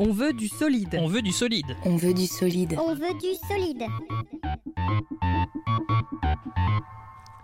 On 0.00 0.12
veut 0.12 0.32
du 0.32 0.46
solide. 0.46 0.96
On 1.00 1.08
veut 1.08 1.22
du 1.22 1.32
solide. 1.32 1.76
On 1.84 1.96
veut 1.96 2.14
du 2.14 2.26
solide. 2.26 2.76
On 2.78 2.94
veut 2.94 3.14
du 3.14 3.34
solide. 3.48 3.84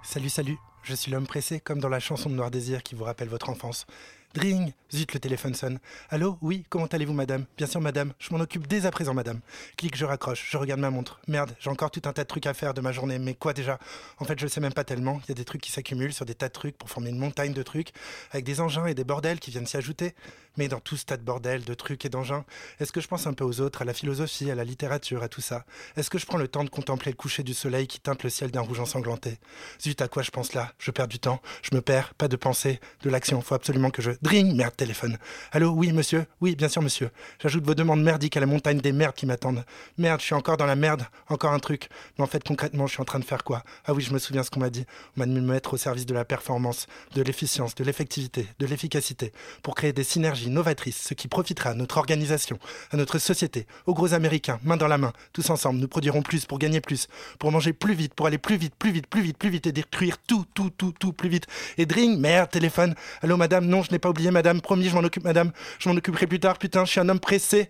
Salut, 0.03 0.29
salut, 0.29 0.59
je 0.85 0.95
suis 0.95 1.11
l'homme 1.11 1.27
pressé, 1.27 1.61
comme 1.61 1.81
dans 1.81 1.89
la 1.89 2.01
chanson 2.01 2.29
de 2.29 2.35
Noir 2.35 2.51
Désir 2.51 2.83
qui 2.83 2.95
vous 2.95 3.05
rappelle 3.05 3.29
votre 3.29 3.49
enfance. 3.49 3.87
Dring 4.35 4.73
Zut, 4.93 5.15
le 5.15 5.21
téléphone 5.21 5.55
sonne. 5.55 5.79
Allô 6.11 6.39
Oui, 6.43 6.65
comment 6.69 6.87
allez-vous, 6.87 7.13
madame? 7.13 7.45
Bien 7.57 7.69
sûr, 7.69 7.81
madame. 7.81 8.13
Je 8.19 8.35
m'en 8.35 8.41
occupe 8.41 8.67
dès 8.67 8.85
à 8.85 8.91
présent, 8.91 9.15
madame. 9.15 9.39
Clique, 9.77 9.97
je 9.97 10.05
raccroche. 10.05 10.49
Je 10.51 10.57
regarde 10.57 10.81
ma 10.81 10.91
montre. 10.91 11.21
Merde, 11.29 11.55
j'ai 11.61 11.71
encore 11.71 11.93
tout 11.93 12.03
un 12.05 12.13
tas 12.13 12.25
de 12.25 12.29
trucs 12.29 12.47
à 12.47 12.53
faire 12.53 12.75
de 12.75 12.81
ma 12.81 12.91
journée. 12.91 13.21
Mais 13.21 13.35
quoi 13.35 13.53
déjà? 13.53 13.79
En 14.19 14.25
fait, 14.25 14.37
je 14.37 14.45
le 14.45 14.49
sais 14.49 14.61
même 14.61 14.73
pas 14.73 14.83
tellement. 14.83 15.21
Il 15.25 15.29
y 15.29 15.33
a 15.33 15.37
des 15.37 15.45
trucs 15.45 15.61
qui 15.61 15.71
s'accumulent 15.71 16.13
sur 16.13 16.25
des 16.25 16.35
tas 16.35 16.49
de 16.49 16.53
trucs 16.53 16.77
pour 16.77 16.91
former 16.91 17.11
une 17.11 17.19
montagne 17.19 17.53
de 17.53 17.63
trucs, 17.63 17.93
avec 18.33 18.45
des 18.45 18.61
engins 18.61 18.87
et 18.87 18.95
des 18.95 19.05
bordels 19.05 19.39
qui 19.39 19.53
viennent 19.53 19.67
s'y 19.67 19.77
ajouter. 19.77 20.15
Mais 20.57 20.67
dans 20.67 20.81
tout 20.81 20.97
ce 20.97 21.05
tas 21.05 21.17
de 21.17 21.23
bordel, 21.23 21.63
de 21.63 21.75
trucs 21.75 22.05
et 22.05 22.09
d'engins, 22.09 22.45
est-ce 22.81 22.91
que 22.91 23.01
je 23.01 23.07
pense 23.07 23.29
un 23.29 23.35
peu 23.35 23.45
aux 23.45 23.61
autres, 23.61 23.83
à 23.83 23.85
la 23.85 23.95
philosophie, 23.95 24.51
à 24.51 24.57
la 24.57 24.65
littérature, 24.65 25.23
à 25.23 25.29
tout 25.29 25.41
ça? 25.41 25.65
Est-ce 25.97 26.11
que 26.11 26.19
je 26.19 26.27
prends 26.27 26.39
le 26.39 26.49
temps 26.49 26.65
de 26.65 26.71
contempler 26.71 27.13
le 27.13 27.17
coucher 27.17 27.45
du 27.45 27.55
soleil 27.55 27.87
qui 27.87 28.01
teinte 28.01 28.25
le 28.25 28.31
ciel 28.31 28.51
d'un 28.51 28.63
rouge 28.63 28.81
ensanglanté? 28.81 29.39
Zut, 29.81 30.01
à 30.03 30.09
quoi 30.09 30.25
je 30.25 30.31
pense 30.31 30.55
là? 30.55 30.73
Je 30.79 30.91
perds 30.91 31.09
du 31.09 31.19
temps. 31.19 31.41
Je 31.63 31.75
me 31.75 31.81
perds. 31.81 32.15
Pas 32.15 32.29
de 32.29 32.37
pensée, 32.37 32.81
de 33.03 33.11
l'action. 33.11 33.41
Faut 33.41 33.55
absolument 33.55 33.91
que 33.91 34.03
je... 34.03 34.11
Dring 34.23 34.55
Merde, 34.55 34.77
téléphone. 34.77 35.19
Allô, 35.53 35.71
oui, 35.71 35.93
monsieur 35.93 36.27
Oui, 36.41 36.57
bien 36.57 36.69
sûr, 36.69 36.83
monsieur. 36.83 37.11
J'ajoute 37.41 37.65
vos 37.65 37.75
demandes 37.75 38.03
merdiques 38.03 38.37
à 38.37 38.41
la 38.41 38.47
montagne 38.47 38.79
des 38.79 38.93
merdes 38.93 39.15
qui 39.15 39.27
m'attendent. 39.27 39.65
Merde, 39.99 40.21
je 40.21 40.27
suis 40.27 40.35
encore 40.35 40.57
dans 40.57 40.67
la 40.67 40.77
merde, 40.77 41.05
encore 41.29 41.53
un 41.53 41.59
truc. 41.59 41.89
Mais 42.19 42.25
en 42.25 42.27
fait, 42.27 42.45
concrètement, 42.45 42.87
je 42.87 42.93
suis 42.93 43.03
en 43.03 43.07
train 43.07 43.19
de 43.19 43.25
faire 43.25 43.45
quoi? 43.45 43.63
Ah 43.85 43.95
oui, 43.95 44.03
je 44.03 44.13
me 44.13 44.19
souviens 44.19 44.43
ce 44.43 44.51
qu'on 44.51 44.61
m'a 44.61 44.71
dit. 44.71 44.87
On 45.17 45.21
m'a 45.21 45.27
de 45.27 45.33
me 45.33 45.41
mettre 45.41 45.75
au 45.75 45.77
service 45.77 46.07
de 46.07 46.15
la 46.15 46.25
performance, 46.25 46.87
de 47.15 47.23
l'efficience, 47.23 47.75
de 47.75 47.85
l'effectivité, 47.85 48.47
de 48.59 48.67
l'efficacité, 48.67 49.33
pour 49.63 49.75
créer 49.75 49.93
des 49.93 50.05
synergies 50.05 50.51
novatrices, 50.51 51.03
ce 51.09 51.15
qui 51.15 51.29
profitera 51.29 51.71
à 51.71 51.75
notre 51.75 51.99
organisation, 51.99 52.59
à 52.91 52.97
notre 52.97 53.19
société, 53.19 53.67
aux 53.87 53.95
gros 53.95 54.15
Américains, 54.15 54.59
main 54.63 54.77
dans 54.77 54.89
la 54.89 54.99
main. 54.99 55.13
Tous 55.33 55.49
ensemble, 55.51 55.81
nous 55.81 55.89
produirons 55.89 56.23
plus 56.23 56.45
pour 56.47 56.59
gagner 56.59 56.81
plus, 56.81 57.09
pour 57.39 57.53
manger 57.53 57.73
plus 57.73 57.95
vite, 57.95 58.15
pour 58.15 58.27
aller 58.27 58.39
plus 58.39 58.57
vite, 58.57 58.75
plus 58.75 58.93
vite, 58.93 59.07
plus 59.07 59.23
vite, 59.23 59.39
plus 59.39 59.51
vite 59.51 59.67
et 59.67 59.73
détruire 59.73 60.19
tout, 60.19 60.45
tout, 60.55 60.64
tout, 60.71 60.93
tout 60.93 61.13
plus 61.13 61.29
vite. 61.29 61.47
Et 61.79 61.87
dring, 61.87 62.19
merde, 62.19 62.51
téléphone. 62.51 62.95
Allô, 63.23 63.37
madame, 63.37 63.67
non, 63.67 63.83
je 63.83 63.93
n'ai 63.93 63.99
pas 63.99 64.11
oublié, 64.11 64.31
madame, 64.31 64.61
promis, 64.61 64.89
je 64.89 64.95
m'en 64.95 65.03
occupe, 65.03 65.25
madame. 65.25 65.53
Je 65.79 65.89
m'en 65.89 65.97
occuperai 65.97 66.27
plus 66.27 66.41
tard, 66.41 66.59
putain, 66.59 66.85
je 66.85 66.91
suis 66.91 67.01
un 67.01 67.09
homme 67.09 67.21
pressé. 67.21 67.69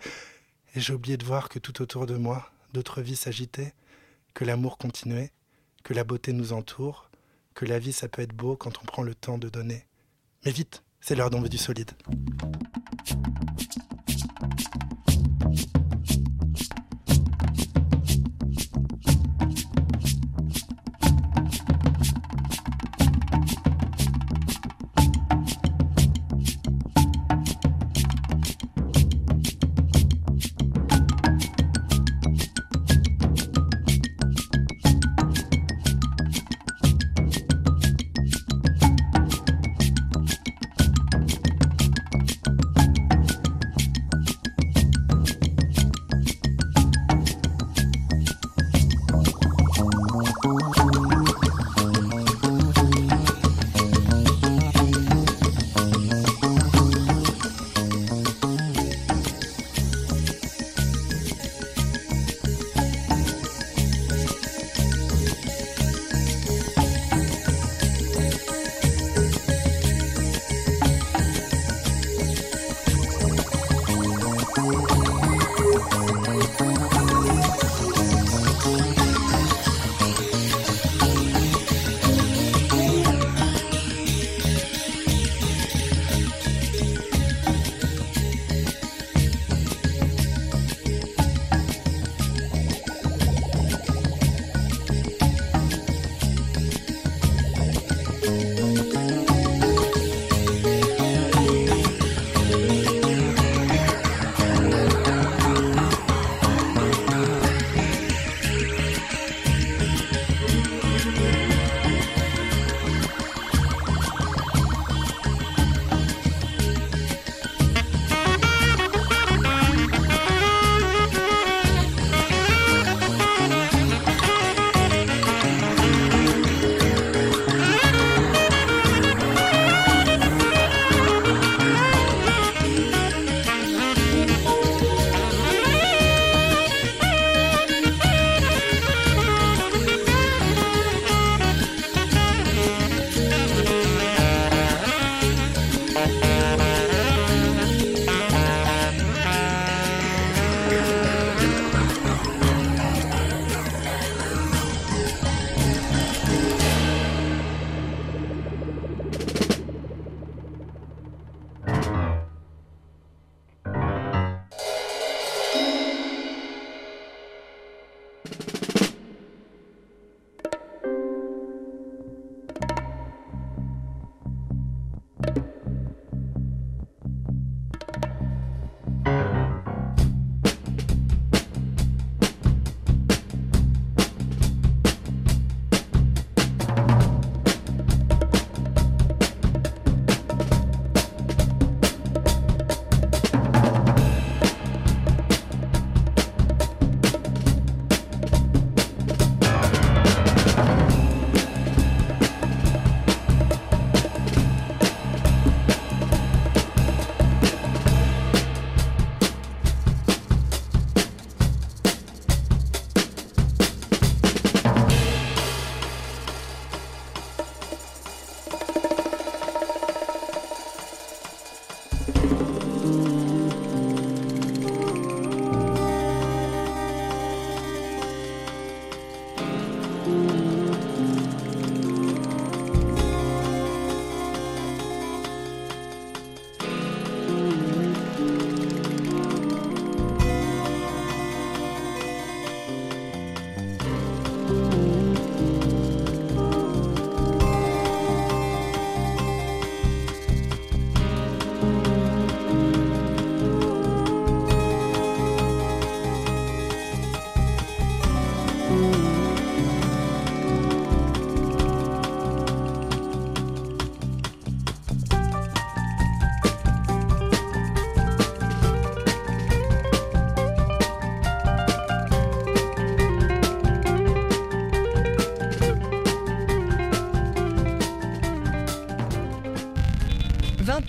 Et 0.75 0.81
j'ai 0.81 0.93
oublié 0.93 1.17
de 1.17 1.25
voir 1.25 1.49
que 1.49 1.59
tout 1.59 1.83
autour 1.83 2.07
de 2.07 2.17
moi, 2.17 2.51
d'autres 2.73 3.01
vies 3.01 3.17
s'agitaient, 3.17 3.75
que 4.35 4.45
l'amour 4.45 4.79
continuait, 4.79 5.31
que 5.85 5.95
la 5.95 6.05
beauté 6.05 6.33
nous 6.33 6.53
entoure, 6.53 7.11
que 7.55 7.65
la 7.65 7.79
vie 7.79 7.93
ça 7.93 8.09
peut 8.09 8.23
être 8.23 8.35
beau 8.35 8.57
quand 8.57 8.83
on 8.83 8.85
prend 8.85 9.03
le 9.03 9.15
temps 9.15 9.39
de 9.39 9.49
donner. 9.49 9.87
Mais 10.45 10.51
vite, 10.51 10.83
c'est 11.01 11.15
l'heure 11.15 11.31
d'en 11.31 11.41
veut 11.41 11.49
du 11.49 11.59
solide. 11.59 11.93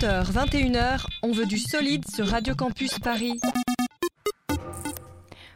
20h, 0.06 0.32
21h, 0.32 1.06
on 1.24 1.32
veut 1.32 1.48
du 1.48 1.58
solide 1.58 2.06
sur 2.14 2.28
Radio 2.28 2.54
Campus 2.54 3.00
Paris. 3.00 3.40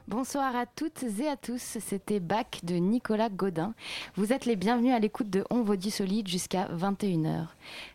Bonsoir 0.07 0.55
à 0.55 0.65
toutes 0.65 1.03
et 1.19 1.27
à 1.27 1.37
tous, 1.37 1.77
c'était 1.79 2.19
Bac 2.19 2.61
de 2.63 2.73
Nicolas 2.73 3.29
Godin. 3.29 3.75
Vous 4.15 4.33
êtes 4.33 4.47
les 4.47 4.55
bienvenus 4.55 4.95
à 4.95 4.97
l'écoute 4.97 5.29
de 5.29 5.43
On 5.51 5.61
vaut 5.61 5.75
du 5.75 5.91
solide 5.91 6.27
jusqu'à 6.27 6.67
21h. 6.69 7.45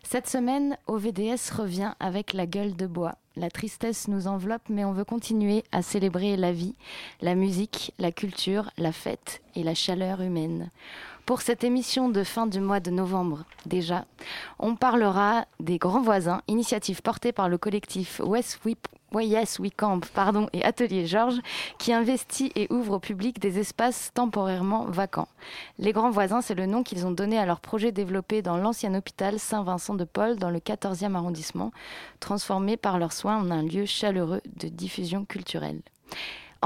Cette 0.03 0.29
semaine, 0.29 0.77
OVDS 0.87 1.51
revient 1.51 1.91
avec 1.99 2.31
la 2.31 2.45
gueule 2.45 2.77
de 2.77 2.87
bois. 2.87 3.15
La 3.35 3.49
tristesse 3.49 4.07
nous 4.07 4.27
enveloppe, 4.27 4.69
mais 4.69 4.85
on 4.85 4.93
veut 4.93 5.03
continuer 5.03 5.65
à 5.73 5.81
célébrer 5.81 6.37
la 6.37 6.53
vie, 6.53 6.75
la 7.19 7.35
musique, 7.35 7.91
la 7.99 8.13
culture, 8.13 8.71
la 8.77 8.93
fête 8.93 9.41
et 9.55 9.63
la 9.63 9.75
chaleur 9.75 10.21
humaine. 10.21 10.71
Pour 11.25 11.41
cette 11.41 11.63
émission 11.63 12.09
de 12.09 12.23
fin 12.23 12.45
du 12.45 12.59
mois 12.59 12.79
de 12.79 12.91
novembre, 12.91 13.45
déjà, 13.65 14.05
on 14.59 14.75
parlera 14.75 15.45
des 15.59 15.79
grands 15.79 16.03
voisins, 16.03 16.43
initiative 16.47 17.01
portée 17.01 17.31
par 17.31 17.49
le 17.49 17.57
collectif 17.57 18.21
West 18.23 18.59
Yes 19.15 19.57
We 19.57 19.71
Camp 19.75 20.01
pardon, 20.13 20.47
et 20.53 20.63
Atelier 20.63 21.07
Georges, 21.07 21.41
qui 21.79 21.93
investit 21.93 22.51
et 22.55 22.67
ouvre 22.69 22.97
au 22.97 22.99
public 22.99 23.39
des 23.39 23.57
espaces 23.57 24.11
temporairement 24.13 24.85
vacants. 24.85 25.27
Les 25.79 25.93
Grands 25.93 26.11
Voisins, 26.11 26.41
c'est 26.41 26.53
le 26.53 26.67
nom 26.67 26.83
qu'ils 26.83 27.07
ont 27.07 27.11
donné 27.11 27.39
à 27.39 27.47
leur 27.47 27.59
projet 27.59 27.91
développé 27.91 28.43
dans 28.43 28.57
l'ancien 28.57 28.93
hôpital 28.93 29.39
Saint-Vincent 29.39 29.95
de 29.95 30.03
Paul, 30.03 30.35
dans 30.35 30.51
le 30.51 30.59
14e 30.59 31.15
arrondissement, 31.15 31.71
transformé 32.19 32.77
par 32.77 32.99
leurs 32.99 33.13
soins 33.13 33.37
en 33.37 33.49
un 33.49 33.63
lieu 33.63 33.85
chaleureux 33.85 34.41
de 34.57 34.67
diffusion 34.67 35.25
culturelle. 35.25 35.81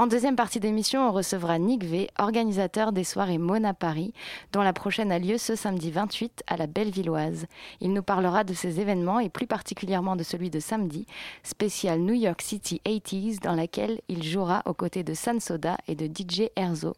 En 0.00 0.06
deuxième 0.06 0.34
partie 0.34 0.60
d'émission, 0.60 1.06
on 1.06 1.12
recevra 1.12 1.58
Nick 1.58 1.84
V, 1.84 2.08
organisateur 2.18 2.90
des 2.92 3.04
soirées 3.04 3.36
Mona 3.36 3.74
Paris, 3.74 4.14
dont 4.50 4.62
la 4.62 4.72
prochaine 4.72 5.12
a 5.12 5.18
lieu 5.18 5.36
ce 5.36 5.54
samedi 5.54 5.90
28 5.90 6.42
à 6.46 6.56
la 6.56 6.66
Bellevilloise. 6.66 7.44
Il 7.82 7.92
nous 7.92 8.02
parlera 8.02 8.42
de 8.42 8.54
ces 8.54 8.80
événements 8.80 9.20
et 9.20 9.28
plus 9.28 9.46
particulièrement 9.46 10.16
de 10.16 10.22
celui 10.22 10.48
de 10.48 10.58
samedi, 10.58 11.06
spécial 11.42 12.00
New 12.00 12.14
York 12.14 12.40
City 12.40 12.80
80s, 12.86 13.40
dans 13.40 13.54
laquelle 13.54 14.00
il 14.08 14.22
jouera 14.22 14.62
aux 14.64 14.72
côtés 14.72 15.02
de 15.02 15.12
San 15.12 15.38
Soda 15.38 15.76
et 15.86 15.94
de 15.94 16.06
DJ 16.06 16.48
Erzo. 16.56 16.94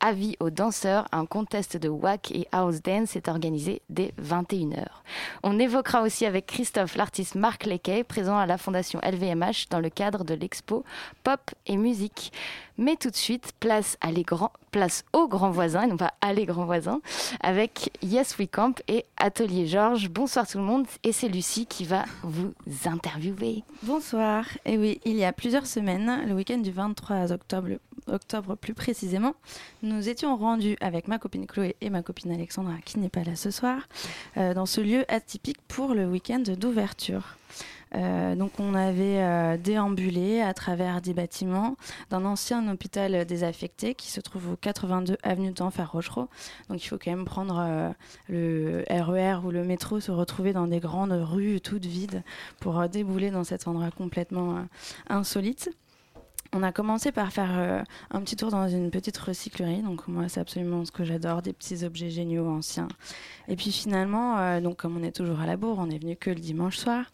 Avis 0.00 0.36
aux 0.40 0.50
danseurs, 0.50 1.06
un 1.12 1.26
contest 1.26 1.76
de 1.76 1.88
wack 1.88 2.32
et 2.32 2.48
house 2.50 2.82
dance 2.82 3.14
est 3.14 3.28
organisé 3.28 3.82
dès 3.90 4.12
21h. 4.20 4.86
On 5.44 5.58
évoquera 5.58 6.02
aussi 6.02 6.26
avec 6.26 6.46
Christophe 6.46 6.96
l'artiste 6.96 7.34
Marc 7.36 7.66
Lequet, 7.66 8.02
présent 8.02 8.38
à 8.38 8.46
la 8.46 8.58
Fondation 8.58 8.98
LVMH 9.04 9.68
dans 9.70 9.78
le 9.78 9.90
cadre 9.90 10.24
de 10.24 10.34
l'expo 10.34 10.84
Pop 11.22 11.40
et 11.66 11.76
musique. 11.76 12.32
Mais 12.78 12.96
tout 12.96 13.10
de 13.10 13.16
suite, 13.16 13.52
place, 13.60 13.98
aux 15.12 15.28
grands 15.28 15.50
voisins, 15.50 15.82
et 15.82 15.86
non 15.86 15.98
pas 15.98 16.14
à 16.22 16.32
les 16.32 16.46
grands 16.46 16.64
voisins, 16.64 17.00
avec 17.40 17.90
Yes 18.02 18.38
We 18.38 18.48
Camp 18.50 18.80
et 18.88 19.04
Atelier 19.18 19.66
Georges. 19.66 20.08
Bonsoir 20.08 20.48
tout 20.48 20.56
le 20.56 20.64
monde, 20.64 20.86
et 21.04 21.12
c'est 21.12 21.28
Lucie 21.28 21.66
qui 21.66 21.84
va 21.84 22.06
vous 22.22 22.54
interviewer. 22.86 23.64
Bonsoir. 23.82 24.46
Et 24.64 24.78
oui, 24.78 25.00
il 25.04 25.16
y 25.16 25.24
a 25.24 25.32
plusieurs 25.32 25.66
semaines, 25.66 26.24
le 26.26 26.32
week-end 26.32 26.58
du 26.58 26.70
23 26.70 27.32
octobre, 27.32 27.68
octobre 28.06 28.56
plus 28.56 28.74
précisément, 28.74 29.34
nous 29.82 30.08
étions 30.08 30.36
rendus 30.36 30.76
avec 30.80 31.08
ma 31.08 31.18
copine 31.18 31.46
Chloé 31.46 31.76
et 31.80 31.90
ma 31.90 32.02
copine 32.02 32.32
Alexandra, 32.32 32.74
qui 32.84 32.98
n'est 32.98 33.08
pas 33.08 33.24
là 33.24 33.36
ce 33.36 33.50
soir, 33.50 33.88
euh, 34.36 34.54
dans 34.54 34.66
ce 34.66 34.80
lieu 34.80 35.04
atypique 35.08 35.60
pour 35.68 35.94
le 35.94 36.06
week-end 36.06 36.42
d'ouverture. 36.58 37.36
Euh, 37.94 38.34
donc 38.36 38.52
on 38.58 38.74
avait 38.74 39.22
euh, 39.22 39.56
déambulé 39.56 40.40
à 40.40 40.54
travers 40.54 41.00
des 41.00 41.12
bâtiments 41.12 41.76
d'un 42.10 42.24
ancien 42.24 42.70
hôpital 42.72 43.24
désaffecté 43.24 43.94
qui 43.94 44.10
se 44.10 44.20
trouve 44.20 44.52
au 44.52 44.56
82 44.56 45.16
avenue 45.22 45.50
d'Enfer 45.50 45.90
Rochereau. 45.90 46.28
Donc 46.68 46.84
il 46.84 46.86
faut 46.86 46.98
quand 46.98 47.10
même 47.10 47.24
prendre 47.24 47.58
euh, 47.58 47.90
le 48.28 48.84
RER 48.88 49.44
ou 49.44 49.50
le 49.50 49.64
métro, 49.64 50.00
se 50.00 50.12
retrouver 50.12 50.52
dans 50.52 50.66
des 50.66 50.80
grandes 50.80 51.12
rues 51.12 51.60
toutes 51.60 51.86
vides 51.86 52.22
pour 52.60 52.88
débouler 52.88 53.30
dans 53.30 53.44
cet 53.44 53.66
endroit 53.66 53.90
complètement 53.90 54.66
insolite. 55.08 55.70
On 56.52 56.64
a 56.64 56.72
commencé 56.72 57.12
par 57.12 57.32
faire 57.32 57.84
un 58.10 58.20
petit 58.22 58.34
tour 58.34 58.50
dans 58.50 58.68
une 58.68 58.90
petite 58.90 59.16
recyclerie. 59.16 59.82
Donc 59.82 60.08
moi, 60.08 60.28
c'est 60.28 60.40
absolument 60.40 60.84
ce 60.84 60.90
que 60.90 61.04
j'adore, 61.04 61.42
des 61.42 61.52
petits 61.52 61.84
objets 61.84 62.10
géniaux 62.10 62.48
anciens. 62.48 62.88
Et 63.46 63.54
puis 63.54 63.70
finalement, 63.70 64.60
donc 64.60 64.78
comme 64.78 64.96
on 64.96 65.02
est 65.04 65.14
toujours 65.14 65.38
à 65.40 65.46
la 65.46 65.56
bourre, 65.56 65.78
on 65.78 65.90
est 65.90 65.98
venu 65.98 66.16
que 66.16 66.30
le 66.30 66.40
dimanche 66.40 66.76
soir 66.76 67.04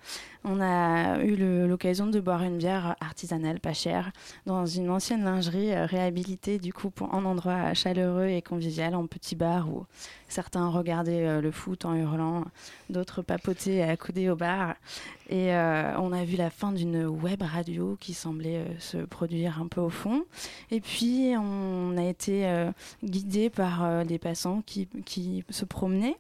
on 0.49 0.61
a 0.61 1.19
eu 1.25 1.37
l'occasion 1.67 2.07
de 2.07 2.21
boire 2.21 2.43
une 2.45 2.57
bière 2.57 2.95
artisanale 3.01 3.59
pas 3.59 3.73
chère 3.73 4.13
dans 4.47 4.65
une 4.65 4.91
ancienne 4.91 5.25
lingerie 5.25 5.73
euh, 5.73 5.87
réhabilitée 5.87 6.59
du 6.59 6.73
coup 6.73 6.91
pour 6.91 7.13
un 7.15 7.25
endroit 7.25 7.75
chaleureux 7.75 8.29
et 8.29 8.43
convivial 8.43 8.95
en 8.95 9.07
petit 9.07 9.35
bar 9.35 9.69
où 9.69 9.87
certains 10.29 10.69
regardaient 10.69 11.27
euh, 11.27 11.41
le 11.41 11.51
foot 11.51 11.85
en 11.85 11.97
hurlant, 11.97 12.45
d'autres 12.91 13.23
papotaient 13.23 13.83
accoudés 13.83 14.31
au 14.31 14.37
bar. 14.37 14.77
Et 15.29 15.53
euh, 15.53 15.99
on 15.99 16.13
a 16.13 16.25
vu 16.25 16.37
la 16.37 16.51
fin 16.51 16.71
d'une 16.71 17.07
web 17.07 17.43
radio 17.43 17.97
qui 17.99 18.15
semblait 18.15 18.65
se 18.79 18.99
produire 18.99 19.61
un 19.61 19.67
peu 19.67 19.81
au 19.81 19.91
fond. 19.91 20.25
Et 20.71 20.81
puis 20.81 21.35
on 21.37 21.97
a 21.99 22.05
été 22.05 22.49
guidé 23.03 23.51
par 23.51 24.05
des 24.05 24.19
passants 24.19 24.63
qui, 24.65 24.87
qui 25.05 25.45
se 25.51 25.65
promenaient 25.65 26.17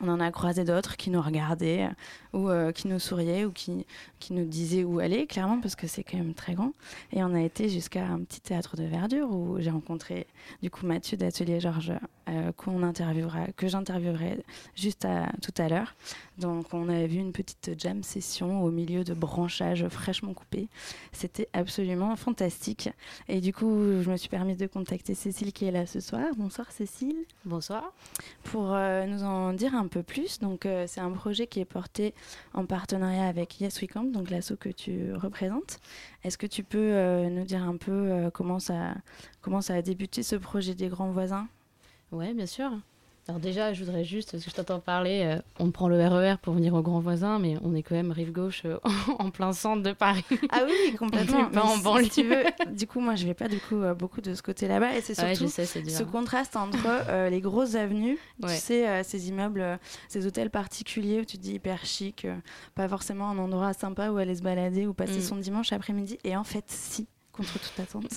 on 0.00 0.08
en 0.08 0.20
a 0.20 0.30
croisé 0.30 0.64
d'autres 0.64 0.96
qui 0.96 1.10
nous 1.10 1.20
regardaient 1.20 1.88
euh, 2.34 2.38
ou 2.38 2.48
euh, 2.48 2.72
qui 2.72 2.88
nous 2.88 2.98
souriaient 2.98 3.44
ou 3.44 3.52
qui, 3.52 3.86
qui 4.18 4.32
nous 4.32 4.44
disaient 4.44 4.84
où 4.84 4.98
aller, 5.00 5.26
clairement, 5.26 5.60
parce 5.60 5.76
que 5.76 5.86
c'est 5.86 6.02
quand 6.02 6.16
même 6.16 6.34
très 6.34 6.54
grand. 6.54 6.72
Et 7.12 7.22
on 7.22 7.34
a 7.34 7.40
été 7.40 7.68
jusqu'à 7.68 8.06
un 8.06 8.20
petit 8.20 8.40
théâtre 8.40 8.76
de 8.76 8.84
verdure 8.84 9.30
où 9.30 9.60
j'ai 9.60 9.70
rencontré 9.70 10.26
du 10.62 10.70
coup 10.70 10.86
Mathieu 10.86 11.16
d'Atelier 11.16 11.60
Georges, 11.60 11.92
euh, 12.28 12.52
que 13.56 13.68
j'interviewerai 13.68 14.44
juste 14.74 15.06
tout 15.42 15.62
à 15.62 15.68
l'heure. 15.68 15.94
Donc 16.40 16.72
on 16.72 16.88
avait 16.88 17.06
vu 17.06 17.18
une 17.18 17.32
petite 17.32 17.78
jam 17.78 18.02
session 18.02 18.64
au 18.64 18.70
milieu 18.70 19.04
de 19.04 19.14
branchages 19.14 19.86
fraîchement 19.88 20.34
coupés. 20.34 20.68
C'était 21.12 21.48
absolument 21.52 22.16
fantastique. 22.16 22.90
Et 23.28 23.40
du 23.40 23.52
coup, 23.52 24.02
je 24.02 24.10
me 24.10 24.16
suis 24.16 24.28
permise 24.28 24.56
de 24.56 24.66
contacter 24.66 25.14
Cécile 25.14 25.52
qui 25.52 25.66
est 25.66 25.70
là 25.70 25.86
ce 25.86 26.00
soir. 26.00 26.24
Bonsoir 26.36 26.70
Cécile. 26.72 27.24
Bonsoir. 27.44 27.92
Pour 28.44 28.74
nous 29.06 29.22
en 29.22 29.52
dire 29.52 29.74
un 29.74 29.86
peu 29.86 30.02
plus. 30.02 30.38
Donc, 30.38 30.66
euh, 30.66 30.86
c'est 30.86 31.00
un 31.00 31.10
projet 31.10 31.46
qui 31.46 31.60
est 31.60 31.64
porté 31.64 32.14
en 32.54 32.64
partenariat 32.64 33.26
avec 33.26 33.60
Yes 33.60 33.80
We 33.80 33.90
Camp, 33.90 34.04
donc 34.04 34.30
l'asso 34.30 34.52
que 34.58 34.68
tu 34.68 35.12
représentes. 35.14 35.80
Est-ce 36.24 36.38
que 36.38 36.46
tu 36.46 36.64
peux 36.64 36.78
euh, 36.78 37.28
nous 37.28 37.44
dire 37.44 37.62
un 37.62 37.76
peu 37.76 37.92
euh, 37.92 38.30
comment, 38.30 38.58
ça, 38.58 38.94
comment 39.40 39.60
ça 39.60 39.74
a 39.74 39.82
débuté 39.82 40.22
ce 40.22 40.36
projet 40.36 40.74
des 40.74 40.88
grands 40.88 41.10
voisins? 41.10 41.48
Oui, 42.12 42.32
bien 42.34 42.46
sûr. 42.46 42.72
Alors 43.28 43.40
déjà, 43.40 43.72
je 43.72 43.84
voudrais 43.84 44.04
juste, 44.04 44.32
parce 44.32 44.42
que 44.42 44.50
je 44.50 44.56
t'entends 44.56 44.80
parler, 44.80 45.22
euh, 45.24 45.40
on 45.58 45.70
prend 45.70 45.88
le 45.88 45.96
RER 45.96 46.32
e 46.32 46.36
pour 46.42 46.54
venir 46.54 46.74
au 46.74 46.82
Grand 46.82 47.00
Voisin, 47.00 47.38
mais 47.38 47.56
on 47.62 47.74
est 47.74 47.82
quand 47.82 47.94
même 47.94 48.10
rive 48.10 48.32
gauche 48.32 48.62
euh, 48.64 48.78
en 49.18 49.30
plein 49.30 49.52
centre 49.52 49.82
de 49.82 49.92
Paris. 49.92 50.24
Ah 50.50 50.62
oui, 50.66 50.96
complètement. 50.96 51.48
en 51.62 51.78
banlieue. 51.78 52.08
tu 52.08 52.24
veux, 52.24 52.42
du 52.72 52.86
coup, 52.86 53.00
moi, 53.00 53.14
je 53.14 53.26
vais 53.26 53.34
pas 53.34 53.46
du 53.46 53.60
coup 53.60 53.76
euh, 53.76 53.94
beaucoup 53.94 54.20
de 54.20 54.34
ce 54.34 54.42
côté 54.42 54.66
là-bas, 54.66 54.96
et 54.96 55.00
c'est 55.00 55.14
surtout 55.14 55.48
ce 55.48 56.02
contraste 56.02 56.56
entre 56.56 57.28
les 57.30 57.40
grosses 57.40 57.74
avenues, 57.74 58.18
tu 58.42 58.48
sais, 58.48 59.04
ces 59.04 59.28
immeubles, 59.28 59.78
ces 60.08 60.26
hôtels 60.26 60.50
particuliers 60.50 61.20
où 61.20 61.24
tu 61.24 61.36
te 61.36 61.42
dis 61.42 61.54
hyper 61.54 61.84
chic, 61.84 62.26
pas 62.74 62.88
forcément 62.88 63.30
un 63.30 63.38
endroit 63.38 63.72
sympa 63.74 64.10
où 64.10 64.16
aller 64.16 64.34
se 64.34 64.42
balader 64.42 64.86
ou 64.86 64.94
passer 64.94 65.18
mm. 65.18 65.22
son 65.22 65.36
dimanche 65.36 65.72
après-midi, 65.72 66.18
et 66.24 66.36
en 66.36 66.44
fait, 66.44 66.64
si, 66.68 67.06
contre 67.32 67.58
toute 67.60 67.78
attente. 67.78 68.10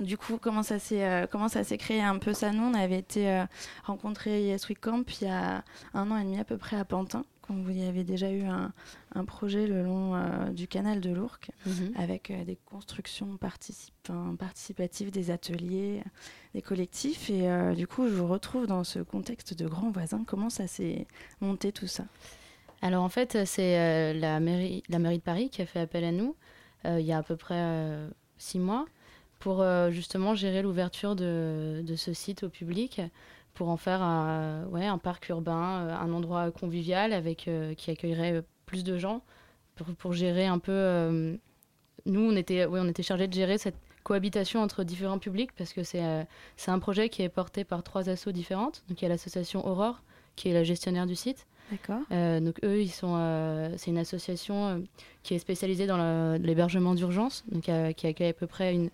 Du 0.00 0.16
coup, 0.16 0.38
comment 0.38 0.62
ça 0.62 0.78
s'est 0.78 1.04
euh, 1.04 1.26
comment 1.30 1.48
ça 1.48 1.64
s'est 1.64 1.78
créé 1.78 2.00
un 2.00 2.18
peu 2.18 2.32
ça? 2.32 2.50
Nous, 2.50 2.62
on 2.62 2.74
avait 2.74 2.98
été 2.98 3.30
euh, 3.30 3.44
rencontrés 3.84 4.42
Yes 4.42 4.68
We 4.68 4.76
Camp 4.80 5.04
il 5.20 5.26
y 5.26 5.30
a 5.30 5.62
un 5.94 6.10
an 6.10 6.16
et 6.16 6.24
demi 6.24 6.38
à 6.40 6.44
peu 6.44 6.56
près 6.56 6.76
à 6.76 6.84
Pantin, 6.84 7.24
quand 7.42 7.54
vous 7.54 7.70
y 7.70 7.84
avez 7.84 8.02
déjà 8.02 8.30
eu 8.30 8.42
un, 8.42 8.72
un 9.14 9.24
projet 9.24 9.66
le 9.66 9.82
long 9.82 10.16
euh, 10.16 10.48
du 10.50 10.66
canal 10.66 11.00
de 11.00 11.10
l'Ourcq, 11.10 11.50
mhm. 11.66 11.92
avec 11.96 12.32
des 12.46 12.56
constructions 12.64 13.36
participatives, 13.36 15.10
des 15.10 15.30
ateliers, 15.30 16.02
des 16.54 16.62
collectifs. 16.62 17.28
Et 17.30 17.46
du 17.76 17.86
coup, 17.86 18.08
je 18.08 18.14
vous 18.14 18.26
retrouve 18.26 18.66
dans 18.66 18.84
ce 18.84 18.98
contexte 18.98 19.54
de 19.54 19.68
grands 19.68 19.90
voisins. 19.90 20.24
Comment 20.26 20.50
ça 20.50 20.66
s'est 20.66 21.06
monté 21.40 21.70
tout 21.70 21.86
ça? 21.86 22.04
Alors 22.80 23.04
en 23.04 23.10
fait, 23.10 23.44
c'est 23.44 24.14
la 24.14 24.40
mairie 24.40 24.82
la 24.88 24.98
mairie 24.98 25.18
de 25.18 25.22
Paris 25.22 25.50
qui 25.50 25.62
a 25.62 25.66
fait 25.66 25.80
appel 25.80 26.02
à 26.02 26.12
nous 26.12 26.34
il 26.86 27.02
y 27.02 27.12
a 27.12 27.18
à 27.18 27.22
peu 27.22 27.36
près 27.36 28.08
six 28.38 28.58
mois 28.58 28.86
pour 29.42 29.60
euh, 29.60 29.90
justement 29.90 30.36
gérer 30.36 30.62
l'ouverture 30.62 31.16
de, 31.16 31.82
de, 31.84 31.96
ce 31.96 32.12
site 32.12 32.44
au 32.44 32.48
public, 32.48 33.00
pour 33.54 33.70
en 33.70 33.76
faire 33.76 34.00
un, 34.00 34.66
ouais, 34.66 34.86
un 34.86 34.98
parc 34.98 35.28
urbain, 35.30 35.80
euh, 35.80 35.96
un 35.96 36.12
endroit 36.12 36.52
convivial 36.52 37.12
avec, 37.12 37.48
euh, 37.48 37.74
qui 37.74 37.90
accueillerait 37.90 38.44
plus 38.66 38.84
de 38.84 38.96
gens, 38.98 39.20
pour, 39.74 39.88
pour 39.96 40.12
gérer 40.12 40.46
un 40.46 40.60
peu... 40.60 41.36
nous, 42.06 42.20
on 42.20 42.36
était, 42.36 42.66
ouais, 42.66 42.78
on 42.80 42.88
était 42.88 43.02
chargés 43.02 43.26
de 43.26 43.34
gérer 43.34 43.58
cette 43.58 43.74
cohabitation 44.04 44.62
entre 44.62 44.84
différents 44.84 45.18
publics, 45.18 45.50
parce 45.58 45.72
que 45.72 45.82
c'est 45.82 46.28
un 46.68 46.78
projet 46.78 47.08
qui 47.08 47.22
est 47.22 47.28
porté 47.28 47.64
par 47.64 47.82
trois 47.82 48.08
assos 48.08 48.30
différentes. 48.30 48.84
Donc 48.88 49.02
il 49.02 49.04
y 49.04 49.06
a 49.06 49.08
l'association 49.08 49.66
Aurore, 49.66 50.02
qui 50.36 50.50
est 50.50 50.54
la 50.54 50.62
gestionnaire 50.62 51.06
du 51.06 51.16
site. 51.16 51.46
D'accord. 51.70 52.02
donc 52.10 52.60
eux, 52.64 52.82
ils 52.82 52.90
sont, 52.90 53.16
c'est 53.76 53.90
une 53.90 53.98
association 53.98 54.84
qui 55.22 55.34
est 55.34 55.38
spécialisée 55.38 55.86
dans 55.86 56.36
l'hébergement 56.36 56.94
d'urgence, 56.94 57.44
donc 57.50 57.62
qui 57.62 58.06
accueille 58.06 58.28
à 58.28 58.34
peu 58.34 58.46
près 58.46 58.74
une 58.74 58.90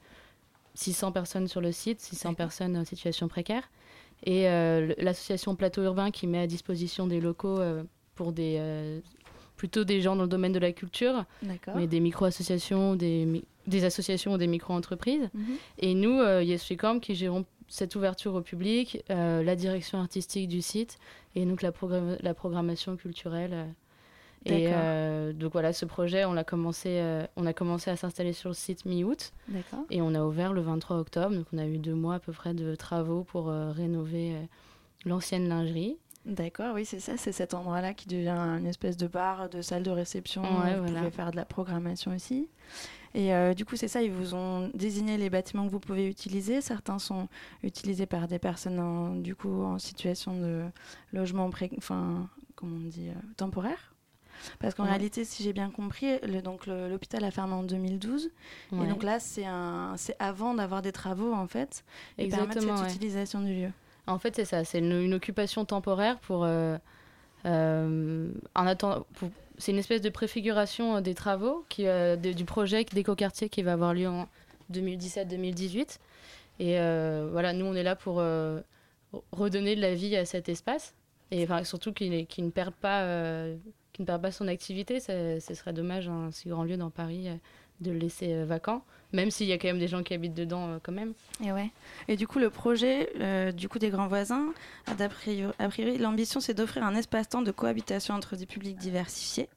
600 0.79 1.13
personnes 1.13 1.49
sur 1.49 1.61
le 1.61 1.73
site, 1.73 2.01
600 2.01 2.35
personnes 2.35 2.77
en 2.77 2.85
situation 2.85 3.27
précaire. 3.29 3.69
Et 4.25 4.49
euh, 4.49 4.95
l'association 4.99 5.55
Plateau 5.57 5.83
Urbain 5.83 6.11
qui 6.11 6.27
met 6.27 6.39
à 6.39 6.47
disposition 6.47 7.07
des 7.07 7.21
locaux 7.21 7.59
euh, 7.59 7.83
pour 8.15 8.33
des, 8.33 8.57
euh, 8.59 9.01
plutôt 9.57 9.85
des 9.85 10.01
gens 10.01 10.17
dans 10.17 10.23
le 10.23 10.29
domaine 10.29 10.53
de 10.53 10.59
la 10.59 10.73
culture, 10.73 11.25
mais 11.75 11.87
des 11.87 12.01
micro-associations, 12.01 12.95
des, 12.95 13.43
des 13.67 13.85
associations 13.85 14.33
ou 14.33 14.39
des 14.39 14.47
micro-entreprises. 14.47 15.29
Mhm. 15.35 15.57
Et 15.81 15.95
nous, 15.95 16.21
euh, 16.21 16.99
qui 17.03 17.15
gérons 17.15 17.45
cette 17.67 17.95
ouverture 17.97 18.35
au 18.35 18.41
public, 18.41 19.03
euh, 19.11 19.43
la 19.43 19.57
direction 19.57 19.99
artistique 19.99 20.49
du 20.49 20.63
site 20.63 20.99
et 21.35 21.45
donc 21.45 21.61
la, 21.61 21.73
la 22.21 22.35
programmation 22.35 22.97
culturelle. 22.97 23.51
Euh. 23.53 23.65
Et 24.45 24.69
euh, 24.73 25.33
donc 25.33 25.53
voilà, 25.53 25.73
ce 25.73 25.85
projet, 25.85 26.25
on, 26.25 26.37
a 26.37 26.45
commencé, 26.45 27.03
on 27.37 27.45
a 27.45 27.53
commencé 27.53 27.91
à 27.91 27.97
s'installer 27.97 28.33
sur 28.33 28.49
le 28.49 28.55
site 28.55 28.85
mi-août. 28.85 29.33
Et 29.91 30.01
on 30.01 30.15
a 30.15 30.23
ouvert 30.23 30.53
le 30.53 30.61
23 30.61 30.97
octobre. 30.99 31.35
Donc 31.35 31.47
on 31.53 31.59
a 31.59 31.67
eu 31.67 31.79
deux 31.79 31.95
mois 31.95 32.15
à 32.15 32.19
peu 32.19 32.33
près 32.33 32.55
de 32.55 32.75
travaux 32.75 33.25
pour 33.25 33.49
rénover 33.49 34.37
l'ancienne 35.05 35.49
lingerie. 35.49 35.99
D'accord, 36.25 36.75
oui, 36.75 36.85
c'est 36.85 37.01
ça, 37.01 37.17
c'est 37.17 37.33
cet 37.33 37.55
endroit-là 37.55 37.95
qui 37.95 38.07
devient 38.07 38.31
une 38.31 38.67
espèce 38.67 38.97
de 38.97 39.07
bar, 39.07 39.49
de 39.49 39.63
salle 39.63 39.83
de 39.83 39.91
réception. 39.91 40.43
Ouais, 40.43 40.79
vous 40.79 40.93
pouvez 40.93 41.11
faire 41.11 41.31
de 41.31 41.37
la 41.37 41.47
programmation 41.47 42.15
aussi. 42.15 42.49
Et 43.15 43.35
euh, 43.35 43.55
du 43.55 43.65
coup, 43.65 43.77
c'est 43.77 43.89
ça, 43.89 44.03
ils 44.03 44.13
vous 44.13 44.35
ont 44.35 44.71
désigné 44.75 45.17
les 45.17 45.31
bâtiments 45.31 45.67
que 45.67 45.73
vous 45.73 45.81
pouvez 45.81 46.07
utiliser. 46.07 46.61
Certains 46.61 46.99
sont 46.99 47.29
utilisés 47.63 48.07
par 48.07 48.29
des 48.29 48.39
personnes 48.39 48.79
en, 48.79 49.15
du 49.15 49.35
coup, 49.35 49.63
en 49.63 49.79
situation 49.79 50.39
de 50.39 50.65
logement 51.13 51.49
pré 51.51 51.71
enfin, 51.79 52.29
comment 52.55 52.77
on 52.77 52.89
dit, 52.89 53.09
euh, 53.09 53.21
temporaire. 53.37 53.95
Parce 54.59 54.75
qu'en 54.75 54.85
réalité, 54.85 55.25
si 55.25 55.43
j'ai 55.43 55.53
bien 55.53 55.71
compris, 55.71 56.19
l'hôpital 56.23 57.25
a 57.25 57.31
fermé 57.31 57.55
en 57.55 57.63
2012. 57.63 58.31
Et 58.73 58.87
donc 58.87 59.03
là, 59.03 59.19
c'est 59.21 59.45
avant 60.19 60.55
d'avoir 60.55 60.83
des 60.83 60.93
travaux, 60.93 61.33
en 61.33 61.47
fait, 61.47 61.85
et 62.19 62.25
Exactement, 62.25 62.77
cette 62.77 62.95
utilisation 62.95 63.41
du 63.41 63.55
lieu. 63.55 63.71
En 64.07 64.19
fait, 64.19 64.37
c'est 64.37 64.45
ça. 64.45 64.65
C'est 64.65 64.79
une, 64.79 65.15
occupation 65.15 65.65
temporaire 65.65 66.19
pour... 66.19 66.45
Euh, 66.45 66.79
pour 69.15 69.31
c'est 69.59 69.73
une 69.73 69.79
espèce 69.79 70.01
de 70.01 70.09
préfiguration 70.09 70.97
euh, 70.97 71.01
des 71.01 71.15
travaux 71.15 71.65
qui, 71.69 71.87
euh, 71.87 72.17
du 72.17 72.45
projet 72.45 72.85
d'écoquartier 72.85 73.49
qui 73.49 73.63
va 73.63 73.73
avoir 73.75 73.93
lieu 73.93 74.09
en 74.09 74.29
2017-2018. 74.73 75.99
Et 76.61 76.79
euh, 76.79 77.29
voilà, 77.31 77.53
nous, 77.53 77.67
on 77.67 77.75
est 77.75 77.83
là 77.83 77.97
pour 77.97 78.23
redonner 79.33 79.77
de 79.77 79.81
la 79.81 79.95
vie 79.95 80.17
à 80.17 80.25
cet 80.25 80.49
espace. 80.49 80.95
Et 81.31 81.45
enfin, 81.45 81.63
surtout 81.65 81.93
qu'il 81.93 82.11
ne 82.11 82.51
perd 82.51 82.75
pas, 82.75 83.05
ne 83.99 84.05
perd 84.05 84.23
pas 84.23 84.31
son 84.31 84.49
activité. 84.49 85.01
Ce 85.01 85.55
serait 85.55 85.73
dommage, 85.73 86.09
un 86.09 86.31
si 86.31 86.49
grand 86.49 86.65
lieu 86.65 86.77
dans 86.77 86.91
Paris, 86.91 87.29
de 87.81 87.91
le 87.91 87.99
laisser 87.99 88.45
vacant, 88.45 88.85
même 89.13 89.31
s'il 89.31 89.47
y 89.47 89.53
a 89.53 89.59
quand 89.59 89.69
même 89.69 89.79
des 89.79 89.89
gens 89.89 90.03
qui 90.03 90.15
habitent 90.15 90.35
dedans 90.35 90.79
quand 90.83 90.93
même. 90.93 91.15
Et 91.45 91.53
ouais. 91.53 91.71
Et 92.09 92.17
du 92.17 92.27
coup, 92.27 92.39
le 92.39 92.51
projet 92.51 93.53
du 93.53 93.69
coup 93.69 93.79
des 93.79 93.91
grands 93.91 94.09
voisins, 94.09 94.53
a 94.87 95.69
priori, 95.69 95.99
l'ambition 95.99 96.41
c'est 96.41 96.55
d'offrir 96.55 96.85
un 96.85 96.95
espace-temps 96.95 97.43
de 97.43 97.51
cohabitation 97.51 98.15
entre 98.15 98.37
des 98.37 98.47
publics 98.47 98.77
diversifiés. 98.77 99.49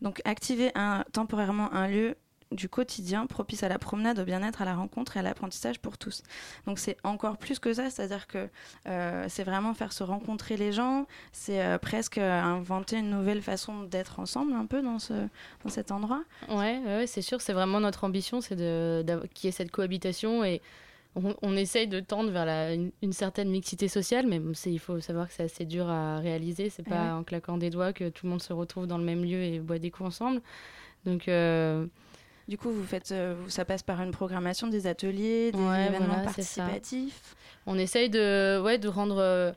Donc, 0.00 0.20
activer 0.24 0.70
un, 0.74 1.04
temporairement 1.12 1.72
un 1.72 1.88
lieu 1.88 2.16
du 2.52 2.68
quotidien 2.68 3.26
propice 3.26 3.62
à 3.62 3.68
la 3.68 3.78
promenade, 3.78 4.18
au 4.18 4.24
bien-être, 4.24 4.62
à 4.62 4.64
la 4.64 4.74
rencontre 4.74 5.16
et 5.16 5.20
à 5.20 5.22
l'apprentissage 5.22 5.78
pour 5.78 5.98
tous. 5.98 6.22
Donc 6.66 6.78
c'est 6.78 6.96
encore 7.04 7.36
plus 7.36 7.58
que 7.58 7.72
ça, 7.72 7.90
c'est-à-dire 7.90 8.26
que 8.26 8.48
euh, 8.86 9.26
c'est 9.28 9.44
vraiment 9.44 9.74
faire 9.74 9.92
se 9.92 10.02
rencontrer 10.02 10.56
les 10.56 10.72
gens, 10.72 11.06
c'est 11.32 11.62
euh, 11.62 11.78
presque 11.78 12.18
inventer 12.18 12.98
une 12.98 13.10
nouvelle 13.10 13.42
façon 13.42 13.82
d'être 13.82 14.20
ensemble 14.20 14.52
un 14.54 14.66
peu 14.66 14.82
dans, 14.82 14.98
ce, 14.98 15.14
dans 15.64 15.70
cet 15.70 15.92
endroit. 15.92 16.24
Ouais, 16.48 16.80
ouais 16.86 17.06
c'est 17.06 17.22
sûr, 17.22 17.40
c'est 17.40 17.52
vraiment 17.52 17.80
notre 17.80 18.04
ambition, 18.04 18.40
c'est 18.40 18.56
qu'il 18.56 19.44
y 19.44 19.48
ait 19.48 19.52
cette 19.52 19.70
cohabitation 19.70 20.44
et 20.44 20.62
on, 21.42 21.56
essaye 21.56 21.88
de 21.88 22.00
tendre 22.00 22.30
vers 22.30 22.76
une, 23.02 23.12
certaine 23.12 23.50
mixité 23.50 23.88
sociale, 23.88 24.26
mais 24.26 24.40
il 24.66 24.78
faut 24.78 25.00
savoir 25.00 25.28
que 25.28 25.34
c'est 25.34 25.44
assez 25.44 25.64
dur 25.64 25.88
à 25.88 26.18
réaliser. 26.18 26.70
C'est 26.70 26.86
pas 26.86 27.14
en 27.14 27.24
claquant 27.24 27.58
des 27.58 27.70
doigts 27.70 27.92
que 27.92 28.08
tout 28.08 28.26
le 28.26 28.30
monde 28.30 28.42
se 28.42 28.52
retrouve 28.52 28.86
dans 28.86 28.98
le 28.98 29.04
même 29.04 29.24
lieu 29.24 29.42
et 29.42 29.58
boit 29.58 29.78
des 29.78 29.90
coups 29.90 30.08
ensemble. 30.08 30.40
Donc, 31.04 31.28
euh, 31.28 31.86
du 32.48 32.56
coup, 32.56 32.70
vous 32.70 32.84
faites, 32.84 33.12
euh, 33.12 33.34
ça 33.48 33.64
passe 33.64 33.82
par 33.82 34.00
une 34.02 34.10
programmation 34.10 34.68
des 34.68 34.86
ateliers, 34.86 35.52
des 35.52 35.58
événements 35.58 36.22
participatifs. 36.24 37.36
On 37.66 37.78
essaye 37.78 38.08
de, 38.08 38.60
ouais, 38.62 38.78
de 38.78 38.88
rendre 38.88 39.18
euh, 39.18 39.52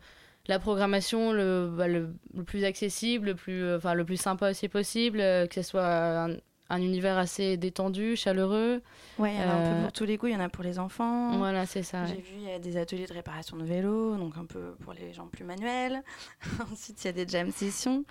la 0.47 0.59
programmation 0.59 1.31
bah, 1.31 1.87
le, 1.87 2.13
le, 2.35 2.43
plus 2.43 2.65
accessible, 2.65 3.27
le 3.27 3.35
plus, 3.35 3.75
enfin, 3.75 3.93
le 3.93 4.03
plus 4.03 4.17
sympa 4.17 4.51
aussi 4.51 4.67
possible, 4.67 5.19
que 5.19 5.55
ce 5.55 5.61
soit 5.61 5.87
un, 5.87 6.35
un 6.71 6.81
univers 6.81 7.17
assez 7.17 7.57
détendu, 7.57 8.15
chaleureux. 8.15 8.81
Ouais, 9.19 9.33
il 9.33 9.41
y 9.41 9.43
en 9.43 9.49
a 9.49 9.53
un 9.53 9.63
peu 9.63 9.79
euh, 9.79 9.81
pour 9.83 9.91
tous 9.91 10.05
les 10.05 10.17
goûts, 10.17 10.27
il 10.27 10.33
y 10.33 10.35
en 10.35 10.39
a 10.39 10.47
pour 10.47 10.63
les 10.63 10.79
enfants. 10.79 11.37
Voilà, 11.37 11.65
c'est 11.65 11.83
ça. 11.83 12.05
J'ai 12.05 12.15
vu, 12.15 12.35
il 12.37 12.43
y 12.43 12.51
a 12.51 12.59
des 12.59 12.77
ateliers 12.77 13.07
de 13.07 13.13
réparation 13.13 13.57
de 13.57 13.65
vélo, 13.65 14.15
donc 14.15 14.37
un 14.37 14.45
peu 14.45 14.75
pour 14.79 14.93
les 14.93 15.11
gens 15.13 15.27
plus 15.27 15.43
manuels. 15.43 16.01
Ensuite, 16.71 17.03
il 17.03 17.07
y 17.07 17.09
a 17.09 17.11
des 17.13 17.27
jam 17.27 17.51
sessions. 17.51 18.05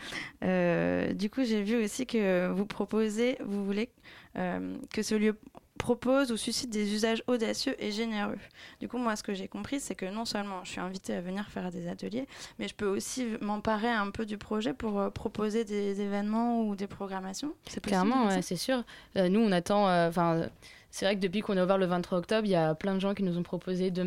Euh, 0.45 1.15
du 1.15 1.31
coup, 1.31 1.43
j'ai 1.43 1.63
vu 1.63 1.83
aussi 1.83 2.07
que 2.07 2.49
vous 2.49 2.67
proposez, 2.67 3.39
vous 3.43 3.65
voulez 3.65 3.89
euh, 3.89 4.20
que 4.35 5.03
ce 5.03 5.15
lieu 5.15 5.37
propose 5.81 6.31
ou 6.31 6.37
suscite 6.37 6.71
des 6.71 6.93
usages 6.93 7.25
audacieux 7.27 7.75
et 7.83 7.91
généreux. 7.91 8.39
Du 8.81 8.89
coup, 8.89 8.99
moi, 8.99 9.17
ce 9.17 9.23
que 9.23 9.33
j'ai 9.35 9.49
compris, 9.49 9.81
c'est 9.81 9.95
que 9.95 10.05
non 10.07 10.27
seulement 10.27 10.63
je 10.63 10.73
suis 10.73 10.81
invitée 10.81 11.15
à 11.15 11.21
venir 11.21 11.49
faire 11.49 11.71
des 11.71 11.89
ateliers, 11.89 12.29
mais 12.59 12.69
je 12.69 12.75
peux 12.75 12.87
aussi 12.87 13.27
m'emparer 13.41 13.89
un 13.89 14.11
peu 14.11 14.27
du 14.27 14.37
projet 14.39 14.75
pour 14.75 15.01
euh, 15.01 15.11
proposer 15.11 15.65
des 15.65 16.01
événements 16.01 16.63
ou 16.63 16.77
des 16.77 16.87
programmations. 16.87 17.55
C'est 17.67 17.83
Clairement, 17.83 18.29
c'est 18.43 18.57
sûr. 18.57 18.85
Euh, 19.17 19.29
nous, 19.29 19.41
on 19.41 19.51
attend. 19.53 19.89
Euh, 19.89 20.09
enfin, 20.09 20.49
c'est 20.91 21.07
vrai 21.07 21.17
que 21.17 21.21
depuis 21.21 21.41
qu'on 21.41 21.57
a 21.57 21.65
ouvert 21.65 21.79
le 21.79 21.87
23 21.87 22.19
octobre, 22.19 22.47
il 22.47 22.51
y 22.51 22.57
a 22.57 22.75
plein 22.75 22.95
de 22.95 23.01
gens 23.01 23.15
qui 23.15 23.23
nous 23.23 23.39
ont 23.39 23.43
proposé 23.43 23.91
bah, 23.91 24.05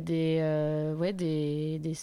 des, 0.00 0.94
ouais, 0.98 1.12
des, 1.12 1.78
des 1.78 1.94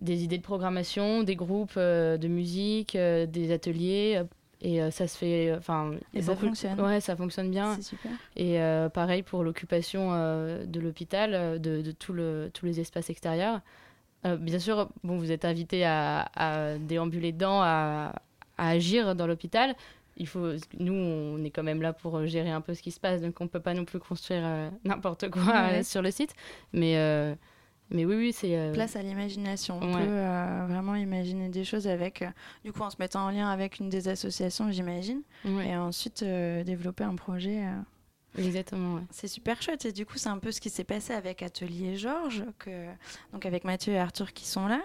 des 0.00 0.24
idées 0.24 0.38
de 0.38 0.42
programmation, 0.42 1.24
des 1.24 1.36
groupes 1.36 1.76
de 1.76 2.28
musique, 2.28 2.96
des 2.96 3.52
ateliers 3.52 4.22
et 4.60 4.82
euh, 4.82 4.90
ça 4.90 5.06
se 5.06 5.16
fait. 5.16 5.54
Enfin, 5.56 5.92
et 6.14 6.22
ça 6.22 6.36
fonctionne. 6.36 6.80
Ouais, 6.80 7.00
ça 7.00 7.16
fonctionne 7.16 7.50
bien. 7.50 7.76
C'est 7.76 7.82
super. 7.82 8.10
Et 8.36 8.60
euh, 8.60 8.88
pareil 8.88 9.22
pour 9.22 9.42
l'occupation 9.42 10.10
euh, 10.12 10.64
de 10.64 10.80
l'hôpital, 10.80 11.60
de, 11.60 11.82
de 11.82 11.92
tout 11.92 12.12
le, 12.12 12.50
tous 12.52 12.66
les 12.66 12.80
espaces 12.80 13.10
extérieurs. 13.10 13.60
bien 14.24 14.58
sûr, 14.58 14.88
bon, 15.02 15.16
vous 15.16 15.32
êtes 15.32 15.44
invité 15.44 15.84
à, 15.84 16.30
à 16.34 16.78
déambuler 16.78 17.32
dedans, 17.32 17.60
à, 17.62 18.14
à 18.58 18.68
agir 18.68 19.14
dans 19.14 19.26
l'hôpital. 19.26 19.74
Il 20.16 20.26
faut, 20.26 20.48
nous, 20.78 20.92
on 20.92 21.42
est 21.44 21.50
quand 21.50 21.62
même 21.62 21.80
là 21.80 21.94
pour 21.94 22.26
gérer 22.26 22.50
un 22.50 22.60
peu 22.60 22.74
ce 22.74 22.82
qui 22.82 22.90
se 22.90 23.00
passe, 23.00 23.22
donc 23.22 23.40
on 23.40 23.48
peut 23.48 23.60
pas 23.60 23.72
non 23.72 23.86
plus 23.86 23.98
construire 23.98 24.42
n'importe 24.84 25.30
quoi 25.30 25.82
sur 25.82 26.02
le 26.02 26.10
site. 26.10 26.34
Mais 26.74 26.96
mais 27.90 28.04
oui, 28.04 28.14
oui, 28.16 28.32
c'est. 28.32 28.56
Euh, 28.56 28.72
Place 28.72 28.94
à 28.96 29.02
l'imagination. 29.02 29.78
On 29.82 29.92
peut 29.92 29.98
euh, 30.00 30.66
vraiment 30.68 30.94
imaginer 30.94 31.48
des 31.48 31.64
choses 31.64 31.88
avec. 31.88 32.22
Euh, 32.22 32.28
du 32.64 32.72
coup, 32.72 32.82
en 32.82 32.90
se 32.90 32.96
mettant 32.98 33.26
en 33.26 33.30
lien 33.30 33.50
avec 33.50 33.78
une 33.78 33.88
des 33.88 34.08
associations, 34.08 34.70
j'imagine. 34.70 35.22
Et 35.44 35.76
ensuite, 35.76 36.22
développer 36.22 37.04
un 37.04 37.16
projet. 37.16 37.62
Exactement. 38.38 39.00
C'est 39.10 39.28
super 39.28 39.60
chouette. 39.60 39.84
Et 39.84 39.92
du 39.92 40.06
coup, 40.06 40.16
c'est 40.16 40.28
un 40.28 40.38
peu 40.38 40.52
ce 40.52 40.60
qui 40.60 40.70
s'est 40.70 40.84
passé 40.84 41.12
avec 41.12 41.42
Atelier 41.42 41.96
Georges, 41.96 42.44
que... 42.60 42.86
donc 43.32 43.44
avec 43.44 43.64
Mathieu 43.64 43.92
et 43.92 43.98
Arthur 43.98 44.32
qui 44.32 44.46
sont 44.46 44.66
là. 44.68 44.80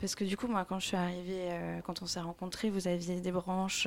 Parce 0.00 0.14
que 0.14 0.24
du 0.24 0.38
coup, 0.38 0.46
moi, 0.46 0.64
quand 0.66 0.78
je 0.78 0.86
suis 0.86 0.96
arrivée, 0.96 1.50
quand 1.84 2.00
on 2.00 2.06
s'est 2.06 2.20
rencontrés, 2.20 2.70
vous 2.70 2.88
aviez 2.88 3.20
des 3.20 3.32
branches 3.32 3.86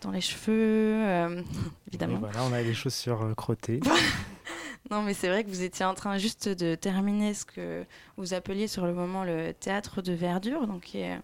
dans 0.00 0.12
les 0.12 0.20
cheveux, 0.20 1.42
évidemment. 1.88 2.18
voilà, 2.18 2.44
on 2.44 2.52
avait 2.52 2.64
des 2.64 2.74
chaussures 2.74 3.34
crottées. 3.36 3.80
Non, 4.88 5.02
mais 5.02 5.14
c'est 5.14 5.28
vrai 5.28 5.44
que 5.44 5.48
vous 5.48 5.62
étiez 5.62 5.84
en 5.84 5.94
train 5.94 6.18
juste 6.18 6.48
de 6.48 6.74
terminer 6.74 7.34
ce 7.34 7.44
que 7.44 7.84
vous 8.16 8.34
appeliez 8.34 8.66
sur 8.66 8.86
le 8.86 8.94
moment 8.94 9.24
le 9.24 9.52
théâtre 9.52 10.02
de 10.02 10.12
verdure, 10.12 10.66
donc 10.66 10.82
qui 10.82 10.98
est 10.98 11.20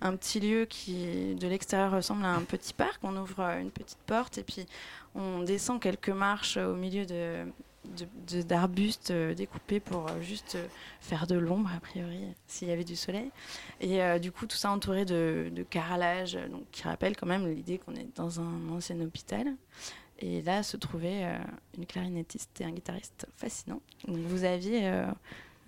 un 0.00 0.16
petit 0.16 0.40
lieu 0.40 0.64
qui, 0.64 1.34
de 1.34 1.46
l'extérieur, 1.46 1.92
ressemble 1.92 2.24
à 2.24 2.32
un 2.32 2.42
petit 2.42 2.72
parc. 2.72 2.98
On 3.02 3.16
ouvre 3.16 3.40
une 3.40 3.70
petite 3.70 3.98
porte 4.06 4.38
et 4.38 4.42
puis 4.42 4.66
on 5.14 5.42
descend 5.42 5.80
quelques 5.80 6.08
marches 6.08 6.56
au 6.56 6.74
milieu 6.74 7.06
d'arbustes 8.48 9.10
euh, 9.10 9.34
découpés 9.34 9.78
pour 9.78 10.08
euh, 10.08 10.20
juste 10.20 10.56
faire 11.00 11.26
de 11.26 11.36
l'ombre 11.36 11.70
a 11.76 11.80
priori 11.80 12.24
s'il 12.46 12.68
y 12.68 12.72
avait 12.72 12.82
du 12.84 12.96
soleil 12.96 13.30
et 13.82 14.02
euh, 14.02 14.18
du 14.18 14.32
coup 14.32 14.46
tout 14.46 14.56
ça 14.56 14.70
entouré 14.70 15.04
de, 15.04 15.50
de 15.52 15.62
carrelage 15.62 16.38
donc 16.50 16.62
qui 16.70 16.84
rappelle 16.84 17.14
quand 17.14 17.26
même 17.26 17.46
l'idée 17.46 17.76
qu'on 17.76 17.94
est 17.94 18.08
dans 18.16 18.40
un 18.40 18.70
ancien 18.70 18.98
hôpital 19.00 19.54
et 20.18 20.42
là 20.42 20.62
se 20.62 20.76
trouvait 20.76 21.24
euh, 21.24 21.38
une 21.76 21.86
clarinettiste 21.86 22.60
et 22.60 22.64
un 22.64 22.70
guitariste 22.70 23.26
fascinant. 23.36 23.80
vous 24.06 24.44
aviez 24.44 24.86
euh, 24.88 25.06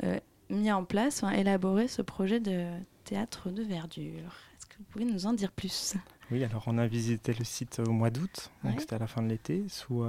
euh, 0.05 0.19
mis 0.51 0.71
en 0.71 0.85
place, 0.85 1.25
élaboré 1.35 1.89
ce 1.89 2.03
projet 2.03 2.41
de 2.41 2.69
théâtre 3.05 3.51
de 3.51 3.63
verdure. 3.63 4.33
Est-ce 4.57 4.67
que 4.67 4.79
vous 4.79 4.85
pouvez 4.85 5.05
nous 5.05 5.27
en 5.27 5.33
dire 5.33 5.53
plus? 5.53 5.95
Oui, 6.31 6.43
alors 6.45 6.65
on 6.67 6.79
a 6.79 6.87
visité 6.87 7.35
le 7.35 7.45
site 7.45 7.81
au 7.87 7.93
mois 7.93 8.11
d'août, 8.11 8.51
donc 8.65 8.81
c'était 8.81 8.95
à 8.95 8.99
la 8.99 9.07
fin 9.07 9.23
de 9.23 9.29
l'été, 9.29 9.65
sous 9.69 10.05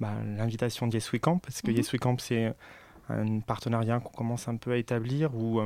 bah, 0.00 0.14
l'invitation 0.24 0.86
d'Yes 0.86 1.20
Camp, 1.20 1.38
parce 1.38 1.60
que 1.60 1.70
mmh. 1.70 1.98
Camp 1.98 2.18
c'est 2.18 2.54
un 3.10 3.40
partenariat 3.40 4.00
qu'on 4.00 4.12
commence 4.12 4.48
un 4.48 4.56
peu 4.56 4.72
à 4.72 4.78
établir, 4.78 5.34
où, 5.36 5.60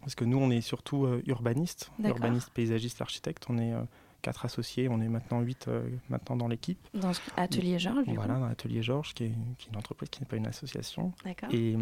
parce 0.00 0.14
que 0.14 0.26
nous 0.26 0.36
on 0.36 0.50
est 0.50 0.60
surtout 0.60 1.08
urbanistes, 1.26 1.90
urbanistes, 2.04 2.50
paysagistes, 2.50 3.00
architectes, 3.00 3.46
on 3.48 3.56
est 3.56 3.72
quatre 4.22 4.44
associés. 4.44 4.88
On 4.88 5.00
est 5.00 5.08
maintenant 5.08 5.40
huit 5.40 5.68
euh, 5.68 5.88
maintenant 6.08 6.36
dans 6.36 6.48
l'équipe. 6.48 6.78
Dans 6.94 7.12
Atelier 7.36 7.78
Georges. 7.78 8.04
Voilà, 8.06 8.38
dans 8.38 8.46
Atelier 8.46 8.82
Georges, 8.82 9.14
qui 9.14 9.24
est, 9.24 9.32
une 9.70 9.76
entreprise 9.76 10.08
qui 10.08 10.20
n'est 10.20 10.26
pas 10.26 10.36
une 10.36 10.46
association. 10.46 11.12
Et, 11.50 11.76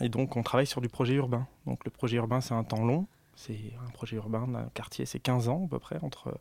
et, 0.00 0.08
donc 0.08 0.36
on 0.36 0.42
travaille 0.42 0.66
sur 0.66 0.80
du 0.80 0.88
projet 0.88 1.14
urbain. 1.14 1.46
Donc 1.66 1.84
le 1.84 1.90
projet 1.90 2.16
urbain, 2.16 2.40
c'est 2.40 2.54
un 2.54 2.64
temps 2.64 2.84
long. 2.84 3.06
C'est 3.34 3.58
un 3.86 3.90
projet 3.90 4.16
urbain 4.16 4.46
d'un 4.46 4.68
quartier, 4.74 5.06
c'est 5.06 5.18
15 5.18 5.48
ans 5.48 5.64
à 5.64 5.68
peu 5.68 5.78
près 5.78 5.98
entre 6.02 6.38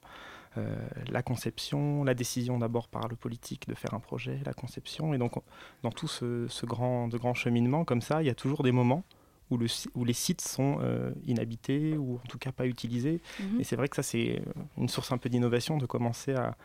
la 1.09 1.23
conception, 1.23 2.03
la 2.03 2.13
décision 2.13 2.59
d'abord 2.59 2.89
par 2.89 3.07
le 3.07 3.15
politique 3.15 3.69
de 3.69 3.73
faire 3.73 3.93
un 3.93 4.01
projet, 4.01 4.39
la 4.45 4.53
conception. 4.53 5.13
Et 5.13 5.17
donc, 5.17 5.35
dans 5.83 5.91
tout 5.91 6.09
ce, 6.09 6.65
grand, 6.65 7.07
de 7.07 7.17
grand 7.17 7.33
cheminement, 7.33 7.85
comme 7.85 8.01
ça, 8.01 8.21
il 8.21 8.25
y 8.25 8.29
a 8.29 8.35
toujours 8.35 8.61
des 8.63 8.73
moments 8.73 9.03
où, 9.51 9.57
le, 9.57 9.67
où 9.95 10.05
les 10.05 10.13
sites 10.13 10.41
sont 10.41 10.79
inhabités 11.25 11.97
ou 11.97 12.15
en 12.15 12.27
tout 12.27 12.37
cas 12.37 12.51
pas 12.51 12.65
utilisés. 12.65 13.21
Mhm. 13.39 13.61
Et 13.61 13.63
c'est 13.63 13.75
vrai 13.75 13.87
que 13.87 13.95
ça, 13.95 14.03
c'est 14.03 14.41
une 14.77 14.89
source 14.89 15.11
un 15.11 15.17
peu 15.17 15.29
d'innovation 15.29 15.77
de 15.77 15.85
commencer 15.85 16.33
à, 16.33 16.55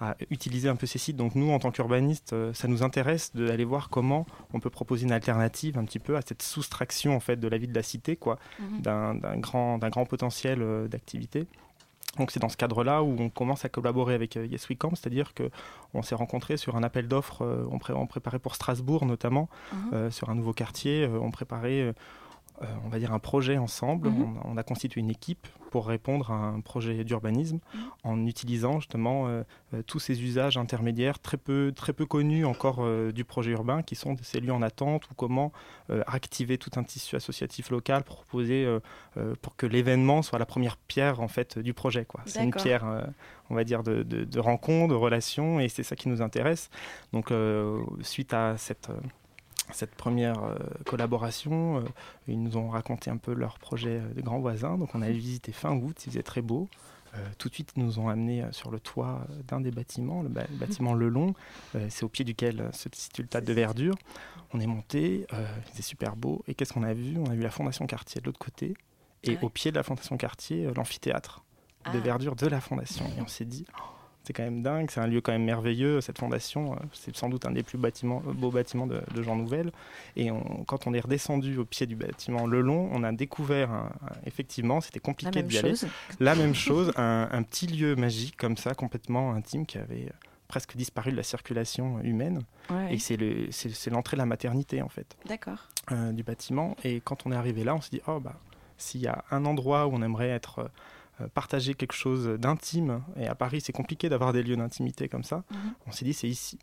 à 0.00 0.16
utiliser 0.30 0.68
un 0.68 0.76
peu 0.76 0.86
ces 0.86 0.98
sites. 0.98 1.16
Donc 1.16 1.34
nous, 1.34 1.50
en 1.50 1.58
tant 1.58 1.70
qu'urbanistes, 1.70 2.32
euh, 2.32 2.52
ça 2.52 2.68
nous 2.68 2.82
intéresse 2.82 3.34
d'aller 3.34 3.64
voir 3.64 3.88
comment 3.88 4.26
on 4.52 4.60
peut 4.60 4.70
proposer 4.70 5.04
une 5.04 5.12
alternative 5.12 5.78
un 5.78 5.84
petit 5.84 5.98
peu 5.98 6.16
à 6.16 6.22
cette 6.22 6.42
soustraction 6.42 7.16
en 7.16 7.20
fait 7.20 7.36
de 7.36 7.48
la 7.48 7.58
vie 7.58 7.68
de 7.68 7.74
la 7.74 7.82
cité, 7.82 8.16
quoi, 8.16 8.38
mhm. 8.58 8.80
d'un 8.82 9.36
grand, 9.38 9.78
d'un 9.78 9.88
grand 9.88 10.04
potentiel 10.04 10.60
euh, 10.60 10.88
d'activité. 10.88 11.46
Donc 12.18 12.30
c'est 12.30 12.40
dans 12.40 12.48
ce 12.48 12.56
cadre-là 12.56 13.02
où 13.02 13.14
on 13.18 13.28
commence 13.28 13.66
à 13.66 13.68
collaborer 13.68 14.14
avec 14.14 14.36
euh, 14.36 14.46
Yes 14.46 14.68
We 14.68 14.78
Camp, 14.78 14.94
c'est-à-dire 14.94 15.32
qu'on 15.34 16.02
s'est 16.02 16.14
rencontrés 16.14 16.56
sur 16.56 16.76
un 16.76 16.82
appel 16.82 17.08
d'offres, 17.08 17.42
on, 17.70 17.78
on, 17.94 18.06
préparait 18.06 18.38
pour 18.38 18.54
Strasbourg 18.54 19.04
notamment, 19.04 19.48
mhm. 19.72 20.10
sur 20.10 20.30
un 20.30 20.34
nouveau 20.34 20.54
quartier, 20.54 21.06
on 21.06 21.30
préparait 21.30 21.94
euh, 22.62 22.66
on 22.86 22.88
va 22.88 22.98
dire, 22.98 23.12
un 23.12 23.18
projet 23.18 23.58
ensemble. 23.58 24.08
Mhm. 24.08 24.40
on, 24.44 24.56
a 24.56 24.62
constitué 24.62 25.00
une 25.00 25.10
équipe 25.10 25.46
pour 25.70 25.86
répondre 25.86 26.30
à 26.30 26.36
un 26.36 26.60
projet 26.60 27.04
d'urbanisme 27.04 27.58
mhm. 27.74 27.80
en 28.04 28.26
utilisant 28.26 28.80
justement 28.80 29.28
euh, 29.28 29.42
euh, 29.74 29.82
tous 29.82 29.98
ces 29.98 30.22
usages 30.22 30.56
intermédiaires 30.56 31.18
très 31.18 31.36
peu, 31.36 31.72
très 31.76 31.92
peu 31.92 32.06
connus 32.06 32.46
encore 32.46 32.86
du 33.12 33.24
projet 33.24 33.50
urbain, 33.50 33.82
qui 33.82 33.94
sont 33.94 34.16
ces 34.22 34.40
lieux 34.40 34.52
en 34.52 34.62
attente 34.62 35.10
ou 35.10 35.14
comment 35.14 35.52
activer 36.06 36.58
tout 36.58 36.70
un 36.76 36.82
tissu 36.82 37.16
associatif 37.16 37.70
local 37.70 38.02
pour 38.04 38.16
proposer, 38.16 38.66
pour 39.42 39.56
que 39.56 39.66
l'événement 39.66 40.22
soit 40.22 40.38
la 40.38 40.46
première 40.46 40.76
pierre 40.76 41.20
en 41.20 41.28
fait 41.28 41.58
du 41.58 41.74
projet. 41.74 42.06
C'est 42.24 42.42
une 42.42 42.52
pierre, 42.52 42.84
on 43.50 43.54
va 43.54 43.64
dire, 43.64 43.82
de, 43.82 44.02
de, 44.02 44.24
de 44.24 44.40
rencontre, 44.40 44.88
de 44.94 44.98
relation, 44.98 45.60
et 45.60 45.68
c'est 45.68 45.82
ça 45.82 45.96
qui 45.96 46.08
nous 46.08 46.22
intéresse. 46.22 46.70
Donc, 47.12 47.32
suite 48.02 48.32
à 48.34 48.56
cette 48.56 48.90
cette 49.72 49.94
première 49.94 50.42
euh, 50.42 50.56
collaboration. 50.84 51.78
Euh, 51.78 51.82
ils 52.28 52.42
nous 52.42 52.56
ont 52.56 52.68
raconté 52.68 53.10
un 53.10 53.16
peu 53.16 53.34
leur 53.34 53.58
projet 53.58 54.00
euh, 54.00 54.14
de 54.14 54.20
grands 54.20 54.38
voisins. 54.38 54.78
Donc 54.78 54.94
on 54.94 55.02
a 55.02 55.10
visité 55.10 55.52
fin 55.52 55.72
août, 55.72 55.96
il 56.06 56.10
faisait 56.10 56.22
très 56.22 56.42
beau. 56.42 56.68
tout 57.38 57.48
de 57.48 57.54
suite, 57.54 57.72
ils 57.76 57.82
nous 57.82 57.98
ont 57.98 58.08
amenés 58.08 58.44
sur 58.52 58.70
le 58.70 58.78
toit 58.78 59.26
d'un 59.48 59.60
des 59.60 59.70
bâtiments, 59.70 60.22
le, 60.22 60.28
bâtiment 60.28 60.92
Le 60.92 61.08
Long. 61.08 61.34
c'est 61.88 62.04
au 62.04 62.10
pied 62.10 62.26
duquel 62.26 62.68
se 62.74 62.90
situe 62.92 63.22
le 63.22 63.28
tas 63.28 63.40
de 63.40 63.52
verdure. 63.54 63.94
On 64.52 64.60
est 64.60 64.66
monté, 64.66 65.26
il 65.32 65.70
faisait 65.70 65.82
super 65.82 66.14
beau. 66.14 66.44
Et 66.46 66.54
qu'est-ce 66.54 66.74
qu'on 66.74 66.82
a 66.82 66.92
vu? 66.92 67.16
On 67.18 67.30
a 67.30 67.34
vu 67.34 67.40
la 67.40 67.50
Fondation 67.50 67.86
Cartier 67.86 68.20
de 68.20 68.26
l'autre 68.26 68.38
côté. 68.38 68.74
Et 69.22 69.38
ah 69.40 69.44
au 69.44 69.48
pied 69.48 69.70
de 69.70 69.76
la 69.76 69.82
Fondation 69.82 70.18
Cartier, 70.18 70.70
l'amphithéâtre 70.76 71.42
de 71.86 71.98
ah. 71.98 72.00
verdure 72.00 72.36
de 72.36 72.46
la 72.48 72.60
Fondation. 72.60 73.06
Et 73.16 73.22
on 73.22 73.28
s'est 73.28 73.46
dit, 73.46 73.64
oh, 73.78 73.95
c'est 74.26 74.32
quand 74.32 74.42
même 74.42 74.62
dingue, 74.62 74.90
c'est 74.90 75.00
un 75.00 75.06
lieu 75.06 75.20
quand 75.20 75.32
même 75.32 75.44
merveilleux, 75.44 76.00
cette 76.00 76.18
fondation, 76.18 76.72
euh, 76.72 76.76
c'est 76.92 77.14
sans 77.16 77.28
doute 77.28 77.46
un 77.46 77.52
des 77.52 77.62
plus 77.62 77.78
bâtiments, 77.78 78.22
euh, 78.26 78.32
beaux 78.32 78.50
bâtiments 78.50 78.86
de, 78.86 79.00
Jean 79.22 79.36
Nouvel. 79.36 79.70
Et 80.16 80.30
quand 80.66 80.86
on 80.86 80.94
est 80.94 81.00
redescendu 81.00 81.58
au 81.58 81.64
pied 81.64 81.86
du 81.86 81.96
bâtiment 81.96 82.46
Le 82.46 82.60
Long, 82.60 82.90
on 82.92 83.02
a 83.02 83.12
découvert, 83.12 83.90
effectivement, 84.26 84.80
c'était 84.80 85.00
compliqué 85.00 85.42
d'y 85.42 85.58
aller. 85.58 85.74
La 86.20 86.34
même 86.34 86.54
chose, 86.54 86.92
un, 86.96 87.42
petit 87.42 87.66
lieu 87.66 87.96
magique 87.96 88.36
comme 88.36 88.56
ça, 88.56 88.74
complètement 88.74 89.32
intime, 89.32 89.64
qui 89.64 89.78
avait 89.78 90.12
presque 90.48 90.76
disparu 90.76 91.12
de 91.12 91.16
la 91.16 91.22
circulation 91.22 92.00
humaine. 92.02 92.42
Et 92.90 92.98
c'est 92.98 93.90
l'entrée 93.90 94.16
de 94.16 94.20
la 94.20 94.26
maternité, 94.26 94.82
en 94.82 94.88
fait. 94.88 95.16
D'accord. 95.26 95.68
Euh, 95.92 96.10
du 96.10 96.24
bâtiment. 96.24 96.76
Et 96.82 97.00
quand 97.00 97.26
on 97.26 97.32
est 97.32 97.36
arrivé 97.36 97.62
là, 97.62 97.76
on 97.76 97.80
s'est 97.80 97.90
dit, 97.92 98.02
oh, 98.08 98.18
bah, 98.18 98.34
s'il 98.76 99.00
y 99.00 99.06
a 99.06 99.24
un 99.30 99.44
endroit 99.44 99.86
où 99.86 99.94
on 99.94 100.02
aimerait 100.02 100.30
être 100.30 100.58
euh, 100.58 100.68
partager 101.34 101.74
quelque 101.74 101.94
chose 101.94 102.28
d'intime. 102.38 103.02
Et 103.16 103.26
à 103.26 103.34
Paris, 103.34 103.60
c'est 103.60 103.72
compliqué 103.72 104.08
d'avoir 104.08 104.32
des 104.32 104.42
lieux 104.42 104.56
d'intimité 104.56 105.08
comme 105.08 105.24
ça. 105.24 105.44
Mhm. 105.50 105.74
On 105.86 105.92
s'est 105.92 106.04
dit, 106.04 106.14
c'est 106.14 106.28
ici. 106.28 106.58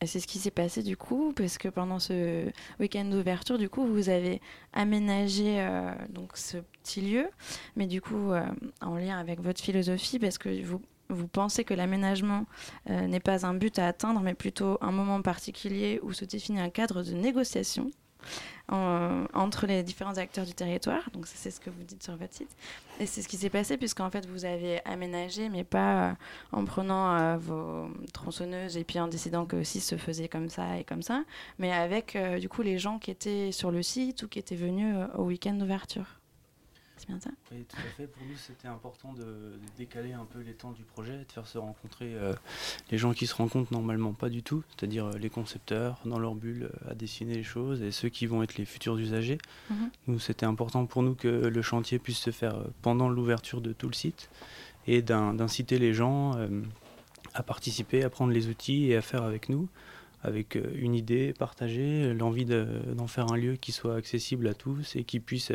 Et 0.00 0.06
c'est 0.06 0.20
ce 0.20 0.26
qui 0.26 0.38
s'est 0.38 0.50
passé 0.50 0.82
du 0.82 0.96
coup, 0.96 1.32
parce 1.34 1.56
que 1.56 1.68
pendant 1.68 1.98
ce 1.98 2.50
week-end 2.80 3.04
d'ouverture, 3.04 3.58
du 3.58 3.68
coup, 3.68 3.86
vous 3.86 4.08
avez 4.08 4.40
aménagé 4.72 5.60
euh, 5.60 5.94
donc 6.10 6.36
ce 6.36 6.58
petit 6.58 7.00
lieu, 7.00 7.30
mais 7.76 7.86
du 7.86 8.02
coup, 8.02 8.32
euh, 8.32 8.44
en 8.82 8.96
lien 8.96 9.18
avec 9.18 9.40
votre 9.40 9.62
philosophie, 9.62 10.18
parce 10.18 10.36
que 10.36 10.62
vous, 10.62 10.82
vous 11.08 11.28
pensez 11.28 11.64
que 11.64 11.74
l'aménagement 11.74 12.44
n'est 12.88 13.20
pas 13.20 13.46
un 13.46 13.54
but 13.54 13.78
à 13.78 13.86
atteindre, 13.86 14.20
mais 14.20 14.34
plutôt 14.34 14.78
un 14.80 14.90
moment 14.90 15.22
particulier 15.22 16.00
où 16.02 16.12
se 16.12 16.24
définit 16.24 16.60
un 16.60 16.70
cadre 16.70 17.02
de 17.02 17.12
négociation 17.12 17.90
entre 18.68 19.66
les 19.66 19.82
différents 19.82 20.16
acteurs 20.16 20.46
du 20.46 20.54
territoire. 20.54 21.10
Donc 21.12 21.26
c'est 21.26 21.50
ce 21.50 21.60
que 21.60 21.70
vous 21.70 21.82
dites 21.82 22.02
sur 22.02 22.16
votre 22.16 22.32
site. 22.32 22.50
Et 23.00 23.06
c'est 23.06 23.22
ce 23.22 23.28
qui 23.28 23.36
s'est 23.36 23.50
passé 23.50 23.76
puisqu'en 23.76 24.10
fait 24.10 24.26
vous 24.26 24.44
avez 24.44 24.80
aménagé, 24.84 25.48
mais 25.48 25.64
pas 25.64 26.10
euh, 26.10 26.12
en 26.52 26.64
prenant 26.64 27.14
euh, 27.14 27.36
vos 27.36 27.88
tronçonneuses 28.12 28.76
et 28.76 28.84
puis 28.84 29.00
en 29.00 29.08
décidant 29.08 29.46
que 29.46 29.64
si 29.64 29.80
se 29.80 29.96
faisait 29.96 30.28
comme 30.28 30.48
ça 30.48 30.78
et 30.78 30.84
comme 30.84 31.02
ça, 31.02 31.24
mais 31.58 31.72
avec 31.72 32.14
euh, 32.16 32.38
du 32.38 32.48
coup 32.48 32.62
les 32.62 32.78
gens 32.78 32.98
qui 32.98 33.10
étaient 33.10 33.50
sur 33.52 33.70
le 33.70 33.82
site 33.82 34.22
ou 34.22 34.28
qui 34.28 34.38
étaient 34.38 34.54
venus 34.54 34.96
au 35.16 35.24
week-end 35.24 35.54
d'ouverture. 35.54 36.06
Oui, 37.52 37.64
tout 37.68 37.76
à 37.76 37.90
fait. 37.96 38.06
Pour 38.06 38.22
nous, 38.24 38.36
c'était 38.36 38.68
important 38.68 39.12
de, 39.12 39.58
décaler 39.76 40.12
un 40.12 40.24
peu 40.24 40.40
les 40.40 40.54
temps 40.54 40.72
du 40.72 40.82
projet, 40.82 41.18
de 41.18 41.32
faire 41.32 41.46
se 41.46 41.58
rencontrer 41.58 42.14
euh, 42.14 42.34
les 42.90 42.98
gens 42.98 43.12
qui 43.12 43.26
se 43.26 43.34
rencontrent 43.34 43.72
normalement 43.72 44.12
pas 44.12 44.28
du 44.28 44.42
tout, 44.42 44.62
c'est-à-dire 44.70 45.06
euh, 45.06 45.18
les 45.18 45.30
concepteurs 45.30 45.98
dans 46.04 46.18
leur 46.18 46.34
bulle 46.34 46.64
euh, 46.64 46.90
à 46.90 46.94
dessiner 46.94 47.34
les 47.34 47.42
choses 47.42 47.82
et 47.82 47.90
ceux 47.90 48.08
qui 48.08 48.26
vont 48.26 48.42
être 48.42 48.56
les 48.56 48.64
futurs 48.64 48.96
usagers. 48.96 49.38
Mhm. 49.70 49.90
Nous, 50.08 50.18
c'était 50.18 50.46
important 50.46 50.86
pour 50.86 51.02
nous 51.02 51.14
que 51.14 51.28
le 51.28 51.62
chantier 51.62 51.98
puisse 51.98 52.18
se 52.18 52.30
faire 52.30 52.56
pendant 52.82 53.08
l'ouverture 53.08 53.60
de 53.60 53.72
tout 53.72 53.88
le 53.88 53.94
site 53.94 54.30
et 54.86 55.02
d'inciter 55.02 55.78
les 55.78 55.94
gens 55.94 56.32
à 57.32 57.42
participer, 57.42 58.04
à 58.04 58.10
prendre 58.10 58.32
les 58.32 58.48
outils 58.48 58.90
et 58.90 58.96
à 58.96 59.02
faire 59.02 59.22
avec 59.22 59.48
nous 59.48 59.68
avec 60.22 60.58
une 60.74 60.94
idée 60.94 61.34
partagée, 61.34 62.14
l'envie 62.14 62.46
d'en 62.46 63.06
faire 63.06 63.30
un 63.30 63.36
lieu 63.36 63.56
qui 63.56 63.72
soit 63.72 63.94
accessible 63.94 64.48
à 64.48 64.54
tous 64.54 64.96
et 64.96 65.04
qui 65.04 65.20
puisse 65.20 65.52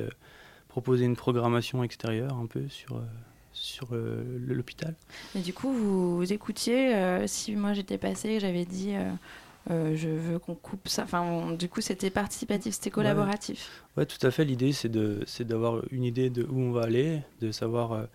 proposer 0.69 1.03
une 1.03 1.17
programmation 1.17 1.84
extérieure 1.84 2.38
un 2.38 2.45
peu 2.45 2.69
sur, 2.69 2.95
euh, 2.95 3.01
sur 3.51 3.89
euh, 3.91 4.23
l'hôpital. 4.47 4.95
Et 5.36 5.39
du 5.39 5.51
coup, 5.51 5.73
vous, 5.73 6.32
écoutiez, 6.32 6.95
euh, 6.95 7.27
si 7.27 7.55
moi 7.55 7.73
j'étais 7.73 7.97
passé, 7.97 8.39
j'avais 8.39 8.63
dit 8.63 8.93
je 9.67 10.08
veux 10.08 10.39
qu'on 10.39 10.55
coupe 10.55 10.88
ça. 10.88 11.03
Enfin, 11.03 11.51
du 11.51 11.69
coup, 11.69 11.82
c'était 11.82 12.10
participatif, 12.10 12.73
c'était 12.73 12.89
collaboratif. 12.89 13.84
Ouais. 13.97 14.05
tout 14.05 14.25
à 14.25 14.32
fait. 14.32 14.43
L'idée, 14.43 14.71
c'est 14.71 14.89
d'avoir 15.43 15.82
une 15.91 16.03
idée 16.03 16.32
de 16.32 16.43
où 16.43 16.60
on 16.60 16.71
va 16.71 16.84
aller, 16.84 17.21
de 17.41 17.51
savoir 17.51 18.08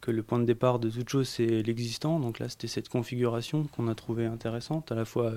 que 0.00 0.10
le 0.10 0.22
point 0.22 0.38
de 0.38 0.46
départ 0.46 0.78
de 0.78 0.88
toute 0.88 1.10
chose, 1.10 1.28
c'est 1.28 1.62
l'existant. 1.62 2.18
Donc 2.18 2.38
là, 2.38 2.48
c'était 2.48 2.66
cette 2.66 2.88
configuration 2.88 3.64
qu'on 3.64 3.88
a 3.88 3.94
trouvée 3.94 4.24
intéressante, 4.24 4.90
à 4.90 4.94
la 4.94 5.04
fois 5.04 5.34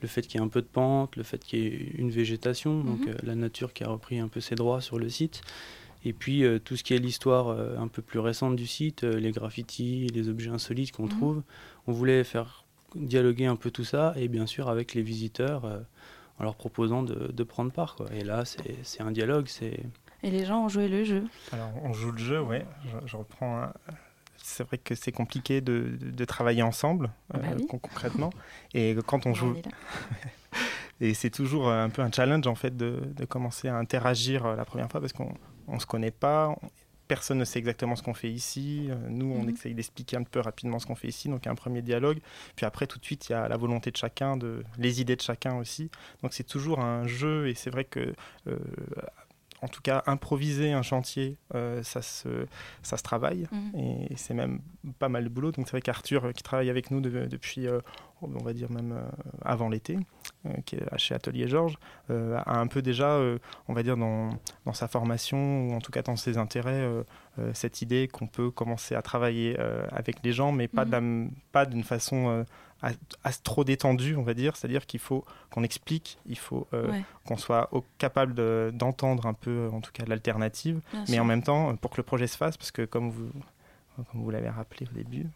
le 0.00 0.08
fait 0.08 0.22
qu'il 0.22 0.40
y 0.40 0.42
ait 0.42 0.46
un 0.46 0.48
peu 0.48 0.60
de 0.60 0.66
pente, 0.66 1.14
le 1.14 1.22
fait 1.22 1.38
qu'il 1.38 1.60
y 1.60 1.66
ait 1.66 1.92
une 1.96 2.10
végétation, 2.10 2.82
donc 2.82 3.06
mhm. 3.06 3.14
la 3.22 3.36
nature 3.36 3.72
qui 3.72 3.84
a 3.84 3.88
repris 3.88 4.18
un 4.18 4.26
peu 4.26 4.40
ses 4.40 4.56
droits 4.56 4.80
sur 4.80 4.98
le 4.98 5.08
site, 5.08 5.42
et 6.04 6.12
puis 6.12 6.44
euh, 6.44 6.58
tout 6.58 6.76
ce 6.76 6.82
qui 6.82 6.94
est 6.94 6.98
l'histoire 6.98 7.48
euh, 7.48 7.76
un 7.78 7.88
peu 7.88 8.02
plus 8.02 8.18
récente 8.18 8.56
du 8.56 8.66
site, 8.66 9.04
euh, 9.04 9.18
les 9.18 9.30
graffitis, 9.30 10.08
les 10.08 10.28
objets 10.28 10.50
insolites 10.50 10.92
qu'on 10.92 11.04
mhm. 11.04 11.10
trouve, 11.10 11.42
on 11.86 11.92
voulait 11.92 12.24
faire 12.24 12.64
dialoguer 12.94 13.46
un 13.46 13.56
peu 13.56 13.70
tout 13.70 13.84
ça, 13.84 14.12
et 14.16 14.28
bien 14.28 14.46
sûr 14.46 14.68
avec 14.68 14.94
les 14.94 15.02
visiteurs, 15.02 15.64
en 16.38 16.44
leur 16.44 16.56
proposant 16.56 17.02
de, 17.02 17.42
prendre 17.42 17.72
part. 17.72 17.94
Quoi. 17.96 18.06
Et 18.12 18.22
là, 18.22 18.44
c'est 18.44 19.00
un 19.00 19.10
dialogue. 19.10 19.46
c'est... 19.48 19.80
Et 20.22 20.30
les 20.30 20.44
gens 20.44 20.66
ont 20.66 20.68
joué 20.68 20.88
le 20.88 21.02
jeu 21.02 21.24
Alors, 21.52 21.70
on 21.82 21.94
joue 21.94 22.12
le 22.12 22.18
jeu, 22.18 22.42
oui. 22.42 22.58
Je, 23.06 23.16
reprends. 23.16 23.66
C'est 24.36 24.62
vrai 24.64 24.76
que 24.76 24.94
c'est 24.94 25.10
compliqué 25.10 25.62
de, 25.62 25.96
de, 25.98 26.24
travailler 26.26 26.62
ensemble, 26.62 27.10
bah 27.32 27.40
concrètement. 27.66 28.28
Et 28.74 28.94
quand 29.06 29.24
on 29.24 29.32
joue. 29.32 29.54
Et 31.00 31.14
c'est 31.14 31.30
toujours 31.30 31.70
un 31.70 31.88
peu 31.88 32.02
un 32.02 32.12
challenge 32.12 32.46
en 32.46 32.54
fait 32.54 32.76
de, 32.76 33.00
de 33.16 33.24
commencer 33.24 33.68
à 33.68 33.76
interagir 33.76 34.54
la 34.54 34.66
première 34.66 34.90
fois 34.90 35.00
parce 35.00 35.14
qu'on 35.14 35.34
on 35.68 35.74
ne 35.74 35.80
se 35.80 35.86
connaît 35.86 36.10
pas, 36.10 36.56
personne 37.12 37.36
ne 37.36 37.44
sait 37.44 37.58
exactement 37.58 37.94
ce 37.94 38.02
qu'on 38.02 38.14
fait 38.14 38.30
ici. 38.30 38.86
Euh, 38.88 38.94
nous, 39.10 39.26
on 39.26 39.42
mhm. 39.42 39.50
essaye 39.50 39.74
d'expliquer 39.74 40.16
un 40.16 40.22
peu 40.22 40.40
rapidement 40.40 40.78
ce 40.78 40.86
qu'on 40.86 40.94
fait 40.94 41.08
ici, 41.08 41.28
donc 41.28 41.40
il 41.42 41.46
y 41.46 41.48
a 41.48 41.52
un 41.52 41.56
premier 41.56 41.82
dialogue. 41.82 42.18
Puis 42.56 42.64
après, 42.64 42.86
tout 42.86 42.98
de 42.98 43.04
suite, 43.04 43.28
il 43.28 43.32
y 43.32 43.34
a 43.34 43.48
la 43.48 43.56
volonté 43.58 43.90
de 43.90 43.96
chacun, 43.98 44.38
de, 44.38 44.64
les 44.78 45.02
idées 45.02 45.16
de 45.16 45.20
chacun 45.20 45.56
aussi. 45.58 45.90
Donc 46.22 46.32
c'est 46.32 46.46
toujours 46.46 46.80
un 46.80 47.06
jeu, 47.06 47.48
et 47.48 47.54
c'est 47.54 47.68
vrai 47.68 47.84
que 47.84 48.14
euh, 48.46 48.56
en 49.62 49.68
tout 49.68 49.80
cas, 49.80 50.02
improviser 50.06 50.72
un 50.72 50.82
chantier, 50.82 51.38
euh, 51.54 51.84
ça, 51.84 52.02
se, 52.02 52.46
ça 52.82 52.96
se 52.96 53.02
travaille. 53.04 53.46
Mhm. 53.52 53.80
Et, 54.10 54.16
c'est 54.16 54.34
même 54.34 54.60
pas 54.98 55.08
mal 55.08 55.24
de 55.24 55.28
boulot. 55.28 55.52
Donc 55.52 55.66
c'est 55.66 55.72
vrai 55.72 55.80
qu'Arthur, 55.80 56.24
euh, 56.24 56.32
qui 56.32 56.42
travaille 56.42 56.68
avec 56.68 56.90
nous 56.90 57.00
depuis, 57.00 57.68
euh, 57.68 57.80
on 58.22 58.42
va 58.42 58.52
dire 58.52 58.70
même 58.70 58.94
avant 59.44 59.68
l'été, 59.68 59.98
qui 60.64 60.76
est 60.76 60.98
chez 60.98 61.14
Atelier 61.14 61.48
Georges, 61.48 61.76
a 62.08 62.58
un 62.58 62.66
peu 62.68 62.80
déjà, 62.80 63.20
on 63.66 63.72
va 63.72 63.82
dire, 63.82 63.96
dans, 63.96 64.30
dans, 64.64 64.72
sa 64.72 64.86
formation, 64.86 65.66
ou 65.66 65.72
en 65.74 65.80
tout 65.80 65.90
cas 65.90 66.02
dans 66.02 66.14
ses 66.14 66.38
intérêts, 66.38 66.88
cette 67.52 67.82
idée 67.82 68.06
qu'on 68.06 68.28
peut 68.28 68.52
commencer 68.52 68.94
à 68.94 69.02
travailler 69.02 69.58
avec 69.90 70.22
les 70.22 70.30
gens, 70.30 70.52
mais 70.52 70.68
pas 70.68 70.84
mhm. 70.84 71.32
d'une 71.68 71.82
façon 71.82 72.44
trop 73.42 73.64
détendu, 73.64 74.16
on 74.16 74.22
va 74.22 74.34
dire. 74.34 74.56
C'est-à-dire 74.56 74.86
qu'il 74.86 75.00
faut 75.00 75.24
qu'on 75.50 75.62
explique, 75.62 76.18
il 76.26 76.38
faut 76.38 76.66
qu'on 77.26 77.36
soit 77.36 77.70
capable 77.98 78.72
d'entendre 78.72 79.26
un 79.26 79.34
peu, 79.34 79.68
en 79.72 79.80
tout 79.80 79.92
cas, 79.92 80.04
l'alternative, 80.06 80.80
mais 81.08 81.18
en 81.18 81.24
même 81.24 81.42
temps, 81.42 81.76
pour 81.76 81.90
que 81.90 81.96
le 81.98 82.02
projet 82.02 82.26
se 82.26 82.36
fasse, 82.36 82.56
parce 82.56 82.70
que 82.70 82.84
comme 82.84 83.10
vous, 83.10 83.30
comme 83.96 84.22
vous 84.22 84.30
l'avez 84.30 84.48
rappelé 84.48 84.86
au 84.90 84.94
début, 84.94 85.26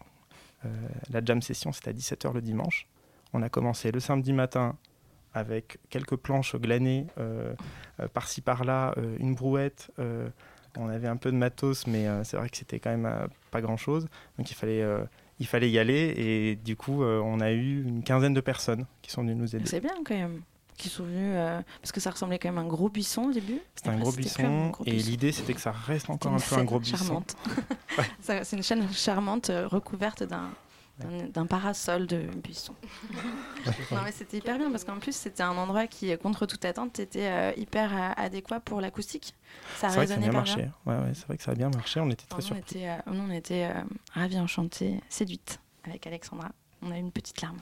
la 1.09 1.23
jam 1.23 1.41
session, 1.41 1.71
c'est 1.71 1.87
à 1.87 1.93
17h 1.93 2.33
le 2.33 2.41
dimanche. 2.41 2.87
On 3.33 3.41
a 3.41 3.49
commencé 3.49 3.91
le 3.91 3.99
samedi 3.99 4.33
matin 4.33 4.75
avec 5.33 5.77
quelques 5.89 6.15
planches 6.15 6.55
glanées 6.55 7.07
euh, 7.19 7.53
euh, 7.99 8.07
par-ci 8.07 8.41
par-là, 8.41 8.93
euh, 8.97 9.15
une 9.19 9.35
brouette. 9.35 9.91
On 10.77 10.89
avait 10.89 11.07
un 11.07 11.17
peu 11.17 11.31
de 11.31 11.37
matos, 11.37 11.87
mais 11.87 12.05
c'est 12.23 12.37
vrai 12.37 12.49
que 12.49 12.57
c'était 12.57 12.79
quand 12.79 12.95
même 12.95 13.27
pas 13.51 13.61
grand-chose. 13.61 14.07
Donc 14.37 14.49
il 14.51 14.53
fallait, 14.53 14.83
il 15.39 15.47
fallait 15.47 15.69
y 15.69 15.79
aller. 15.79 16.13
Et 16.17 16.55
du 16.55 16.75
coup, 16.75 17.03
on 17.03 17.39
a 17.39 17.51
eu 17.51 17.83
une 17.83 18.03
quinzaine 18.03 18.33
de 18.33 18.41
personnes 18.41 18.85
qui 19.01 19.11
sont 19.11 19.21
venues 19.21 19.35
nous 19.35 19.55
aider. 19.55 19.65
C'est 19.65 19.81
bien 19.81 19.95
quand 20.05 20.15
même 20.15 20.41
qui 20.77 20.89
sont 20.89 21.03
venus 21.05 21.33
parce 21.81 21.91
que 21.91 21.99
ça 21.99 22.11
ressemblait 22.11 22.37
quand 22.37 22.49
même 22.49 22.59
à 22.59 22.61
un 22.61 22.67
gros 22.67 22.89
buisson 22.89 23.23
au 23.23 23.31
début. 23.31 23.59
C'était 23.75 23.89
un, 23.89 23.97
gros 23.97 24.11
buisson 24.11 24.71
et 24.85 24.91
l'idée 24.91 25.31
c'était 25.31 25.55
que 25.55 25.61
ça 25.61 25.71
reste 25.71 26.09
encore 26.09 26.33
un 26.33 26.37
peu 26.37 26.55
un 26.55 26.63
gros 26.63 26.79
buisson. 26.79 26.97
Charmante. 26.97 27.35
c'est 28.21 28.55
une 28.55 28.63
chaîne 28.63 28.87
charmante 28.93 29.51
recouverte 29.71 30.23
d'un 30.23 30.51
d'un 30.99 31.45
parasol 31.45 32.07
de 32.07 32.23
buisson. 32.43 32.73
non 33.91 34.01
mais 34.03 34.11
c'était 34.11 34.37
hyper 34.37 34.57
bien 34.57 34.71
parce 34.71 34.83
qu'en 34.83 34.97
plus 34.97 35.15
c'était 35.15 35.43
un 35.43 35.55
endroit 35.55 35.85
qui, 35.85 36.15
contre 36.17 36.45
toute 36.45 36.65
attente, 36.65 36.99
était 36.99 37.27
euh, 37.27 37.51
hyper 37.55 37.93
euh, 37.93 38.11
adéquat 38.15 38.59
pour 38.59 38.81
l'acoustique. 38.81 39.35
Ça 39.75 39.87
a 39.87 39.91
résonné 39.91 40.21
bien 40.21 40.31
marché. 40.31 40.69
Ouais, 40.85 40.95
ouais, 40.95 41.11
c'est 41.13 41.27
vrai 41.27 41.37
que 41.37 41.43
ça 41.43 41.51
a 41.51 41.55
bien 41.55 41.69
marché. 41.69 41.99
On 41.99 42.09
était 42.09 42.25
très 42.25 42.41
surpris. 42.41 42.63
On 42.63 42.77
était, 42.77 42.89
euh, 42.89 42.97
on 43.07 43.31
était 43.31 43.69
ravis, 44.13 44.39
enchantés, 44.39 44.99
séduites 45.09 45.59
avec 45.83 46.07
Alexandra. 46.07 46.49
On 46.81 46.91
a 46.91 46.97
eu 46.97 46.99
une 46.99 47.11
petite 47.11 47.41
larme. 47.41 47.59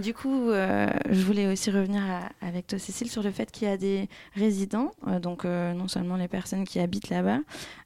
du 0.00 0.14
coup, 0.14 0.50
je 0.50 1.24
voulais 1.24 1.46
aussi 1.50 1.70
revenir 1.70 2.02
avec 2.40 2.66
toi, 2.66 2.78
Cécile, 2.78 3.10
sur 3.10 3.22
le 3.22 3.30
fait 3.30 3.50
qu'il 3.50 3.68
y 3.68 3.70
a 3.70 3.76
des 3.76 4.08
résidents, 4.34 4.92
donc 5.20 5.44
non 5.44 5.88
seulement 5.88 6.16
les 6.16 6.28
personnes 6.28 6.64
qui 6.64 6.80
habitent 6.80 7.08
là-bas, 7.08 7.38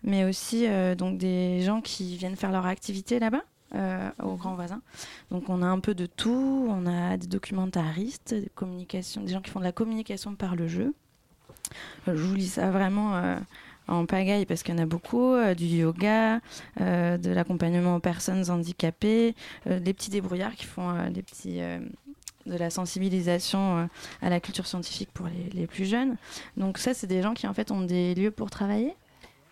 mais 0.03 0.24
aussi 0.24 0.66
donc 0.96 1.18
des 1.18 1.62
gens 1.62 1.81
qui 1.81 2.16
viennent 2.16 2.37
faire 2.37 2.51
leur 2.51 2.66
activité 2.66 3.18
là-bas. 3.18 3.42
Euh, 3.74 4.11
aux 4.22 4.37
grands 4.37 4.54
voisins. 4.54 4.81
Donc 5.31 5.50
on 5.50 5.61
a 5.61 5.66
un 5.66 5.78
peu 5.78 5.94
de 5.94 6.07
tout, 6.07 6.66
on 6.70 6.87
a 6.87 7.18
des 7.18 7.26
documentaristes, 7.26 8.33
des, 8.33 8.50
communications, 8.54 9.20
des 9.20 9.35
gens 9.35 9.42
qui 9.42 9.50
font 9.50 9.59
de 9.59 9.64
la 9.64 9.72
communication 9.72 10.35
par 10.35 10.57
le 10.57 10.68
jeu. 10.68 10.94
Euh, 12.09 12.16
je 12.16 12.22
vous 12.22 12.35
lis 12.35 12.48
ça 12.48 12.70
vraiment 12.70 13.16
euh, 13.16 13.37
en 13.87 14.07
pagaille 14.07 14.46
parce 14.46 14.62
qu'il 14.62 14.74
y 14.74 14.78
en 14.78 14.83
a 14.83 14.87
beaucoup, 14.87 15.35
du 15.54 15.66
yoga, 15.66 16.40
de 16.78 17.31
l'accompagnement 17.31 17.96
aux 17.96 18.00
personnes 18.00 18.50
handicapées, 18.50 19.35
des 19.66 19.92
petits 19.92 20.11
débrouillards 20.11 20.54
qui 20.54 20.64
font 20.64 21.11
des 21.11 21.22
petits 21.22 21.61
de 22.46 22.57
la 22.57 22.70
sensibilisation 22.70 23.88
à 24.22 24.31
la 24.31 24.40
culture 24.40 24.66
scientifique 24.66 25.11
pour 25.12 25.26
les, 25.26 25.50
les 25.52 25.66
plus 25.66 25.85
jeunes. 25.85 26.16
Donc 26.57 26.78
ça, 26.78 26.94
c'est 26.94 27.07
des 27.07 27.20
gens 27.20 27.35
qui 27.35 27.46
en 27.46 27.52
fait 27.52 27.70
ont 27.70 27.83
des 27.83 28.14
lieux 28.14 28.31
pour 28.31 28.48
travailler 28.48 28.94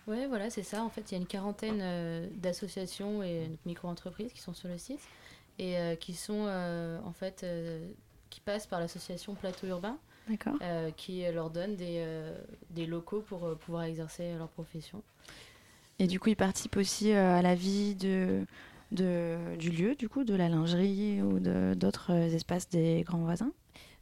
oui, 0.07 0.25
voilà, 0.27 0.49
c'est 0.49 0.63
ça. 0.63 0.83
En 0.83 0.89
fait, 0.89 1.11
il 1.11 1.15
y 1.15 1.17
a 1.17 1.19
une 1.19 1.27
quarantaine 1.27 1.79
euh, 1.81 2.27
d'associations 2.35 3.23
et 3.23 3.49
micro-entreprises 3.65 4.31
qui 4.33 4.41
sont 4.41 4.53
sur 4.53 4.69
le 4.69 4.77
site 4.77 5.01
et 5.59 5.77
euh, 5.77 5.95
qui 5.95 6.13
sont 6.13 6.45
euh, 6.47 6.99
en 7.05 7.11
fait 7.11 7.45
qui 8.29 8.39
passent 8.39 8.67
par 8.67 8.79
l'association 8.79 9.35
Plateau 9.35 9.67
Urbain, 9.67 9.97
qui 10.97 11.23
leur 11.31 11.49
donne 11.49 11.75
des, 11.75 12.05
des 12.71 12.85
locaux 12.85 13.21
pour 13.21 13.55
pouvoir 13.57 13.83
exercer 13.83 14.35
leur 14.37 14.49
profession. 14.49 15.01
Et 15.99 16.07
du 16.07 16.19
coup, 16.19 16.29
ils 16.29 16.35
participent 16.35 16.77
aussi 16.77 17.11
à 17.13 17.41
la 17.41 17.55
vie 17.55 17.95
de, 17.95 18.45
de, 18.91 19.55
du 19.57 19.71
lieu, 19.71 19.95
du 19.95 20.09
coup, 20.09 20.23
de 20.23 20.35
la 20.35 20.49
lingerie 20.49 21.21
ou 21.21 21.39
d'autres 21.75 22.11
espaces 22.11 22.69
des 22.69 23.03
grands 23.03 23.19
voisins? 23.19 23.51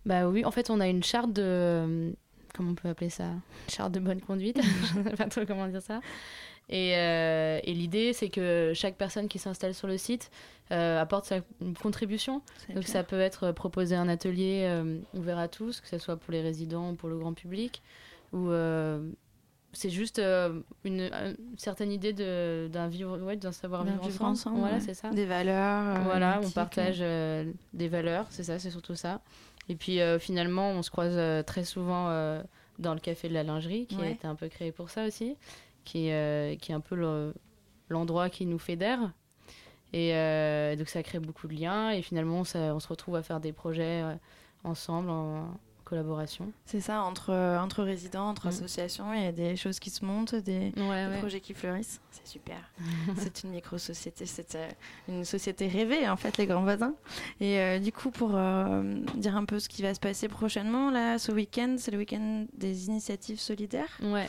Bah 0.05 0.27
oui, 0.27 0.43
en 0.43 0.51
fait, 0.51 0.69
on 0.69 0.79
a 0.79 0.87
une 0.87 1.03
charte 1.03 1.31
de 1.33 2.13
comment 2.55 2.71
on 2.71 2.75
peut 2.75 2.89
appeler 2.89 3.09
ça 3.09 3.29
Charte 3.67 3.91
de 3.91 3.99
bonne 3.99 4.21
conduite, 4.21 4.59
je 4.93 4.99
ne 4.99 5.03
sais 5.03 5.15
pas 5.15 5.25
trop 5.25 5.45
comment 5.45 5.67
dire 5.67 5.81
ça. 5.81 5.99
Et, 6.69 6.93
euh, 6.95 7.59
et 7.63 7.73
l'idée, 7.73 8.13
c'est 8.13 8.29
que 8.29 8.71
chaque 8.73 8.95
personne 8.95 9.27
qui 9.27 9.37
s'installe 9.37 9.73
sur 9.73 9.87
le 9.87 9.97
site 9.97 10.31
euh, 10.71 10.99
apporte 10.99 11.25
sa 11.25 11.41
contribution. 11.81 12.41
Donc 12.73 12.85
ça 12.85 13.03
peut 13.03 13.19
être 13.19 13.51
proposer 13.51 13.95
un 13.95 14.07
atelier 14.07 14.63
euh, 14.65 14.97
ouvert 15.13 15.37
à 15.37 15.47
tous, 15.47 15.79
que 15.81 15.87
ce 15.87 15.99
soit 15.99 16.17
pour 16.17 16.31
les 16.31 16.41
résidents 16.41 16.91
ou 16.91 16.95
pour 16.95 17.09
le 17.09 17.17
grand 17.17 17.33
public, 17.33 17.83
ou 18.33 18.49
c'est 19.73 19.89
juste 19.89 20.19
une, 20.85 21.11
certaine 21.57 21.91
idée 21.91 22.13
d'un 22.13 22.87
vivre, 22.87 23.19
ouais, 23.19 23.35
d'un 23.35 23.51
savoir 23.51 23.83
vivre, 23.83 24.23
ensemble. 24.23 24.59
Voilà, 24.59 24.79
c'est 24.79 24.93
ça. 24.93 25.09
Des 25.09 25.25
valeurs. 25.25 26.01
voilà, 26.03 26.39
on 26.43 26.49
partage 26.49 26.99
des 26.99 27.87
valeurs, 27.87 28.25
c'est 28.29 28.43
ça, 28.43 28.57
c'est 28.57 28.71
surtout 28.71 28.95
ça. 28.95 29.21
Et 29.69 29.75
puis 29.75 29.99
euh, 29.99 30.19
finalement, 30.19 30.71
on 30.71 30.83
se 30.83 30.91
croise 30.91 31.15
euh, 31.15 31.43
très 31.43 31.63
souvent 31.63 32.09
euh, 32.09 32.41
dans 32.79 32.93
le 32.93 32.99
café 32.99 33.29
de 33.29 33.33
la 33.33 33.43
lingerie, 33.43 33.87
qui 33.87 34.01
a 34.01 34.09
été 34.09 34.27
un 34.27 34.35
peu 34.35 34.47
créé 34.47 34.71
pour 34.71 34.89
ça 34.89 35.05
aussi, 35.05 35.37
qui, 35.83 36.07
est, 36.09 36.59
qui 36.61 36.71
est 36.71 36.75
un 36.75 36.81
peu 36.81 37.33
l'endroit 37.89 38.29
qui 38.29 38.45
nous 38.45 38.59
fédère. 38.59 39.11
Et 39.93 40.11
donc 40.77 40.89
ça 40.89 41.01
crée 41.03 41.19
beaucoup 41.19 41.47
de 41.47 41.53
liens 41.53 41.91
et 41.91 42.01
finalement 42.01 42.41
on 42.41 42.43
se 42.43 42.87
retrouve 42.87 43.15
à 43.15 43.23
faire 43.23 43.39
des 43.39 43.53
projets 43.53 44.03
ensemble 44.65 45.09
en, 45.09 45.57
collaboration. 45.85 46.51
C'est 46.65 46.81
ça, 46.81 47.03
entre, 47.03 47.31
entre 47.33 47.83
résidents, 47.83 48.27
entre 48.29 48.47
mm. 48.47 48.49
associations, 48.49 49.13
il 49.13 49.23
y 49.23 49.27
a 49.27 49.31
des 49.31 49.55
choses 49.55 49.79
qui 49.79 49.89
se 49.89 50.03
montent, 50.03 50.35
des, 50.35 50.73
projets 51.19 51.39
qui 51.39 51.53
fleurissent. 51.53 52.01
C'est 52.11 52.27
super. 52.27 52.57
c'est 53.17 53.43
une 53.43 53.51
micro-société, 53.51 54.25
c'est 54.25 54.55
euh, 54.55 54.69
une 55.07 55.25
société 55.25 55.67
rêvée, 55.67 56.09
en 56.09 56.17
fait, 56.17 56.37
les 56.37 56.45
grands 56.45 56.63
voisins. 56.63 56.95
Et 57.39 57.59
euh, 57.59 57.79
du 57.79 57.91
coup, 57.91 58.11
pour 58.11 58.31
euh, 58.33 58.99
dire 59.15 59.35
un 59.35 59.45
peu 59.45 59.59
ce 59.59 59.69
qui 59.69 59.81
va 59.81 59.93
se 59.93 59.99
passer 59.99 60.27
prochainement, 60.27 60.91
là, 60.91 61.17
ce 61.17 61.31
week-end, 61.31 61.75
c'est 61.77 61.91
le 61.91 61.97
week-end 61.97 62.45
des 62.53 62.87
initiatives 62.87 63.39
solidaires. 63.39 63.99
Ouais. 64.01 64.27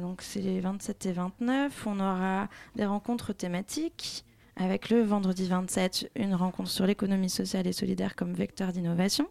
donc, 0.00 0.22
c'est 0.22 0.40
les 0.40 0.60
27 0.60 1.06
et 1.06 1.12
29. 1.12 1.86
On 1.86 2.00
aura 2.00 2.48
des 2.74 2.86
rencontres 2.86 3.32
thématiques 3.32 4.24
avec 4.56 4.90
le 4.90 5.02
vendredi 5.02 5.46
27, 5.48 6.10
une 6.16 6.34
rencontre 6.34 6.70
sur 6.70 6.86
l'économie 6.86 7.30
sociale 7.30 7.66
et 7.66 7.72
solidaire 7.72 8.14
comme 8.14 8.32
vecteur 8.32 8.72
d'innovation. 8.72 9.28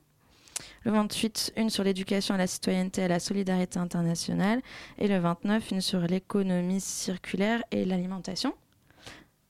Le 0.85 0.91
28, 0.91 1.53
une 1.57 1.69
sur 1.69 1.83
l'éducation 1.83 2.35
à 2.35 2.37
la 2.37 2.47
citoyenneté 2.47 3.01
et 3.01 3.05
à 3.05 3.07
la 3.07 3.19
solidarité 3.19 3.79
internationale. 3.79 4.61
Et 4.97 5.07
le 5.07 5.19
29, 5.19 5.71
une 5.71 5.81
sur 5.81 5.99
l'économie 5.99 6.81
circulaire 6.81 7.63
et 7.71 7.85
l'alimentation. 7.85 8.53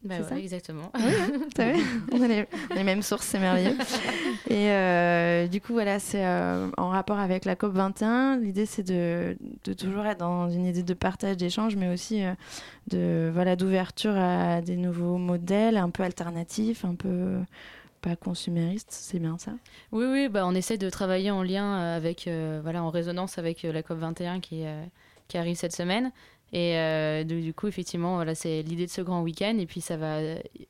Bah 0.03 0.15
ouais, 0.19 0.39
exactement. 0.39 0.91
Oui, 0.95 1.01
hein, 1.01 1.73
on, 2.11 2.21
a 2.21 2.27
les, 2.27 2.83
mêmes 2.83 3.01
sources, 3.01 3.25
c'est 3.25 3.39
merveilleux. 3.39 3.77
Et 4.49 4.69
euh, 4.69 5.47
du 5.47 5.61
coup, 5.61 5.71
voilà, 5.71 5.97
c'est 5.97 6.25
euh, 6.25 6.69
en 6.77 6.89
rapport 6.89 7.19
avec 7.19 7.45
la 7.45 7.55
COP 7.55 7.73
21. 7.73 8.37
L'idée, 8.37 8.65
c'est 8.65 8.83
de, 8.83 9.37
de, 9.63 9.71
toujours 9.71 10.05
être 10.05 10.17
dans 10.17 10.49
une 10.49 10.65
idée 10.65 10.83
de 10.83 10.93
partage, 10.93 11.37
d'échange, 11.37 11.77
mais 11.77 11.87
aussi 11.87 12.21
euh, 12.21 12.33
de 12.87 13.31
voilà 13.33 13.55
d'ouverture 13.55 14.17
à 14.17 14.59
des 14.59 14.75
nouveaux 14.75 15.17
modèles 15.17 15.77
un 15.77 15.89
peu 15.89 16.03
alternatifs, 16.03 16.83
un 16.83 16.95
peu 16.95 17.37
pas 18.03 18.15
consumériste, 18.17 18.89
c'est 18.91 19.19
bien 19.19 19.37
ça? 19.37 19.53
Oui, 19.91 20.05
oui, 20.05 20.27
bah, 20.27 20.45
on 20.45 20.53
essaie 20.53 20.77
de 20.77 20.89
travailler 20.89 21.31
en 21.31 21.41
lien 21.41 21.79
euh, 21.79 21.97
avec, 21.97 22.27
euh, 22.27 22.59
voilà, 22.61 22.83
en 22.83 22.89
résonance 22.89 23.37
avec 23.37 23.63
euh, 23.63 23.71
la 23.71 23.81
COP 23.81 23.97
21 23.97 24.41
qui, 24.41 24.63
qui 25.29 25.37
arrive 25.37 25.55
cette 25.55 25.73
semaine. 25.73 26.11
Et 26.55 27.23
du 27.25 27.51
coup, 27.55 27.67
effectivement, 27.67 28.17
voilà, 28.17 28.35
c'est 28.35 28.61
l'idée 28.61 28.85
de 28.85 28.91
ce 28.91 29.01
grand 29.01 29.23
week-end. 29.23 29.57
Et 29.57 29.65
puis, 29.65 29.81
ça 29.81 29.97
va, 29.97 30.19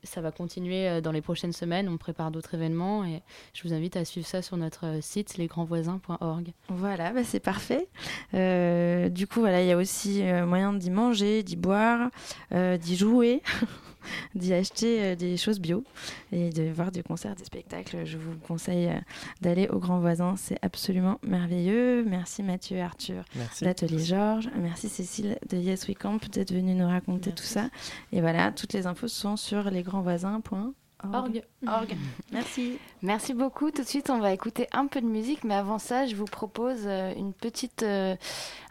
ça 0.03 0.21
va 0.21 0.31
continuer 0.31 1.01
dans 1.01 1.11
les 1.11 1.19
prochaines 1.19 1.51
semaines. 1.51 1.89
On 1.89 1.97
prépare 1.97 2.31
d'autres 2.31 2.53
événements. 2.53 3.03
Et 3.03 3.21
je 3.53 3.67
vous 3.67 3.73
invite 3.73 3.97
à 3.97 4.05
suivre 4.05 4.25
ça 4.25 4.41
sur 4.41 4.55
notre 4.55 4.99
site, 5.01 5.35
lesgrandsvoisins.org. 5.35 6.53
Voilà, 6.69 7.11
bah, 7.11 7.25
c'est 7.25 7.41
parfait. 7.41 7.89
du 8.31 9.27
coup, 9.27 9.41
voilà, 9.41 9.61
il 9.61 9.67
y 9.67 9.73
a 9.73 9.77
aussi 9.77 10.23
moyen 10.45 10.71
d'y 10.71 10.89
manger, 10.89 11.43
d'y 11.43 11.57
boire, 11.57 12.11
d'y 12.53 12.95
jouer. 12.95 13.41
d'y 14.35 14.53
acheter 14.53 15.03
euh, 15.03 15.15
des 15.15 15.37
choses 15.37 15.59
bio 15.59 15.83
et 16.31 16.49
de 16.49 16.71
voir 16.71 16.91
des 16.91 17.03
concerts, 17.03 17.35
des 17.35 17.45
spectacles. 17.45 18.05
Je 18.05 18.17
vous 18.17 18.35
conseille 18.47 18.87
euh, 18.87 18.99
d'aller 19.41 19.67
au 19.67 19.79
Grand 19.79 19.99
Voisin, 19.99 20.35
c'est 20.37 20.57
absolument 20.61 21.19
merveilleux. 21.23 22.03
Merci 22.03 22.43
Mathieu 22.43 22.77
et 22.77 22.81
Arthur 22.81 23.23
d'Atelier 23.61 23.99
Georges. 23.99 24.49
Merci 24.57 24.89
Cécile 24.89 25.37
de 25.49 25.57
Yes 25.57 25.87
We 25.87 25.97
Camp 25.97 26.19
d'être 26.31 26.53
venue 26.53 26.73
nous 26.73 26.87
raconter 26.87 27.31
tout 27.31 27.43
ça. 27.43 27.69
Et 28.11 28.21
voilà, 28.21 28.51
toutes 28.51 28.73
les 28.73 28.87
infos 28.87 29.07
sont 29.07 29.37
sur 29.37 29.69
lesgrandsvoisins.com 29.69 30.73
Org. 31.11 31.43
Org. 31.67 31.95
Merci. 32.31 32.79
Merci 33.01 33.33
beaucoup. 33.33 33.71
Tout 33.71 33.81
de 33.81 33.87
suite, 33.87 34.09
on 34.09 34.19
va 34.19 34.31
écouter 34.31 34.67
un 34.71 34.87
peu 34.87 35.01
de 35.01 35.05
musique, 35.05 35.43
mais 35.43 35.55
avant 35.55 35.79
ça, 35.79 36.05
je 36.05 36.15
vous 36.15 36.25
propose 36.25 36.83
euh, 36.85 37.13
une 37.15 37.33
petite, 37.33 37.83
euh, 37.83 38.15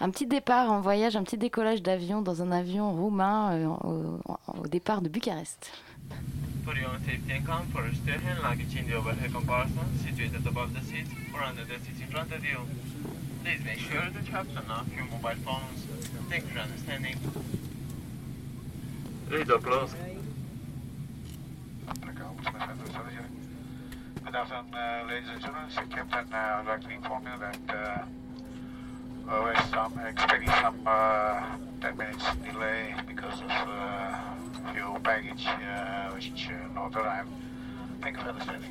un 0.01 0.11
petit 0.11 0.27
départ 0.27 0.71
en 0.71 0.81
voyage, 0.81 1.17
un 1.17 1.23
petit 1.23 1.37
décollage 1.37 1.83
d'avion 1.83 2.23
dans 2.23 2.43
un 2.43 2.51
avion 2.51 2.93
roumain 2.93 3.53
euh, 3.53 3.67
au, 3.67 4.21
au, 4.63 4.67
départ 4.69 5.03
de 5.03 5.09
Bucarest. 5.09 5.71
For 6.65 6.77
your 6.77 6.93
safety 7.05 7.33
and 7.33 7.45
comfort, 7.45 7.93
stay 8.03 8.13
hand 8.13 8.39
luggage 8.43 8.77
in 8.77 8.89
the 8.89 8.95
overhead 8.95 9.33
compartment 9.33 9.89
situated 10.05 10.47
above 10.47 10.73
the 10.73 10.81
seat 10.87 11.07
or 11.35 11.43
under 11.43 11.65
the 11.65 11.79
seat 11.85 12.01
in 12.01 12.09
front 12.09 12.33
of 12.33 12.45
you. 12.45 12.59
Please 13.43 13.65
make 13.65 13.81
sure 13.81 14.09
that 14.15 14.25
you 14.25 14.33
have 14.33 14.47
turned 14.55 14.71
off 14.71 14.87
your 14.95 15.07
mobile 15.07 15.37
phones. 15.45 15.87
Thank 16.31 16.45
you 16.45 16.51
for 16.51 16.61
understanding. 16.61 17.19
Radio 19.29 19.59
close. 19.59 19.95
Good 22.45 24.35
afternoon, 24.35 24.75
uh, 24.75 25.05
ladies 25.07 25.29
and 25.33 25.41
gentlemen. 25.41 25.71
So, 25.71 25.83
Captain, 25.83 26.27
uh, 26.33 26.37
I'd 26.37 26.67
like 26.67 26.83
to 26.83 26.91
inform 26.91 27.23
you 27.23 27.39
that 27.39 27.59
uh, 29.29 29.43
we're 29.45 29.55
some, 29.71 29.97
expecting 30.05 30.49
some 30.61 30.81
uh, 30.85 31.41
10 31.81 31.97
minutes 31.97 32.25
delay 32.51 32.95
because 33.07 33.41
of 33.43 33.49
uh, 33.49 34.19
few 34.75 34.99
baggage 35.05 35.47
which 36.15 36.49
not 36.75 36.97
arrived. 36.97 37.29
Thank 38.01 38.17
you 38.17 38.23
for 38.25 38.31
understanding. 38.31 38.71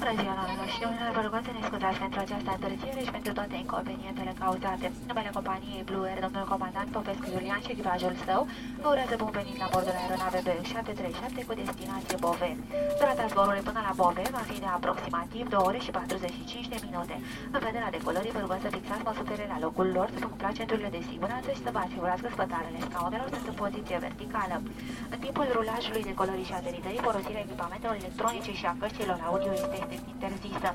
Bună 0.00 0.14
ziua, 0.20 0.34
doamnelor 0.38 0.68
și 0.74 0.82
domnilor, 0.84 1.12
vă 1.18 1.22
rugăm 1.26 1.42
să 1.48 1.52
ne 1.56 1.62
scuzați 1.68 2.02
pentru 2.04 2.18
această 2.24 2.50
întârziere 2.56 3.00
și 3.06 3.12
pentru 3.16 3.32
toate 3.38 3.54
inconvenientele 3.64 4.32
cauzate. 4.42 4.86
Numele 5.10 5.30
companiei 5.38 5.86
Blue 5.88 6.08
Air, 6.08 6.18
domnul 6.26 6.46
comandant 6.52 6.88
Popescu 6.96 7.26
Iulian 7.34 7.60
și 7.64 7.72
echipajul 7.74 8.14
său, 8.26 8.40
vă 8.82 8.88
urează 8.94 9.14
bun 9.22 9.32
venit 9.38 9.56
la 9.62 9.68
bordul 9.72 9.98
aeronave 10.00 10.40
B737 10.46 11.38
cu 11.48 11.54
destinație 11.60 12.16
Bove. 12.24 12.50
Durata 12.98 13.24
zborului 13.32 13.66
până 13.68 13.80
la 13.88 13.92
Bove 14.00 14.24
va 14.36 14.42
fi 14.50 14.56
de 14.64 14.68
aproximativ 14.78 15.44
2 15.54 15.60
ore 15.68 15.78
și 15.84 15.90
45 15.90 16.72
de 16.72 16.78
minute. 16.86 17.14
În 17.54 17.60
vederea 17.66 17.94
decolării, 17.96 18.34
vă 18.36 18.40
rugăm 18.44 18.60
să 18.64 18.70
fixați 18.76 19.06
măsutele 19.08 19.44
la 19.52 19.58
locul 19.64 19.88
lor, 19.96 20.08
să 20.20 20.24
cumpla 20.30 20.50
centurile 20.58 20.90
de 20.96 21.02
siguranță 21.10 21.48
și 21.56 21.64
să 21.66 21.70
vă 21.74 21.80
asigurați 21.86 22.22
că 22.24 22.28
spătarele 22.34 22.80
scaunelor 22.86 23.28
sunt 23.34 23.46
în 23.50 23.56
poziție 23.62 23.96
verticală. 24.06 24.56
În 25.14 25.18
timpul 25.24 25.46
rulajului 25.56 26.08
decolării 26.10 26.48
și 26.50 26.58
aterizării, 26.60 27.06
folosirea 27.08 27.44
echipamentelor 27.46 27.96
electronice 28.02 28.52
și 28.60 28.66
a 28.66 28.74
căștilor 28.80 29.18
audio 29.30 29.52
este 29.60 29.76
interzisă. 30.14 30.68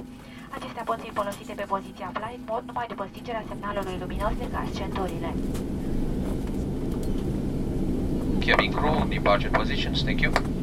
Acestea 0.57 0.83
pot 0.83 0.99
fi 1.03 1.09
folosite 1.19 1.53
pe 1.53 1.65
poziția 1.73 2.09
flight 2.17 2.41
mode 2.49 2.63
numai 2.65 2.85
după 2.87 3.07
stingerea 3.11 3.43
semnalului 3.47 3.97
luminos 3.99 4.33
de 4.41 4.47
gaz 4.53 4.67
centurile. 4.79 5.29
Cabin 8.45 8.71
crew 8.71 8.93
on 9.01 9.09
departure 9.09 9.49
positions, 9.59 10.01
thank 10.01 10.21
you. 10.21 10.58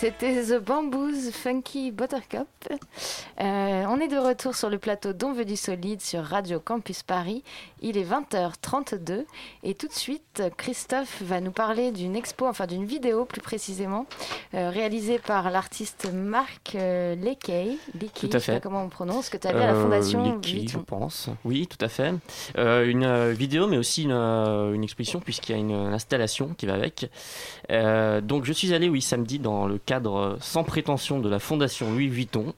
C'était 0.00 0.44
The 0.44 0.64
Bamboos 0.64 1.30
Funky 1.30 1.90
Buttercup. 1.90 2.48
Euh, 3.38 3.84
on 3.86 4.00
est 4.00 4.08
de 4.08 4.16
retour 4.16 4.54
sur 4.54 4.70
le 4.70 4.78
plateau 4.78 5.12
d'On 5.12 5.34
veut 5.34 5.44
du 5.44 5.56
solide 5.56 6.00
sur 6.00 6.24
Radio 6.24 6.58
Campus 6.58 7.02
Paris. 7.02 7.42
Il 7.82 7.98
est 7.98 8.04
20h32 8.04 9.24
et 9.62 9.74
tout 9.74 9.88
de 9.88 9.92
suite, 9.92 10.42
Christophe 10.56 11.20
va 11.20 11.42
nous 11.42 11.50
parler 11.50 11.90
d'une 11.90 12.16
expo, 12.16 12.46
enfin 12.46 12.66
d'une 12.66 12.86
vidéo 12.86 13.26
plus 13.26 13.42
précisément, 13.42 14.06
euh, 14.54 14.70
réalisée 14.70 15.18
par 15.18 15.50
l'artiste 15.50 16.10
Marc 16.10 16.74
euh, 16.76 17.14
Lekey. 17.16 17.76
Tout 18.14 18.28
à 18.28 18.30
fait. 18.30 18.38
Je 18.38 18.38
sais 18.38 18.52
pas 18.52 18.60
comment 18.60 18.84
on 18.84 18.88
prononce, 18.88 19.28
que 19.28 19.36
tu 19.36 19.48
avais 19.48 19.60
à 19.60 19.66
la 19.66 19.74
Fondation 19.74 20.24
Lekey, 20.24 20.66
je 20.66 20.78
pense. 20.78 21.28
Oui, 21.44 21.66
tout 21.66 21.84
à 21.84 21.88
fait. 21.88 22.14
une 22.56 23.32
vidéo, 23.32 23.66
mais 23.66 23.76
aussi 23.76 24.04
une, 24.04 24.12
une 24.12 24.82
exposition, 24.82 25.20
puisqu'il 25.20 25.52
y 25.52 25.54
a 25.56 25.58
une 25.58 25.72
installation 25.72 26.54
qui 26.56 26.64
va 26.64 26.72
avec. 26.72 27.10
donc 27.68 28.46
je 28.46 28.52
suis 28.54 28.72
allé, 28.72 28.88
oui, 28.88 29.02
samedi 29.02 29.38
dans 29.38 29.66
le 29.66 29.78
cadre 29.90 30.16
euh, 30.16 30.36
sans 30.40 30.62
prétention 30.62 31.18
de 31.18 31.28
la 31.28 31.40
Fondation 31.40 31.90
Louis 31.90 32.06
Vuitton, 32.06 32.54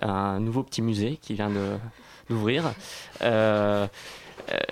un 0.00 0.40
nouveau 0.40 0.62
petit 0.62 0.80
musée 0.80 1.18
qui 1.20 1.34
vient 1.34 1.50
d'ouvrir. 2.30 2.72
Euh, 3.20 3.86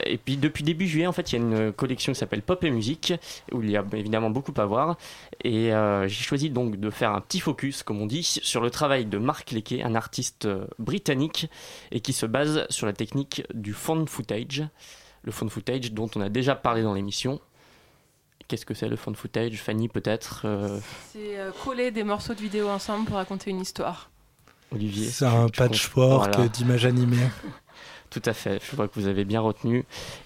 et 0.07 0.17
puis 0.17 0.39
depuis 0.39 0.65
début 0.65 0.89
juillet, 0.89 1.07
en 1.07 1.13
fait, 1.13 1.31
il 1.31 1.39
y 1.39 1.39
a 1.39 1.45
une 1.45 1.71
collection 1.71 2.15
qui 2.15 2.19
s'appelle 2.19 2.41
Pop 2.41 2.65
et 2.65 2.71
Musique, 2.71 3.13
où 3.53 3.61
il 3.61 3.71
y 3.71 3.77
a 3.77 3.85
évidemment 3.93 4.31
beaucoup 4.31 4.55
à 4.57 4.65
voir. 4.65 4.97
Et 5.45 5.75
euh, 5.75 6.09
j'ai 6.09 6.25
choisi 6.25 6.49
donc 6.49 6.81
de 6.81 6.89
faire 6.89 7.13
un 7.13 7.21
petit 7.21 7.41
focus, 7.41 7.83
comme 7.83 8.01
on 8.01 8.07
dit, 8.07 8.23
sur 8.23 8.63
le 8.63 8.71
travail 8.71 9.05
de 9.05 9.19
Mark 9.19 9.51
Leakey, 9.51 9.83
un 9.83 9.95
artiste 9.95 10.49
britannique, 10.79 11.51
et 11.93 12.01
qui 12.01 12.15
se 12.15 12.25
base 12.25 12.65
sur 12.71 12.87
la 12.87 12.95
technique 12.95 13.43
du 13.53 13.75
found 13.75 14.09
footage. 14.09 14.65
Le 15.25 15.31
found 15.31 15.51
footage 15.51 15.93
dont 15.93 16.09
on 16.17 16.23
a 16.23 16.31
déjà 16.31 16.55
parlé 16.55 16.83
dans 16.83 16.95
l'émission, 16.95 17.39
Qu'est-ce 18.49 18.65
que 18.65 18.73
c'est 18.73 18.89
le 18.89 18.97
fond 18.97 19.11
de 19.11 19.17
footage 19.17 19.61
Fanny, 19.61 19.89
peut-être 19.89 20.43
euh, 20.47 20.81
C'est 21.13 21.39
euh, 21.39 21.51
coller 21.65 21.91
des 21.91 22.03
morceaux 22.03 22.33
de 22.33 22.41
vidéo 22.41 22.71
ensemble 22.71 23.05
pour 23.05 23.17
raconter 23.17 23.51
une 23.51 23.61
histoire. 23.61 24.09
Olivier 24.73 25.07
C'est 25.09 25.27
un 25.27 25.49
patchwork 25.51 26.41
d'images 26.53 26.87
animées. 26.87 27.29
Tout 28.11 28.23
à 28.25 28.33
fait, 28.33 28.59
je 28.65 28.75
vois 28.75 28.89
que 28.89 28.99
vous 28.99 29.07
avez 29.07 29.27
bien 29.27 29.43
retenu. 29.43 29.85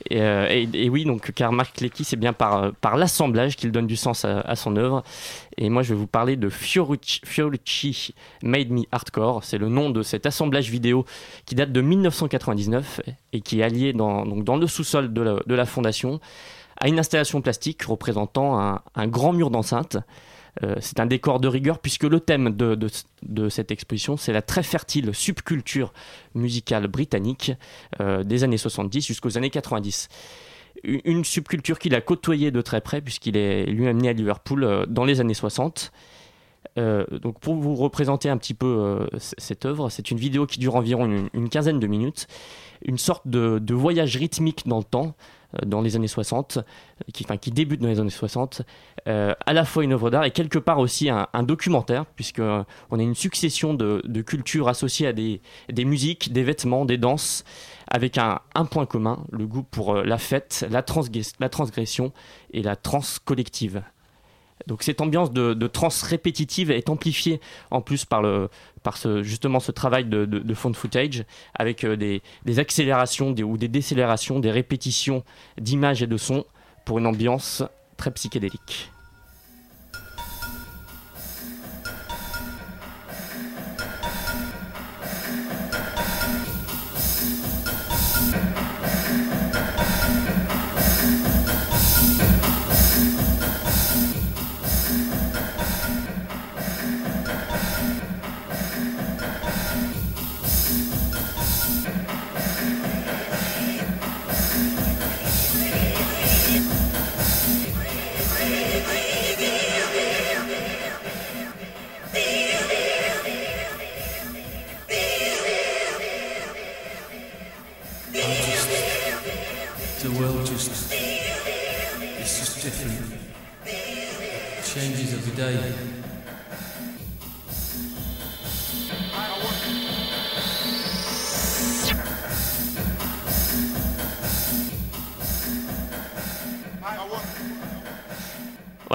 Et, 0.09 0.23
euh, 0.23 0.65
oui, 0.89 1.05
donc, 1.05 1.33
car 1.33 1.51
Marc 1.51 1.81
Lecky, 1.81 2.05
c'est 2.05 2.17
bien 2.17 2.33
par, 2.33 2.73
par 2.75 2.97
l'assemblage 2.97 3.57
qu'il 3.57 3.73
donne 3.73 3.89
du 3.89 3.97
sens 3.97 4.25
à, 4.25 4.55
son 4.55 4.77
œuvre. 4.77 5.03
Et 5.57 5.69
moi, 5.69 5.83
je 5.83 5.93
vais 5.93 5.99
vous 5.99 6.07
parler 6.07 6.37
de 6.37 6.49
Fiorucci, 6.49 8.15
Made 8.45 8.71
Me 8.71 8.83
Hardcore. 8.93 9.43
C'est 9.43 9.59
le 9.59 9.69
nom 9.69 9.91
de 9.91 10.05
cet 10.05 10.27
assemblage 10.27 10.71
vidéo 10.71 11.05
qui 11.45 11.57
date 11.57 11.73
de 11.73 11.81
1999 11.81 13.01
et 13.33 13.41
qui 13.41 13.59
est 13.59 13.65
allié 13.65 13.93
dans, 13.93 14.25
donc, 14.27 14.45
dans 14.45 14.57
le 14.57 14.69
sous-sol 14.69 15.13
de 15.13 15.43
de 15.45 15.55
la 15.55 15.67
fondation 15.67 16.21
à 16.83 16.88
une 16.88 16.99
installation 16.99 17.40
plastique 17.40 17.85
représentant 17.85 18.59
un, 18.59 19.07
grand 19.07 19.33
mur 19.33 19.51
d'enceinte. 19.51 19.99
Euh, 20.64 20.75
c'est 20.81 20.99
un 20.99 21.07
décor 21.07 21.38
de 21.38 21.47
rigueur 21.47 21.79
puisque 21.79 22.03
le 22.03 22.18
thème 22.18 22.51
de, 22.51 23.49
cette 23.49 23.71
exposition, 23.71 24.16
c'est 24.16 24.33
la 24.33 24.42
très 24.42 24.64
fertile 24.64 25.14
subculture 25.14 25.92
musicale 26.35 26.88
britannique 26.88 27.53
euh, 28.01 28.25
des 28.25 28.42
années 28.42 28.59
70 28.59 29.07
jusqu'aux 29.07 29.38
années 29.38 29.49
90. 29.49 30.09
Une, 30.83 31.25
subculture 31.25 31.79
qu'il 31.79 31.95
a 31.95 32.01
côtoyée 32.01 32.51
de 32.51 32.61
très 32.61 32.81
près 32.81 33.01
puisqu'il 33.01 33.37
est 33.37 33.64
lui-même 33.66 34.03
né 34.03 34.09
à 34.09 34.12
Liverpool 34.12 34.64
euh, 34.64 34.85
dans 34.85 35.05
les 35.05 35.21
années 35.21 35.35
60. 35.35 35.92
donc 36.77 37.38
pour 37.38 37.55
vous 37.55 37.77
représenter 37.77 38.29
un 38.29 38.38
petit 38.38 38.55
peu 38.55 39.07
cette 39.18 39.66
œuvre, 39.66 39.88
c'est 39.88 40.11
une 40.11 40.18
vidéo 40.18 40.47
qui 40.47 40.59
dure 40.59 40.75
environ 40.75 41.29
une, 41.33 41.49
quinzaine 41.49 41.79
de 41.79 41.87
minutes, 41.87 42.27
une 42.85 42.99
sorte 42.99 43.29
de 43.29 43.75
voyage 43.75 44.16
rythmique 44.16 44.66
dans 44.66 44.79
le 44.79 44.85
temps, 44.85 45.14
dans 45.65 45.81
les 45.81 45.97
années 45.97 46.09
60, 46.09 46.59
qui, 47.12 47.25
enfin, 47.25 47.37
qui 47.37 47.51
débute 47.51 47.81
dans 47.81 47.88
les 47.88 48.01
années 48.01 48.11
60, 48.11 48.62
euh, 49.09 49.35
à 49.45 49.53
la 49.53 49.65
fois 49.65 49.85
une 49.85 49.93
œuvre 49.93 50.11
d'art 50.11 50.25
et 50.25 50.31
quelque 50.31 50.59
part 50.59 50.79
aussi 50.79 51.11
un, 51.11 51.43
documentaire, 51.43 52.07
puisqu'on 52.07 52.65
euh, 52.93 52.97
a 52.97 53.03
une 53.03 53.15
succession 53.15 53.75
de, 53.75 54.23
cultures 54.23 54.69
associées 54.69 55.07
à 55.07 55.12
des, 55.12 55.41
musiques, 55.85 56.33
des 56.33 56.43
vêtements, 56.43 56.85
des 56.85 56.99
danses, 56.99 57.45
avec 57.88 58.19
un, 58.19 58.41
un 58.55 58.65
point 58.65 58.87
commun, 58.87 59.25
le 59.31 59.47
goût 59.47 59.62
pour 59.62 59.97
la 59.97 60.19
fête, 60.19 60.67
la, 60.71 60.85
la 61.41 61.49
transgression 61.49 62.12
et 62.53 62.62
la 62.62 62.77
trans 62.77 63.01
collective. 63.25 63.83
Donc 64.66 64.83
cette 64.83 65.01
ambiance 65.01 65.33
de, 65.33 65.66
trans 65.66 65.88
répétitive 66.03 66.70
est 66.70 66.88
amplifiée 66.88 67.40
en 67.70 67.81
plus 67.81 68.05
par, 68.05 68.22
ce, 68.96 69.22
justement 69.22 69.61
ce 69.61 69.72
travail 69.72 70.05
de, 70.05 70.25
de, 70.25 70.38
de 70.38 70.55
footage 70.55 71.25
avec 71.55 71.85
euh, 71.85 71.96
des, 71.96 72.59
accélérations 72.59 73.31
ou 73.31 73.57
des 73.57 73.68
décélérations, 73.68 74.38
des 74.38 74.51
répétitions 74.51 75.25
d'images 75.59 76.03
et 76.03 76.07
de 76.07 76.16
sons 76.16 76.44
pour 76.85 76.98
une 76.98 77.07
ambiance 77.07 77.62
très 77.96 78.11
psychédélique. 78.11 78.90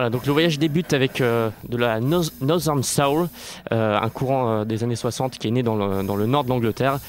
Donc 0.10 0.26
le 0.26 0.34
voyage 0.34 0.60
débute 0.60 0.94
avec 0.94 1.22
euh, 1.22 1.50
de 1.68 1.78
la 1.78 2.00
Northern 2.00 2.84
Soul, 2.84 3.28
euh, 3.72 4.00
un 4.00 4.10
courant 4.10 4.50
euh, 4.50 4.66
des 4.66 4.84
années 4.84 4.96
60 4.96 5.38
qui 5.38 5.48
est 5.48 5.52
né 5.52 5.64
dans 5.64 5.76
le, 5.76 6.04
dans 6.04 6.16
le 6.16 6.26
nord 6.26 6.44
de 6.44 6.50
l'Angleterre 6.50 7.00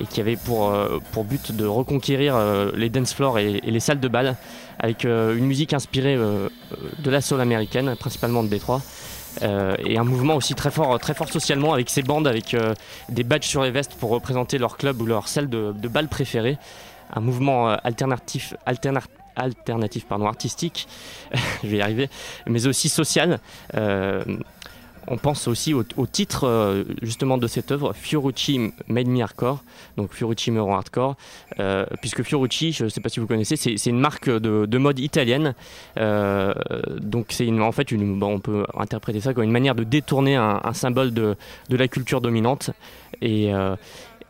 et 0.00 0.04
qui 0.04 0.20
avait 0.20 0.36
pour, 0.36 0.72
pour 1.12 1.24
but 1.24 1.52
de 1.52 1.64
reconquérir 1.64 2.36
les 2.74 2.90
dance 2.90 3.14
floors 3.14 3.38
et, 3.38 3.60
les 3.62 3.80
salles 3.80 3.98
de 3.98 4.08
bal 4.08 4.36
avec 4.78 5.04
une 5.04 5.46
musique 5.46 5.72
inspirée 5.72 6.16
de 6.16 7.10
la 7.10 7.22
soul 7.22 7.40
américaine, 7.40 7.96
principalement 7.98 8.42
de 8.42 8.48
Détroit. 8.48 8.82
et 9.40 9.96
un 9.96 10.04
mouvement 10.04 10.36
aussi 10.36 10.54
très 10.54 10.70
fort, 10.70 10.98
très 10.98 11.14
fort 11.14 11.30
socialement 11.30 11.72
avec 11.72 11.88
ces 11.88 12.02
bandes 12.02 12.28
avec 12.28 12.54
des 13.08 13.24
badges 13.24 13.46
sur 13.46 13.62
les 13.62 13.70
vestes 13.70 13.94
pour 13.94 14.10
représenter 14.10 14.58
leur 14.58 14.76
club 14.76 15.00
ou 15.00 15.06
leur 15.06 15.28
salle 15.28 15.48
de, 15.48 15.72
de 15.74 15.88
bal 15.88 16.08
préférée. 16.08 16.58
Un 17.14 17.20
mouvement 17.20 17.68
alternatif, 17.68 18.54
alternatif 18.66 19.15
alternatif 19.36 20.06
pardon, 20.06 20.26
artistique, 20.26 20.88
je 21.62 21.68
vais 21.68 21.78
y 21.78 21.82
arriver, 21.82 22.08
mais 22.46 22.66
aussi 22.66 22.88
social. 22.88 23.40
Euh, 23.74 24.24
on 25.08 25.18
pense 25.18 25.46
aussi 25.46 25.72
au, 25.72 25.84
titre 25.84 26.48
euh, 26.48 26.82
justement 27.00 27.38
de 27.38 27.46
cette 27.46 27.70
œuvre, 27.70 27.92
Fiorucci 27.92 28.72
Made 28.88 29.06
Me 29.06 29.22
Hardcore, 29.22 29.62
donc 29.96 30.12
Fiorucci 30.12 30.50
me 30.50 30.60
rend 30.60 30.74
hardcore, 30.74 31.14
euh, 31.60 31.86
puisque 32.00 32.24
Fiorucci, 32.24 32.72
je 32.72 32.82
ne 32.82 32.88
sais 32.88 33.00
pas 33.00 33.08
si 33.08 33.20
vous 33.20 33.28
connaissez, 33.28 33.54
c'est 33.54 33.86
une 33.86 34.00
marque 34.00 34.28
de, 34.28 34.78
mode 34.78 34.98
italienne, 34.98 35.54
donc 35.96 37.26
c'est 37.28 37.48
en 37.48 37.70
fait 37.70 37.92
une, 37.92 38.20
on 38.20 38.40
peut 38.40 38.66
interpréter 38.76 39.20
ça 39.20 39.32
comme 39.32 39.44
une 39.44 39.52
manière 39.52 39.76
de 39.76 39.84
détourner 39.84 40.34
un, 40.34 40.72
symbole 40.72 41.14
de, 41.14 41.36
de, 41.68 41.76
la 41.76 41.86
culture 41.86 42.20
dominante. 42.20 42.72
Et, 43.22 43.52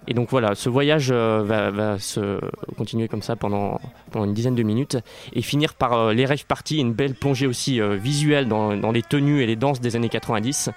et 0.09 0.15
donc 0.15 0.31
voilà, 0.31 0.55
ce 0.55 0.69
voyage 0.69 1.09
euh, 1.11 1.43
va, 1.45 1.99
se 1.99 2.39
continuer 2.77 3.09
comme 3.09 3.23
ça 3.23 3.37
pendant, 3.37 3.81
une 4.15 4.35
dizaine 4.35 4.55
de 4.55 4.63
minutes 4.63 4.99
et 5.33 5.43
finir 5.43 5.75
par 5.75 5.93
euh, 5.95 6.13
les 6.13 6.27
rêves 6.27 6.47
parties, 6.47 6.79
une 6.79 6.93
belle 6.93 7.15
plongée 7.15 7.47
aussi 7.47 7.81
euh, 7.81 7.97
visuelle 7.97 8.47
dans, 8.49 8.93
les 8.93 9.03
tenues 9.03 9.43
et 9.43 9.47
les 9.47 9.57
danses 9.57 9.81
des 9.81 9.97
années 9.97 10.09
90. 10.09 10.71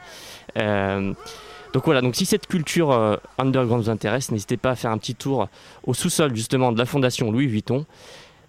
donc 0.56 1.86
voilà, 1.86 2.02
donc 2.02 2.16
si 2.16 2.26
cette 2.26 2.48
culture 2.48 3.20
underground 3.38 3.84
vous 3.84 3.90
intéresse, 3.90 4.32
n'hésitez 4.32 4.58
pas 4.58 4.72
à 4.72 4.76
faire 4.76 4.92
un 4.92 4.98
petit 4.98 5.16
tour 5.16 5.48
au 5.84 5.94
sous-sol 5.94 6.36
justement 6.36 6.72
de 6.72 6.80
la 6.80 6.86
fondation 6.86 7.32
Louis 7.32 7.46
Vuitton. 7.46 7.86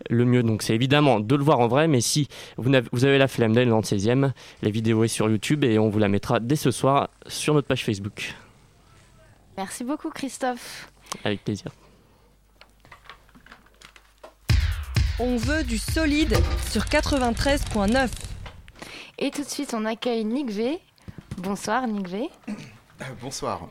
Le 0.08 0.24
mieux 0.24 0.42
donc 0.42 0.62
c'est 0.62 0.74
évidemment 0.74 1.20
de 1.20 1.36
le 1.36 1.44
voir 1.44 1.60
en 1.60 1.68
vrai, 1.68 1.86
mais 1.86 2.00
si 2.00 2.28
vous 2.56 2.74
avez, 2.74 2.88
vous 2.90 3.04
avez 3.04 3.18
la 3.18 3.28
flemme 3.28 3.52
d'aller 3.52 3.68
dans 3.68 3.76
le 3.76 3.82
16e, 3.82 4.32
la 4.62 4.70
vidéo 4.70 5.04
est 5.04 5.08
sur 5.08 5.28
YouTube 5.28 5.62
et 5.62 5.78
on 5.78 5.90
vous 5.90 5.98
la 5.98 6.08
mettra 6.08 6.40
dès 6.40 6.56
ce 6.56 6.70
soir 6.70 7.10
sur 7.26 7.52
notre 7.52 7.68
page 7.68 7.84
Facebook. 7.84 8.34
Merci 9.60 9.84
beaucoup 9.84 10.08
Christophe. 10.08 10.90
Avec 11.22 11.44
plaisir. 11.44 11.66
On 15.18 15.36
veut 15.36 15.64
du 15.64 15.76
solide 15.76 16.34
sur 16.70 16.84
93.9. 16.84 18.08
Et 19.18 19.30
tout 19.30 19.42
de 19.42 19.46
suite, 19.48 19.74
on 19.74 19.84
accueille 19.84 20.24
Nick 20.24 20.48
V. 20.50 20.80
Bonsoir 21.36 21.86
Nick 21.86 22.08
V. 22.08 22.30
Bonsoir. 23.20 23.68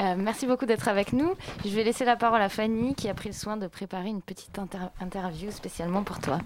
Euh, 0.00 0.14
merci 0.16 0.46
beaucoup 0.46 0.66
d'être 0.66 0.86
avec 0.86 1.12
nous. 1.12 1.34
Je 1.64 1.70
vais 1.70 1.82
laisser 1.82 2.04
la 2.04 2.14
parole 2.14 2.40
à 2.40 2.48
Fanny 2.48 2.94
qui 2.94 3.08
a 3.08 3.14
pris 3.14 3.30
le 3.30 3.34
soin 3.34 3.56
de 3.56 3.66
préparer 3.66 4.10
une 4.10 4.22
petite 4.22 4.56
inter- 4.60 4.90
interview 5.00 5.50
spécialement 5.50 6.04
pour 6.04 6.20
toi. 6.20 6.38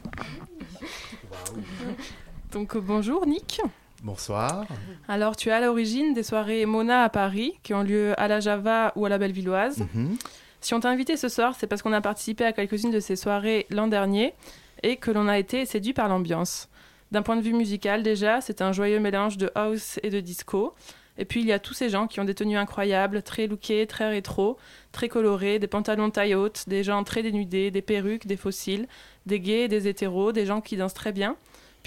Donc 2.52 2.74
euh, 2.74 2.80
bonjour 2.80 3.26
Nick. 3.26 3.60
Bonsoir. 4.02 4.64
Alors 5.08 5.36
tu 5.36 5.48
es 5.48 5.52
à 5.52 5.60
l'origine 5.60 6.14
des 6.14 6.22
soirées 6.22 6.66
Mona 6.66 7.02
à 7.02 7.08
Paris 7.08 7.58
qui 7.62 7.74
ont 7.74 7.82
lieu 7.82 8.14
à 8.16 8.28
la 8.28 8.40
Java 8.40 8.92
ou 8.94 9.06
à 9.06 9.08
la 9.08 9.18
Bellevilloise. 9.18 9.80
Mhm. 9.94 10.16
Si 10.60 10.74
on 10.74 10.80
t'a 10.80 10.90
invité 10.90 11.16
ce 11.16 11.28
soir, 11.28 11.54
c'est 11.58 11.66
parce 11.66 11.82
qu'on 11.82 11.92
a 11.92 12.00
participé 12.00 12.44
à 12.44 12.52
quelques-unes 12.52 12.90
de 12.90 13.00
ces 13.00 13.16
soirées 13.16 13.66
l'an 13.70 13.88
dernier 13.88 14.34
et 14.82 14.96
que 14.96 15.10
l'on 15.10 15.28
a 15.28 15.38
été 15.38 15.66
séduit 15.66 15.92
par 15.92 16.08
l'ambiance. 16.08 16.68
D'un 17.10 17.22
point 17.22 17.36
de 17.36 17.42
vue 17.42 17.54
musical 17.54 18.02
déjà, 18.02 18.40
c'est 18.40 18.60
un 18.62 18.72
joyeux 18.72 19.00
mélange 19.00 19.36
de 19.36 19.50
house 19.54 19.98
et 20.02 20.10
de 20.10 20.20
disco. 20.20 20.74
Et 21.16 21.24
puis 21.24 21.40
il 21.40 21.46
y 21.46 21.52
a 21.52 21.58
tous 21.58 21.74
ces 21.74 21.88
gens 21.88 22.06
qui 22.06 22.20
ont 22.20 22.24
des 22.24 22.34
tenues 22.34 22.56
incroyables, 22.56 23.22
très 23.22 23.48
lookés, 23.48 23.86
très 23.86 24.08
rétro, 24.08 24.56
très 24.92 25.08
colorés, 25.08 25.58
des 25.58 25.66
pantalons 25.66 26.10
taille 26.10 26.36
haute, 26.36 26.68
des 26.68 26.84
gens 26.84 27.02
très 27.02 27.22
dénudés, 27.22 27.72
des 27.72 27.82
perruques, 27.82 28.26
des 28.26 28.36
fossiles, 28.36 28.86
des 29.26 29.40
gays, 29.40 29.66
des 29.66 29.88
hétéros, 29.88 30.30
des 30.30 30.46
gens 30.46 30.60
qui 30.60 30.76
dansent 30.76 30.94
très 30.94 31.12
bien, 31.12 31.36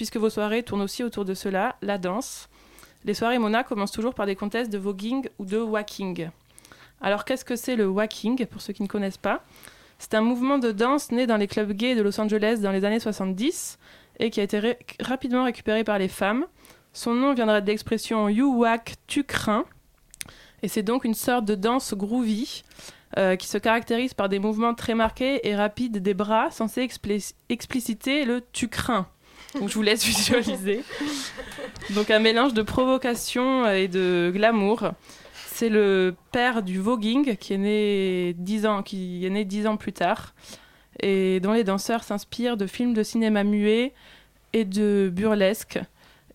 puisque 0.02 0.16
vos 0.16 0.30
soirées 0.30 0.64
tournent 0.64 0.82
aussi 0.82 1.04
autour 1.04 1.24
de 1.24 1.32
cela, 1.32 1.76
la 1.80 1.96
danse. 1.96 2.48
Les 3.04 3.14
soirées 3.14 3.38
Mona 3.38 3.62
commencent 3.62 3.92
toujours 3.92 4.14
par 4.14 4.26
des 4.26 4.34
contests 4.34 4.72
de 4.72 4.76
voguing 4.76 5.28
ou 5.38 5.44
de 5.44 5.58
whacking. 5.58 6.28
Alors 7.00 7.24
qu'est-ce 7.24 7.44
que 7.44 7.54
c'est 7.54 7.76
le 7.76 7.86
whacking, 7.86 8.44
pour 8.46 8.60
ceux 8.60 8.72
qui 8.72 8.82
ne 8.82 8.88
connaissent 8.88 9.16
pas? 9.16 9.44
C'est 10.00 10.14
un 10.14 10.20
mouvement 10.20 10.58
de 10.58 10.72
danse 10.72 11.12
né 11.12 11.28
dans 11.28 11.36
les 11.36 11.46
clubs 11.46 11.70
gays 11.70 11.94
de 11.94 12.02
Los 12.02 12.20
Angeles 12.20 12.58
dans 12.60 12.72
les 12.72 12.84
années 12.84 12.98
70 12.98 13.78
et 14.18 14.30
qui 14.30 14.40
a 14.40 14.42
été 14.42 14.76
rapidement 14.98 15.44
récupéré 15.44 15.84
par 15.84 16.00
les 16.00 16.08
femmes. 16.08 16.46
Son 16.92 17.14
nom 17.14 17.32
viendra 17.32 17.60
de 17.60 17.68
l'expression 17.68 18.28
You 18.28 18.52
whack, 18.56 18.94
tu 19.06 19.22
crains. 19.22 19.66
Et 20.64 20.66
c'est 20.68 20.82
donc 20.82 21.04
une 21.04 21.14
sorte 21.14 21.44
de 21.44 21.54
danse 21.54 21.94
groovy 21.94 22.64
euh, 23.18 23.36
qui 23.36 23.46
se 23.46 23.56
caractérise 23.56 24.14
par 24.14 24.28
des 24.28 24.40
mouvements 24.40 24.74
très 24.74 24.96
marqués 24.96 25.46
et 25.46 25.54
rapides 25.54 25.98
des 25.98 26.14
bras 26.14 26.50
censés 26.50 26.84
expli- 26.84 27.34
expliciter 27.48 28.24
le 28.24 28.42
tu 28.52 28.66
crains. 28.66 29.06
Donc 29.58 29.68
je 29.68 29.74
vous 29.74 29.82
laisse 29.82 30.04
visualiser. 30.04 30.82
Donc 31.90 32.10
un 32.10 32.18
mélange 32.18 32.54
de 32.54 32.62
provocation 32.62 33.68
et 33.70 33.88
de 33.88 34.30
glamour. 34.34 34.92
C'est 35.46 35.68
le 35.68 36.14
père 36.32 36.62
du 36.62 36.80
voguing 36.80 37.36
qui 37.36 37.52
est 37.52 37.58
né 37.58 38.34
dix 38.38 38.66
ans, 38.66 38.82
qui 38.82 39.24
est 39.26 39.30
né 39.30 39.44
dix 39.44 39.66
ans 39.66 39.76
plus 39.76 39.92
tard 39.92 40.34
et 41.00 41.40
dont 41.40 41.52
les 41.52 41.64
danseurs 41.64 42.04
s'inspirent 42.04 42.56
de 42.56 42.66
films 42.66 42.94
de 42.94 43.02
cinéma 43.02 43.44
muet 43.44 43.92
et 44.52 44.64
de 44.64 45.10
burlesque 45.12 45.80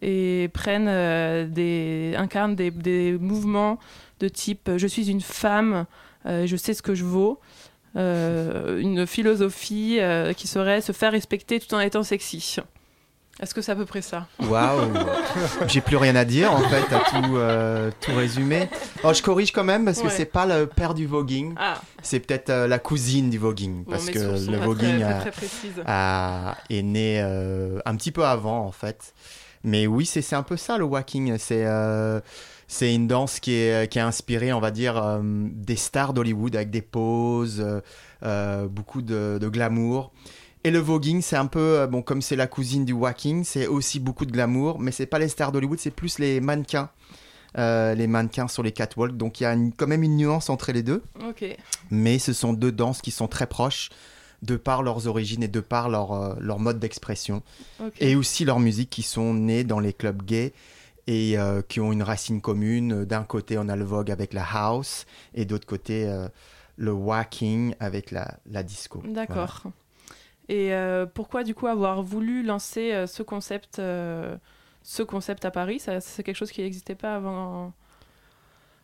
et 0.02 0.50
prennent 0.54 0.88
euh, 0.88 1.48
des 1.48 2.14
incarnent 2.18 2.56
des, 2.56 3.18
mouvements 3.20 3.80
de 4.20 4.28
type 4.28 4.70
euh, 4.70 4.78
je 4.78 4.88
suis 4.88 5.10
une 5.10 5.22
femme, 5.22 5.86
euh, 6.26 6.46
je 6.46 6.56
sais 6.56 6.74
ce 6.74 6.82
que 6.82 6.96
je 6.96 7.04
vaux, 7.04 7.40
euh, 7.96 8.80
une 8.80 9.08
philosophie 9.08 10.00
qui 10.36 10.48
serait 10.48 10.82
se 10.82 10.92
faire 10.92 11.12
respecter 11.12 11.60
tout 11.60 11.74
en 11.74 11.80
étant 11.80 12.04
sexy. 12.04 12.58
Est-ce 13.40 13.54
que 13.54 13.62
c'est 13.62 13.72
à 13.72 13.76
peu 13.76 13.86
près 13.86 14.02
ça 14.02 14.26
Waouh 14.40 14.82
J'ai 15.68 15.82
plus 15.82 15.98
rien 15.98 16.16
à 16.16 16.26
dire 16.26 16.52
en 16.52 16.62
fait, 16.62 16.92
à 16.94 17.00
tout, 17.10 17.38
euh, 17.38 17.92
tout 18.02 18.16
résumé. 18.16 18.68
Oh, 19.04 19.14
je 19.14 19.22
corrige 19.22 19.52
quand 19.52 19.64
même 19.64 19.86
parce 19.86 20.00
que 20.02 20.08
Ouais. 20.08 20.14
c'est 20.16 20.26
pas 20.26 20.46
le 20.48 20.66
père 20.66 20.94
du 20.96 21.06
voguing, 21.06 21.54
Ah. 21.58 21.80
c'est 22.02 22.20
peut-être 22.20 22.50
euh, 22.50 22.68
la 22.68 22.80
cousine 22.80 23.30
du 23.30 23.38
voguing 23.38 23.84
Bon, 23.84 23.92
parce 23.92 24.10
que 24.10 24.18
le 24.20 24.58
voguing 24.58 25.00
très- 25.20 25.32
a- 25.86 26.58
est 26.70 26.82
né 26.82 27.22
euh, 27.22 27.80
un 27.86 27.96
petit 27.96 28.12
peu 28.12 28.26
avant 28.26 28.66
en 28.66 28.72
fait. 28.72 29.14
Mais 29.64 29.86
oui, 29.88 30.06
c'est 30.06 30.22
c'est 30.22 30.36
un 30.36 30.44
peu 30.44 30.58
ça 30.58 30.78
le 30.78 30.86
whacking. 30.86 31.38
C'est 31.38 31.66
euh, 31.66 32.20
c'est 32.68 32.94
une 32.94 33.08
danse 33.08 33.40
qui 33.40 33.54
est, 33.54 33.90
qui 33.92 33.98
est 33.98 34.02
inspirée, 34.02 34.52
on 34.52 34.60
va 34.60 34.72
dire, 34.72 34.98
euh, 34.98 35.20
des 35.24 35.76
stars 35.78 36.14
d'Hollywood 36.14 36.56
avec 36.56 36.70
des 36.70 36.82
poses, 36.82 37.66
euh, 38.24 38.68
beaucoup 38.68 39.02
de, 39.02 39.38
de 39.40 39.48
glamour. 39.48 40.12
Et 40.68 40.72
le 40.72 40.80
voguing, 40.80 41.22
c'est 41.22 41.38
un 41.38 41.46
peu, 41.46 41.80
euh, 41.80 41.88
bon, 41.88 42.02
comme 42.02 42.22
c'est 42.22 42.36
la 42.36 42.46
cousine 42.46 42.84
du 42.84 42.92
whacking, 42.92 43.46
c'est 43.46 43.68
aussi 43.68 44.02
beaucoup 44.02 44.26
de 44.26 44.34
glamour, 44.34 44.80
mais 44.80 44.92
c'est 44.92 45.06
pas 45.06 45.18
les 45.18 45.30
stars 45.30 45.54
d'Hollywood, 45.54 45.80
c'est 45.80 45.92
plus 45.92 46.20
les 46.20 46.42
mannequins. 46.42 46.90
euh, 47.58 47.96
les 47.96 48.06
mannequins 48.08 48.50
sur 48.50 48.62
les 48.62 48.74
catwalks. 48.74 49.16
Donc 49.16 49.40
il 49.40 49.44
y 49.44 49.46
a 49.48 49.54
une- 49.54 49.72
quand 49.74 49.88
même 49.88 50.04
une 50.04 50.18
nuance 50.18 50.50
entre 50.50 50.72
les 50.74 50.84
deux. 50.84 51.02
Mais 51.90 52.20
ce 52.20 52.34
sont 52.34 52.52
deux 52.54 52.74
danses 52.74 53.02
qui 53.02 53.10
sont 53.10 53.28
très 53.30 53.48
proches 53.48 53.90
de 54.44 54.58
par 54.58 54.84
leurs 54.84 55.08
origines 55.08 55.42
et 55.42 55.48
de 55.48 55.62
par 55.62 55.88
leur, 55.90 56.12
euh, 56.12 56.36
leur 56.40 56.60
mode 56.60 56.78
d'expression. 56.80 57.42
Et 58.02 58.16
aussi 58.18 58.44
leur 58.46 58.60
musique 58.60 58.90
qui 58.92 59.02
sont 59.02 59.34
nées 59.34 59.64
dans 59.64 59.80
les 59.80 59.94
clubs 59.94 60.22
gays 60.24 60.54
et 61.08 61.40
euh, 61.40 61.62
qui 61.68 61.80
ont 61.80 61.92
une 61.94 62.04
racine 62.04 62.42
commune. 62.42 63.06
D'un 63.06 63.24
côté, 63.24 63.58
on 63.58 63.70
a 63.70 63.76
le 63.78 63.86
vogue 63.86 64.12
avec 64.12 64.34
la 64.34 64.44
house 64.54 65.06
et 65.34 65.46
d'autre 65.46 65.66
côté, 65.66 66.06
euh, 66.06 66.28
le 66.76 66.92
whacking 66.92 67.74
avec 67.80 68.12
la, 68.12 68.38
la 68.52 68.62
disco. 68.62 69.02
D'accord. 69.08 69.72
Et 70.50 70.74
euh, 70.74 71.06
pourquoi 71.06 71.44
du 71.44 71.54
coup 71.54 71.68
avoir 71.68 72.02
voulu 72.02 72.44
lancer 72.44 72.94
euh, 72.94 73.08
ce 73.08 73.22
concept, 73.22 73.80
euh, 73.80 74.36
ce 74.84 75.04
concept 75.04 75.44
à 75.46 75.52
Paris? 75.52 75.80
C'est 75.82 76.24
quelque 76.24 76.36
chose 76.36 76.52
qui 76.52 76.62
n'existait 76.62 76.96
pas 76.96 77.16
avant, 77.16 77.74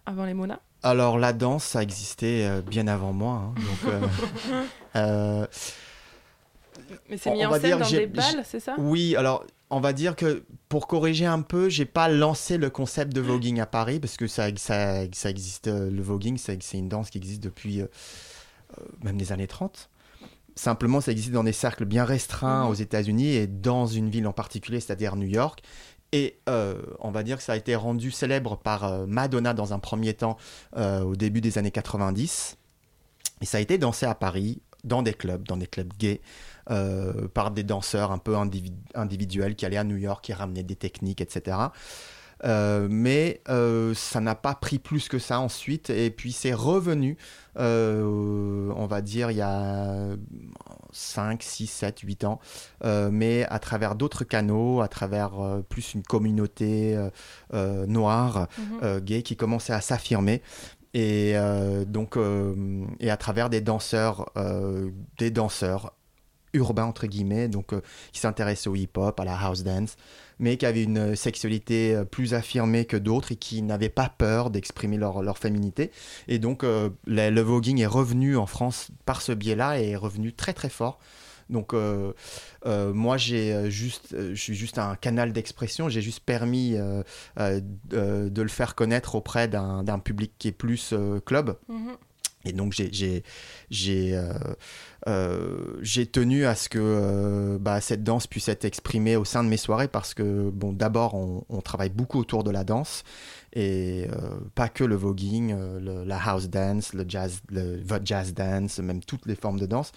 avant 0.06 0.26
les 0.26 0.34
Mona? 0.34 0.60
Alors 0.82 1.18
la 1.18 1.32
danse, 1.32 1.64
ça 1.64 1.82
existait 1.82 2.46
euh, 2.46 2.62
bien 2.62 2.88
avant 2.88 3.14
moi. 3.14 3.36
hein. 3.36 3.54
donc, 3.56 3.94
euh, 3.94 4.08
euh, 4.98 5.48
Mais 7.10 7.16
c'est 7.18 7.32
mis 7.32 7.46
en 7.46 7.54
scène 7.54 7.62
dire, 7.62 7.80
dans 7.80 7.90
des 7.90 8.08
balles, 8.08 8.44
c'est 8.44 8.60
ça? 8.60 8.76
Oui, 8.78 9.16
alors 9.16 9.46
on 9.70 9.80
va 9.80 9.94
dire 9.94 10.18
que 10.18 10.44
pour 10.68 10.88
corriger 10.88 11.26
un 11.26 11.42
peu, 11.42 11.70
j'ai 11.70 11.86
pas 11.86 12.10
lancé 12.10 12.58
le 12.58 12.70
concept 12.70 13.14
de 13.14 13.22
voguing 13.22 13.62
à 13.62 13.66
Paris 13.66 14.02
parce 14.02 14.18
que 14.18 14.28
ça, 14.28 14.50
ça, 14.58 15.06
ça 15.14 15.30
existe. 15.30 15.68
Le 15.68 16.02
voguing, 16.02 16.38
c'est 16.38 16.60
une 16.74 16.90
danse 16.90 17.10
qui 17.10 17.18
existe 17.18 17.42
depuis 17.42 17.82
même 19.02 19.18
les 19.18 19.32
années 19.32 19.48
30. 19.48 19.90
Simplement, 20.56 21.02
ça 21.02 21.12
existe 21.12 21.32
dans 21.32 21.44
des 21.44 21.52
cercles 21.54 21.86
bien 21.86 22.06
restreints 22.06 22.64
Mhm. 22.66 22.70
aux 22.70 22.74
États-Unis 22.76 23.30
et 23.30 23.48
dans 23.48 23.86
une 23.88 24.10
ville 24.10 24.28
en 24.28 24.34
particulier, 24.34 24.80
c'est-à-dire 24.80 25.16
New 25.16 25.28
York. 25.28 25.62
Et 26.12 26.38
euh, 26.48 26.80
on 27.00 27.10
va 27.10 27.24
dire 27.24 27.38
que 27.38 27.44
ça 27.44 27.54
a 27.54 27.56
été 27.56 27.76
rendu 27.76 28.12
célèbre 28.12 28.56
par 28.58 28.84
euh, 28.84 29.06
Madonna 29.08 29.54
dans 29.56 29.74
un 29.74 29.80
premier 29.80 30.14
temps 30.14 30.38
euh, 30.78 31.02
au 31.02 31.16
début 31.16 31.42
des 31.42 31.58
années 31.58 31.72
90. 31.72 32.58
Et 33.42 33.46
ça 33.46 33.58
a 33.58 33.62
été 33.62 33.80
dansé 33.80 34.06
à 34.06 34.14
Paris, 34.14 34.62
dans 34.84 35.02
des 35.02 35.14
clubs, 35.14 35.48
dans 35.48 35.58
des 35.58 35.66
clubs 35.68 35.92
gays, 35.98 36.22
par 37.34 37.52
des 37.52 37.64
danseurs 37.64 38.12
un 38.12 38.18
peu 38.20 38.36
individu- 38.38 38.78
individuels 38.96 39.56
qui 39.56 39.66
allaient 39.66 39.78
à 39.78 39.84
New 39.84 39.98
York, 39.98 40.24
qui 40.24 40.34
ramenaient 40.34 40.64
des 40.64 40.76
techniques, 40.78 41.20
etc. 41.20 41.58
Euh, 42.44 42.88
mais 42.90 43.42
euh, 43.50 43.94
ça 43.94 44.20
n'a 44.20 44.36
pas 44.36 44.56
pris 44.56 44.80
plus 44.80 45.08
que 45.08 45.20
ça 45.20 45.40
ensuite. 45.40 45.90
Et 45.90 46.10
puis 46.10 46.32
c'est 46.32 46.54
revenu, 46.54 47.18
euh, 47.58 48.72
on 48.76 48.86
va 48.86 49.02
dire, 49.02 49.32
il 49.32 49.38
y 49.38 49.42
a 49.42 50.10
5, 50.92 51.42
6, 51.42 51.68
7, 51.68 52.00
8 52.00 52.24
ans, 52.26 52.40
mais 52.84 53.46
à 53.50 53.60
travers 53.60 53.96
d'autres 53.96 54.24
canaux, 54.24 54.82
à 54.82 54.88
travers 54.88 55.32
plus 55.70 55.94
une 55.94 56.04
communauté 56.04 56.98
noire, 57.88 58.48
Mhm. 58.58 59.00
gay, 59.00 59.22
qui 59.24 59.36
commençait 59.36 59.74
à 59.74 59.82
s'affirmer. 59.82 60.42
Et 60.94 61.34
euh, 61.36 61.86
donc, 61.86 62.18
euh, 62.18 62.86
et 63.00 63.10
à 63.10 63.18
travers 63.18 63.50
des 63.50 63.62
danseurs, 63.62 64.30
euh, 64.38 64.92
des 65.18 65.32
danseurs 65.32 65.94
urbains 66.54 66.86
entre 66.86 67.08
guillemets, 67.08 67.48
donc 67.48 67.74
qui 68.12 68.20
s'intéressaient 68.20 68.70
au 68.70 68.76
hip-hop, 68.76 69.20
à 69.20 69.26
la 69.26 69.36
house 69.36 69.64
dance, 69.64 69.96
mais 70.40 70.58
qui 70.58 70.66
avaient 70.66 70.84
une 70.84 71.16
sexualité 71.16 71.96
euh, 71.96 72.04
plus 72.06 72.34
affirmée 72.34 72.86
que 72.86 72.98
d'autres 72.98 73.32
et 73.32 73.36
qui 73.36 73.62
n'avaient 73.62 73.90
pas 73.90 74.10
peur 74.10 74.50
d'exprimer 74.50 74.98
leur, 74.98 75.22
leur 75.22 75.38
féminité. 75.38 75.92
Et 76.28 76.40
donc, 76.40 76.64
euh, 76.64 76.90
le, 77.06 77.42
voguing 77.42 77.80
est 77.80 77.88
revenu 77.88 78.38
en 78.38 78.46
France 78.46 78.90
par 79.06 79.22
ce 79.22 79.32
biais-là 79.32 79.80
et 79.80 79.92
est 79.92 79.96
revenu 79.96 80.34
très 80.34 80.54
très 80.54 80.70
fort. 80.70 81.00
Donc 81.50 81.74
euh, 81.74 82.14
moi 82.66 83.18
j'ai 83.18 83.70
juste, 83.70 84.16
je 84.18 84.42
suis 84.42 84.56
juste 84.56 84.80
un 84.80 84.96
canal 84.96 85.34
d'expression. 85.34 85.90
J'ai 85.90 86.02
juste 86.02 86.22
permis 86.22 86.78
de, 87.38 88.42
le 88.42 88.48
faire 88.48 88.76
connaître 88.76 89.16
auprès 89.16 89.50
d'un 89.50 90.00
public 90.00 90.32
qui 90.40 90.48
est 90.48 90.54
plus 90.54 90.94
club. 91.26 91.58
Mhm. 91.68 91.98
Et 92.46 92.52
donc 92.52 92.74
j'ai 92.74 93.24
euh, 94.16 94.34
euh, 95.08 95.82
tenu 96.12 96.46
à 96.46 96.56
ce 96.56 96.68
que 96.68 96.78
euh, 96.80 97.58
bah, 97.58 97.80
cette 97.80 98.04
danse 98.04 98.28
puisse 98.28 98.50
être 98.50 98.66
exprimée 98.66 99.16
au 99.16 99.24
sein 99.24 99.44
de 99.44 99.50
mes 99.50 99.58
soirées 99.58 99.88
parce 99.88 100.14
que 100.14 100.50
bon 100.50 100.74
d'abord 100.74 101.14
on, 101.16 101.62
travaille 101.62 101.90
beaucoup 101.90 102.20
autour 102.20 102.44
de 102.44 102.52
la 102.52 102.66
danse 102.66 103.04
et 103.54 104.08
euh, 104.12 104.40
pas 104.56 104.68
que 104.68 104.84
le 104.84 104.96
voguing, 104.96 105.54
euh, 105.54 105.80
le- 105.80 106.04
la 106.04 106.18
house 106.18 106.50
dance, 106.50 106.94
le 106.94 107.06
jazz, 107.08 107.42
le 107.50 107.82
jazz 108.04 108.34
dance, 108.34 108.80
même 108.80 109.02
toutes 109.02 109.26
les 109.26 109.36
formes 109.36 109.60
de 109.60 109.66
danse. 109.66 109.94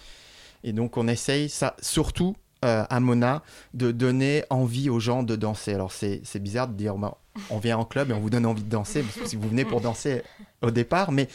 Et 0.63 0.71
donc 0.73 0.95
on 0.97 1.07
essaye 1.09 1.49
ça 1.49 1.75
surtout 1.81 2.35
euh, 2.65 2.85
à 2.89 2.99
Mona 2.99 3.43
de 3.75 3.91
donner 3.91 4.43
envie 4.49 4.89
aux 4.89 4.99
gens 4.99 5.21
de 5.21 5.35
danser. 5.35 5.75
Alors 5.75 5.91
c'est 5.91 6.39
bizarre 6.39 6.67
de 6.67 6.73
dire 6.73 6.95
bah, 6.95 7.19
on 7.51 7.59
vient 7.59 7.77
en 7.77 7.85
club 7.85 8.09
et 8.09 8.13
on 8.13 8.19
vous 8.19 8.31
donne 8.31 8.47
envie 8.47 8.63
de 8.63 8.69
danser 8.69 9.03
parce 9.03 9.15
que 9.15 9.27
si 9.27 9.35
vous 9.35 9.47
venez 9.47 9.63
pour 9.63 9.79
danser 9.79 10.23
au 10.63 10.71
départ, 10.71 11.11
mais 11.11 11.27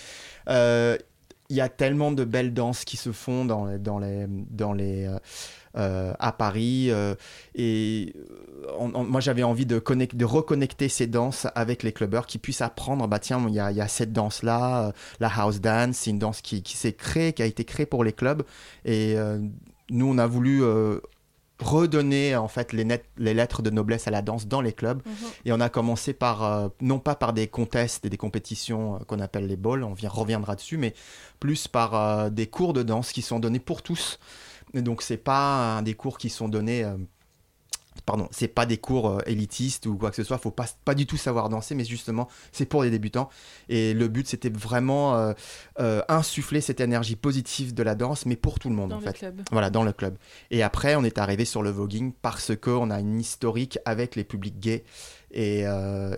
euh, 0.48 0.98
il 1.48 1.54
y 1.54 1.60
a 1.60 1.68
tellement 1.68 2.10
de 2.10 2.24
belles 2.24 2.52
danses 2.52 2.84
qui 2.84 2.96
se 2.96 3.12
font 3.12 3.44
dans, 3.44 3.78
dans 3.78 4.00
les, 4.00 4.26
dans 4.28 4.72
les, 4.72 5.08
euh, 5.76 6.12
à 6.18 6.32
Paris. 6.32 6.90
et 7.54 8.14
moi, 8.80 9.20
j'avais 9.20 9.44
envie 9.44 9.66
de, 9.66 9.80
de 10.12 10.24
reconnecter 10.24 10.88
ces 10.88 11.06
danses 11.06 11.46
avec 11.54 11.84
les 11.84 11.92
clubbers 11.92 12.26
qui 12.26 12.38
puissent 12.38 12.62
apprendre 12.62 13.06
bah, 13.06 13.20
tiens, 13.20 13.44
il 13.46 13.54
y 13.54 13.60
a, 13.60 13.70
y 13.70 13.80
a, 13.80 13.86
cette 13.86 14.12
danse-là, 14.12 14.92
la 15.20 15.28
house 15.28 15.60
dance, 15.60 15.98
c'est 15.98 16.10
une 16.10 16.18
danse 16.18 16.40
qui, 16.40 16.64
qui 16.64 16.76
s'est 16.76 16.94
créée, 16.94 17.32
qui 17.32 17.42
a 17.42 17.46
été 17.46 17.64
créée 17.64 17.86
pour 17.86 18.02
les 18.02 18.12
clubs. 18.12 18.42
Et 18.84 19.14
nous, 19.88 20.06
on 20.06 20.18
a 20.18 20.26
voulu 20.26 20.62
redonner 21.62 22.36
en 22.36 22.48
fait 22.48 22.72
les, 22.72 22.86
les, 23.16 23.34
lettres 23.34 23.62
de 23.62 23.70
noblesse 23.70 24.08
à 24.08 24.10
la 24.10 24.22
danse 24.22 24.46
dans 24.46 24.60
les 24.60 24.72
clubs. 24.72 25.02
Mhm. 25.04 25.12
Et 25.46 25.52
on 25.52 25.60
a 25.60 25.68
commencé 25.68 26.12
par, 26.12 26.44
euh, 26.44 26.68
non 26.80 26.98
pas 26.98 27.14
par 27.14 27.32
des 27.32 27.46
contests 27.46 28.04
et 28.04 28.10
des 28.10 28.16
compétitions 28.16 28.96
euh, 28.96 28.98
qu'on 29.06 29.20
appelle 29.20 29.46
les 29.46 29.56
balls, 29.56 29.84
on 29.84 29.94
reviendra 29.94 30.56
dessus, 30.56 30.76
mais 30.76 30.94
plus 31.40 31.68
par 31.68 31.94
euh, 31.94 32.30
des 32.30 32.46
cours 32.46 32.72
de 32.72 32.82
danse 32.82 33.12
qui 33.12 33.22
sont 33.22 33.38
donnés 33.38 33.60
pour 33.60 33.82
tous. 33.82 34.18
Et 34.74 34.82
donc 34.82 35.02
c'est 35.02 35.16
pas 35.18 35.82
des 35.82 35.94
cours 35.94 36.18
qui 36.18 36.30
sont 36.30 36.48
donnés 36.48 36.86
pardon, 38.04 38.28
c'est 38.30 38.48
pas 38.48 38.66
des 38.66 38.78
cours 38.78 39.10
euh, 39.10 39.18
élitistes 39.26 39.86
ou 39.86 39.96
quoi 39.96 40.10
que 40.10 40.16
ce 40.16 40.24
soit, 40.24 40.38
faut 40.38 40.50
pas, 40.50 40.66
pas 40.84 40.94
du 40.94 41.06
tout 41.06 41.16
savoir 41.16 41.48
danser, 41.48 41.74
mais 41.74 41.84
justement, 41.84 42.28
c'est 42.50 42.66
pour 42.66 42.82
les 42.82 42.90
débutants. 42.90 43.28
Et 43.68 43.94
le 43.94 44.08
but, 44.08 44.26
c'était 44.26 44.50
vraiment 44.50 45.16
euh, 45.16 45.32
euh, 45.80 46.02
insuffler 46.08 46.60
cette 46.60 46.80
énergie 46.80 47.16
positive 47.16 47.74
de 47.74 47.82
la 47.82 47.94
danse, 47.94 48.26
mais 48.26 48.36
pour 48.36 48.58
tout 48.58 48.68
le 48.68 48.74
monde, 48.74 48.90
dans 48.90 48.96
en 48.96 49.00
le 49.00 49.06
fait. 49.06 49.18
Club. 49.18 49.42
Voilà, 49.50 49.70
dans 49.70 49.84
le 49.84 49.92
club. 49.92 50.16
Et 50.50 50.62
après, 50.62 50.96
on 50.96 51.04
est 51.04 51.18
arrivé 51.18 51.44
sur 51.44 51.62
le 51.62 51.70
voguing 51.70 52.12
parce 52.22 52.56
qu'on 52.56 52.90
a 52.90 53.00
une 53.00 53.20
historique 53.20 53.78
avec 53.84 54.16
les 54.16 54.24
publics 54.24 54.58
gays. 54.58 54.84
Et, 55.30 55.64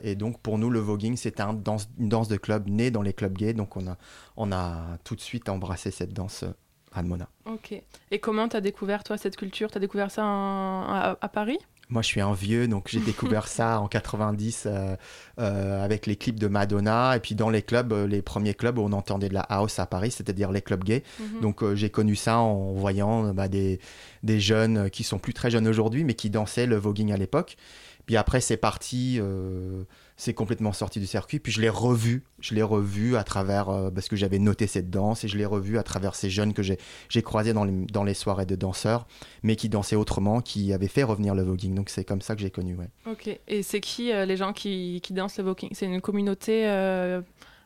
et 0.03 0.15
donc, 0.17 0.41
pour 0.41 0.59
nous, 0.59 0.71
le 0.71 0.81
voguing, 0.81 1.17
c'est 1.17 1.41
un 1.41 1.53
danse, 1.53 1.89
une 1.99 2.09
danse 2.09 2.27
de 2.29 2.37
club 2.37 2.69
née 2.69 2.91
dans 2.91 3.03
les 3.03 3.13
clubs 3.13 3.33
gays. 3.33 3.55
Donc, 3.55 3.77
on 3.77 3.87
a, 3.87 3.97
on 4.37 4.51
a 4.51 4.99
tout 5.05 5.15
de 5.15 5.21
suite 5.21 5.49
embrassé 5.49 5.93
cette 5.93 6.13
danse 6.13 6.45
à 6.93 7.03
Mona. 7.03 7.29
Ok. 7.47 7.81
Et 8.11 8.19
comment 8.19 8.49
tu 8.49 8.57
as 8.57 8.61
découvert, 8.61 9.05
toi, 9.05 9.17
cette 9.17 9.37
culture? 9.37 9.71
Tu 9.71 9.79
as 9.79 9.81
découvert 9.81 10.11
ça 10.11 10.23
à 10.25 11.29
Paris? 11.33 11.59
Moi, 11.95 12.03
je 12.03 12.09
suis 12.09 12.21
un 12.21 12.33
vieux, 12.33 12.67
donc 12.67 12.89
j'ai 12.89 12.99
découvert 12.99 13.47
ça 13.47 13.81
en 13.81 13.87
90 13.87 14.65
euh, 14.67 14.97
euh, 15.39 15.85
avec 15.85 16.07
les 16.07 16.17
clips 16.17 16.41
de 16.41 16.49
Madonna. 16.49 17.17
Et 17.17 17.21
puis 17.21 17.37
dans 17.37 17.51
les 17.51 17.63
clubs, 17.63 17.93
euh, 17.93 18.09
les 18.09 18.21
premiers 18.21 18.55
clubs 18.55 18.79
où 18.79 18.83
on 18.83 18.91
entendait 18.93 19.29
de 19.29 19.35
la 19.35 19.43
house 19.43 19.79
à 19.79 19.87
Paris, 19.87 20.11
c'est-à-dire 20.11 20.51
les 20.51 20.61
clubs 20.61 20.83
gays. 20.83 21.05
Mhm. 21.21 21.41
Donc 21.41 21.75
j'ai 21.75 21.91
connu 21.91 22.17
ça 22.17 22.39
en 22.39 22.73
voyant 22.73 23.33
bah, 23.33 23.47
des, 23.47 23.79
des 24.25 24.41
jeunes 24.41 24.91
qui 24.91 25.05
sont 25.05 25.21
plus 25.21 25.35
très 25.35 25.53
jeunes 25.53 25.69
aujourd'hui, 25.69 26.03
mais 26.03 26.15
qui 26.15 26.31
dansaient 26.31 26.67
le 26.67 26.77
voguing 26.77 27.13
à 27.13 27.17
l'époque. 27.17 27.57
Puis 28.07 28.17
après, 28.17 28.41
c'est 28.41 28.57
parti 28.57 29.21
c'est 30.17 30.35
complètement 30.35 30.73
sorti 30.73 31.01
du 31.01 31.07
circuit. 31.07 31.39
Puis 31.39 31.53
je 31.53 31.61
l'ai 31.61 31.69
revu, 31.69 32.23
je 32.41 32.55
l'ai 32.55 32.63
revu 32.63 33.17
à 33.17 33.25
travers, 33.25 33.69
euh, 33.69 33.91
parce 33.91 34.09
que 34.09 34.17
j'avais 34.17 34.39
noté 34.39 34.67
cette 34.67 34.91
danse, 34.91 35.25
et 35.25 35.29
je 35.29 35.37
l'ai 35.37 35.45
revu 35.45 35.79
à 35.79 35.83
travers 35.83 36.15
ces 36.15 36.31
jeunes 36.31 36.53
que 36.53 36.63
j'ai 36.63 37.23
croisés 37.23 37.53
dans 37.53 37.65
les, 37.65 37.73
dans 37.87 38.05
les 38.05 38.15
soirées 38.15 38.47
de 38.47 38.57
danseurs, 38.57 39.07
mais 39.43 39.57
qui 39.57 39.69
dansaient 39.69 39.97
autrement, 39.97 40.41
qui 40.41 40.73
avaient 40.73 40.89
fait 40.89 41.03
revenir 41.03 41.35
le 41.35 41.43
voguing. 41.43 41.75
Donc 41.75 41.89
c'est 41.89 42.05
comme 42.05 42.21
ça 42.21 42.35
que 42.35 42.41
j'ai 42.41 42.51
connu, 42.51 42.75
ouais. 42.77 42.89
Ok, 43.11 43.39
et 43.49 43.63
c'est 43.63 43.81
qui 43.81 44.13
euh, 44.13 44.25
les 44.25 44.37
gens 44.37 44.53
qui, 44.53 45.01
qui, 45.03 45.13
dansent 45.13 45.39
le 45.39 45.45
voguing? 45.45 45.71
C'est 45.73 45.87
une 45.87 46.01
communauté 46.01 46.67
euh, 46.67 47.21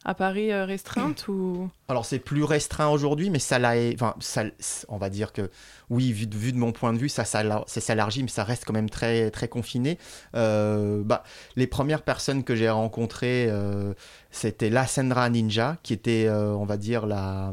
à 0.09 0.15
Paris 0.15 0.51
euh, 0.51 0.65
restreinte 0.65 1.29
ou? 1.29 1.69
Alors 1.87 2.07
c'est 2.07 2.19
plus 2.19 2.43
restreint 2.43 2.89
aujourd'hui, 2.89 3.29
mais 3.29 3.39
ça 3.39 3.59
l'a, 3.59 3.75
enfin, 3.93 4.15
ça, 4.21 4.45
on 4.89 4.97
va 4.97 5.11
dire 5.11 5.35
que 5.35 5.51
oui, 5.91 6.13
vu 6.13 6.27
de, 6.27 6.57
mon 6.57 6.73
point 6.73 6.95
de 6.95 6.99
vue, 6.99 7.11
ça, 7.11 7.27
ça, 7.27 7.43
s'élargit, 7.67 8.23
mais 8.23 8.31
ça 8.31 8.43
reste 8.43 8.65
quand 8.65 8.73
même 8.73 8.89
très, 8.89 9.31
très 9.31 9.49
confiné. 9.49 9.99
Euh, 10.35 11.03
bah, 11.05 11.25
les 11.57 11.67
premières 11.67 12.01
personnes 12.01 12.43
que 12.43 12.57
j'ai 12.57 12.71
rencontrées, 12.71 13.49
euh, 13.51 13.93
c'était 14.31 14.71
la 14.71 14.87
Sandra 14.87 15.29
Ninja, 15.29 15.77
qui 15.83 15.93
était, 15.93 16.31
on 16.31 16.65
va 16.65 16.79
dire, 16.79 17.07
la 17.07 17.53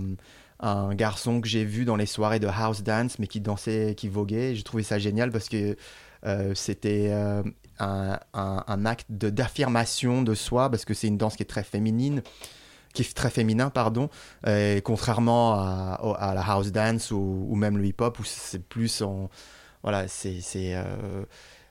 un 0.61 0.95
garçon 0.95 1.41
que 1.41 1.49
j'ai 1.49 1.65
vu 1.65 1.83
dans 1.83 1.97
les 1.97 2.05
soirées 2.05 2.39
de 2.39 2.47
house 2.47 2.81
dance, 2.81 3.19
mais 3.19 3.27
qui 3.27 3.41
dansait, 3.41 3.93
qui 3.97 4.07
voguait. 4.07 4.55
J'ai 4.55 4.63
trouvé 4.63 4.83
ça 4.83 4.97
génial 4.97 5.29
parce 5.29 5.49
que 5.49 5.75
c'était 6.53 7.11
un, 7.79 8.85
acte 8.85 9.07
d'affirmation 9.09 10.21
de, 10.21 10.33
soi, 10.33 10.69
parce 10.69 10.85
que 10.85 10.93
c'est 10.93 11.07
une 11.07 11.17
danse 11.17 11.35
qui 11.35 11.43
est 11.43 11.47
très 11.47 11.63
féminine, 11.63 12.21
qui 12.93 13.01
est 13.01 13.13
très 13.13 13.29
féminin, 13.29 13.69
pardon, 13.69 14.09
et 14.47 14.81
contrairement 14.83 15.53
à, 15.53 16.33
la 16.33 16.41
house 16.41 16.71
dance 16.71 17.11
ou, 17.11 17.53
même 17.55 17.77
le 17.77 17.85
hip-hop, 17.85 18.19
où 18.19 18.23
c'est 18.23 18.63
plus 18.63 19.01
en, 19.01 19.29
voilà, 19.85 20.07
c'est, 20.07 20.41
euh, 20.55 21.23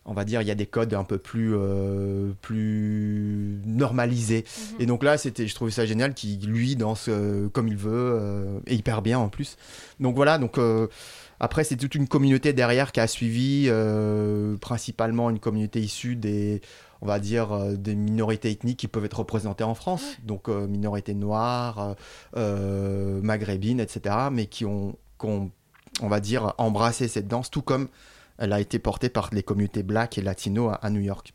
on 0.04 0.14
va 0.14 0.24
dire, 0.24 0.40
il 0.40 0.46
y 0.46 0.50
a 0.52 0.54
des 0.54 0.66
codes 0.66 0.94
un 0.94 1.02
peu 1.02 1.18
plus, 1.18 1.52
euh, 1.56 2.30
plus 2.42 3.60
normalisés. 3.66 4.44
Mhm. 4.44 4.76
Et 4.80 4.86
donc 4.86 5.02
là, 5.02 5.18
c'était, 5.18 5.48
je 5.48 5.54
trouvais 5.56 5.72
ça 5.72 5.84
génial 5.84 6.14
qu'il, 6.14 6.46
lui, 6.46 6.76
danse 6.76 7.06
euh, 7.08 7.48
comme 7.48 7.66
il 7.66 7.76
veut, 7.76 8.60
et 8.68 8.76
hyper 8.76 9.02
bien 9.02 9.18
en 9.18 9.28
plus. 9.28 9.56
Donc 9.98 10.14
voilà, 10.14 10.38
donc 10.38 10.60
après, 11.44 11.62
c'est 11.62 11.76
toute 11.76 11.94
une 11.94 12.08
communauté 12.08 12.54
derrière 12.54 12.90
qui 12.90 13.00
a 13.00 13.06
suivi, 13.06 13.66
euh, 13.68 14.56
principalement 14.56 15.28
une 15.28 15.38
communauté 15.38 15.78
issue 15.78 16.16
des, 16.16 16.62
on 17.02 17.06
va 17.06 17.18
dire, 17.18 17.52
euh, 17.52 17.74
des 17.74 17.94
minorités 17.94 18.50
ethniques 18.50 18.78
qui 18.78 18.88
peuvent 18.88 19.04
être 19.04 19.18
représentées 19.18 19.62
en 19.62 19.74
France, 19.74 20.04
donc 20.22 20.48
euh, 20.48 20.66
minorités 20.66 21.12
noires, 21.12 21.96
maghrébines, 22.34 23.78
etc., 23.78 24.16
mais 24.32 24.46
qui 24.46 24.64
ont, 24.64 24.96
on 25.22 26.08
va 26.08 26.20
dire, 26.20 26.54
embrassé 26.56 27.08
cette 27.08 27.28
danse, 27.28 27.50
tout 27.50 27.62
comme 27.62 27.88
elle 28.38 28.54
a 28.54 28.58
été 28.58 28.78
portée 28.78 29.10
par 29.10 29.28
les 29.32 29.42
communautés 29.42 29.82
black 29.82 30.16
et 30.16 30.22
latino 30.22 30.72
à, 30.80 30.88
New 30.88 31.02
York. 31.02 31.34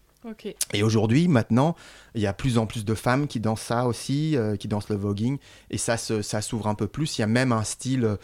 Et 0.73 0.81
aujourd'hui, 0.81 1.27
maintenant, 1.27 1.75
il 2.15 2.21
y 2.21 2.27
a 2.27 2.33
plus 2.33 2.57
en 2.57 2.65
plus 2.65 2.83
de 2.83 2.95
femmes 2.95 3.27
qui 3.27 3.39
dansent 3.39 3.61
ça 3.61 3.85
aussi, 3.85 4.35
qui 4.59 4.67
dansent 4.67 4.89
le 4.89 4.95
voguing, 4.95 5.37
et 5.69 5.77
ça, 5.77 5.97
ça 5.97 6.41
s'ouvre 6.41 6.67
un 6.67 6.75
peu 6.75 6.87
plus. 6.87 7.19
Il 7.19 7.21
y 7.21 7.23
a 7.23 7.27
même 7.27 7.51
un 7.51 7.63
style 7.63 8.17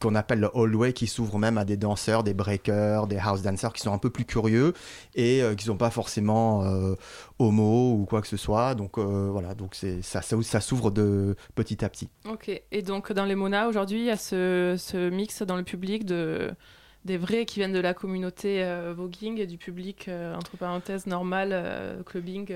qu'on 0.00 0.14
appelle 0.14 0.40
le 0.40 0.50
hallway 0.54 0.92
qui 0.92 1.06
s'ouvre 1.06 1.38
même 1.38 1.58
à 1.58 1.64
des 1.64 1.76
danseurs, 1.76 2.22
des 2.22 2.34
breakers, 2.34 3.06
des 3.06 3.18
house 3.18 3.42
dancers 3.42 3.72
qui 3.72 3.82
sont 3.82 3.92
un 3.92 3.98
peu 3.98 4.10
plus 4.10 4.24
curieux 4.24 4.72
et 5.14 5.42
euh, 5.42 5.54
qui 5.54 5.64
sont 5.64 5.76
pas 5.76 5.90
forcément 5.90 6.64
euh, 6.64 6.94
homo 7.38 7.94
ou 7.94 8.06
quoi 8.06 8.20
que 8.20 8.28
ce 8.28 8.36
soit. 8.36 8.74
Donc 8.74 8.98
euh, 8.98 9.28
voilà, 9.30 9.54
donc 9.54 9.74
c'est 9.74 10.02
ça, 10.02 10.22
ça, 10.22 10.60
s'ouvre 10.60 10.90
de 10.90 11.36
petit 11.54 11.84
à 11.84 11.88
petit. 11.88 12.08
Ok. 12.28 12.50
Et 12.70 12.82
donc 12.82 13.12
dans 13.12 13.24
les 13.24 13.34
Mona 13.34 13.68
aujourd'hui, 13.68 13.98
il 13.98 14.04
y 14.06 14.10
a 14.10 14.16
ce, 14.16 14.76
ce 14.78 15.10
mix 15.10 15.42
dans 15.42 15.56
le 15.56 15.64
public 15.64 16.04
de 16.04 16.52
des 17.04 17.16
vrais 17.16 17.46
qui 17.46 17.60
viennent 17.60 17.72
de 17.72 17.80
la 17.80 17.94
communauté 17.94 18.62
euh, 18.62 18.92
voguing 18.96 19.38
et 19.38 19.46
du 19.46 19.56
public, 19.56 20.06
euh, 20.08 20.34
entre 20.34 20.56
parenthèses, 20.56 21.06
normal, 21.06 21.50
euh, 21.52 22.02
clubbing 22.02 22.52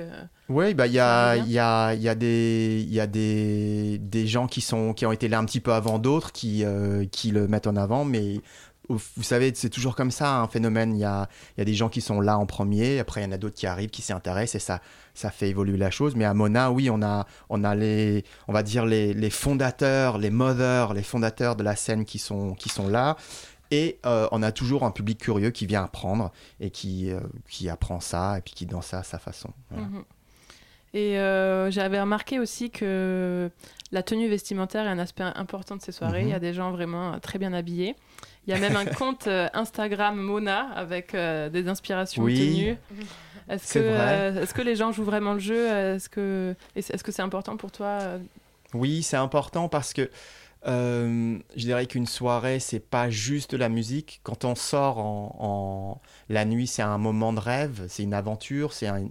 Oui, 0.49 0.75
bah, 0.75 0.87
il 0.87 0.93
y 0.93 0.99
a, 0.99 1.37
y, 1.37 1.59
a, 1.59 1.95
y 1.95 2.09
a, 2.09 2.15
des, 2.15 2.85
y 2.89 3.01
a 3.01 3.07
des, 3.07 3.99
des 3.99 4.27
gens 4.27 4.47
qui, 4.47 4.61
sont, 4.61 4.93
qui 4.95 5.07
ont 5.07 5.13
été 5.13 5.29
là 5.29 5.39
un 5.39 5.45
petit 5.45 5.61
peu 5.61 5.73
avant 5.73 5.99
d'autres 5.99 6.33
qui, 6.33 6.65
qui 7.11 7.31
le 7.31 7.49
mettent 7.49 7.67
en 7.67 7.77
avant, 7.77 8.05
mais 8.05 8.41
vous 8.89 9.23
savez, 9.23 9.53
c'est 9.55 9.71
toujours 9.71 9.95
comme 9.95 10.11
ça, 10.11 10.37
un 10.37 10.49
phénomène. 10.49 10.95
Il 10.95 11.01
y 11.01 11.05
a, 11.05 11.29
y 11.57 11.61
a, 11.61 11.65
des 11.65 11.75
gens 11.75 11.89
qui 11.89 12.01
sont 12.01 12.21
là 12.21 12.39
en 12.39 12.47
premier, 12.47 12.99
après 12.99 13.21
il 13.21 13.25
y 13.25 13.27
en 13.27 13.33
a 13.33 13.39
d'autres 13.39 13.55
qui 13.55 13.67
arrivent, 13.67 13.91
qui 13.91 14.03
s'y 14.03 14.13
intéressent, 14.13 14.57
et 14.57 14.65
ça, 14.65 14.81
ça 15.15 15.31
fait 15.31 15.49
évoluer 15.49 15.79
la 15.79 15.91
chose. 15.91 16.17
Mais 16.17 16.25
à 16.25 16.35
Mona, 16.35 16.71
oui, 16.73 16.91
on 16.91 17.03
a, 17.03 17.27
on 17.49 17.65
a 17.65 17.75
les, 17.75 18.25
on 18.49 18.53
va 18.53 18.63
dire 18.63 18.85
les, 18.85 19.15
les 19.15 19.31
fondateurs, 19.31 20.19
les 20.19 20.31
mothers, 20.31 20.95
les 20.95 21.03
fondateurs 21.03 21.57
de 21.57 21.63
la 21.63 21.77
scène 21.77 22.05
qui 22.05 22.19
sont, 22.19 22.55
qui 22.55 22.69
sont 22.69 22.89
là. 22.89 23.17
Et 23.73 23.99
euh, 24.05 24.29
on 24.33 24.43
a 24.43 24.53
toujours 24.53 24.85
un 24.85 24.91
public 24.91 25.19
curieux 25.19 25.51
qui 25.51 25.65
vient 25.65 25.83
apprendre 25.85 26.31
et 26.61 26.71
qui, 26.71 27.11
euh, 27.11 27.21
qui 27.49 27.71
apprend 27.71 28.01
ça 28.01 28.37
et 28.37 28.43
puis 28.43 28.53
qui 28.53 28.67
danse 28.67 28.89
ça 28.89 28.99
à 28.99 29.03
sa 29.03 29.19
façon. 29.19 29.49
Mhm. 29.71 30.05
Et 30.93 31.19
euh, 31.19 31.71
j'avais 31.71 31.99
remarqué 31.99 32.39
aussi 32.39 32.69
que 32.69 33.51
la 33.91 34.03
tenue 34.03 34.29
vestimentaire 34.29 34.85
est 34.85 34.91
un 34.91 34.99
aspect 34.99 35.25
important 35.25 35.75
de 35.75 35.81
ces 35.81 35.91
soirées. 35.91 36.21
Il 36.21 36.29
y 36.29 36.33
a 36.33 36.37
mhm. 36.37 36.43
des 36.43 36.53
gens 36.53 36.71
vraiment 36.71 37.19
très 37.19 37.39
bien 37.39 37.55
habillés. 37.55 37.97
Il 38.47 38.53
y 38.53 38.55
a 38.55 38.61
même 38.61 38.77
un 38.77 38.85
compte 38.99 39.27
Instagram 39.27 40.21
Mona 40.21 40.69
avec 40.75 41.13
des 41.13 41.67
inspirations 41.67 42.25
oui. 42.25 42.35
tenues. 42.35 42.77
Est-ce 43.49 43.73
que, 43.73 44.39
est-ce 44.43 44.53
que 44.53 44.61
les 44.61 44.77
gens 44.77 44.93
jouent 44.93 45.05
vraiment 45.05 45.33
le 45.33 45.41
jeu? 45.41 45.67
Est-ce 45.67 46.11
que 46.11 46.55
est-ce 46.77 47.03
que 47.03 47.11
c'est 47.11 47.23
important 47.23 47.57
pour 47.57 47.73
toi 47.73 48.01
Oui, 48.75 49.03
c'est 49.03 49.17
important 49.17 49.71
parce 49.71 49.95
que 49.95 50.11
euh, 50.67 51.39
je 51.57 51.61
dirais 51.61 51.87
qu'une 51.87 52.07
soirée, 52.07 52.61
c'est 52.61 52.81
pas 52.81 53.11
juste 53.11 53.55
la 53.55 53.69
musique. 53.69 54.21
Quand 54.23 54.45
on 54.45 54.55
sort 54.55 54.99
en 54.99 56.01
la 56.29 56.45
nuit, 56.45 56.67
c'est 56.67 56.83
un 56.83 56.99
moment 56.99 57.33
de 57.33 57.41
rêve, 57.41 57.87
c'est 57.89 58.03
une 58.05 58.15
aventure, 58.15 58.73
c'est 58.73 58.87
un, 58.87 59.09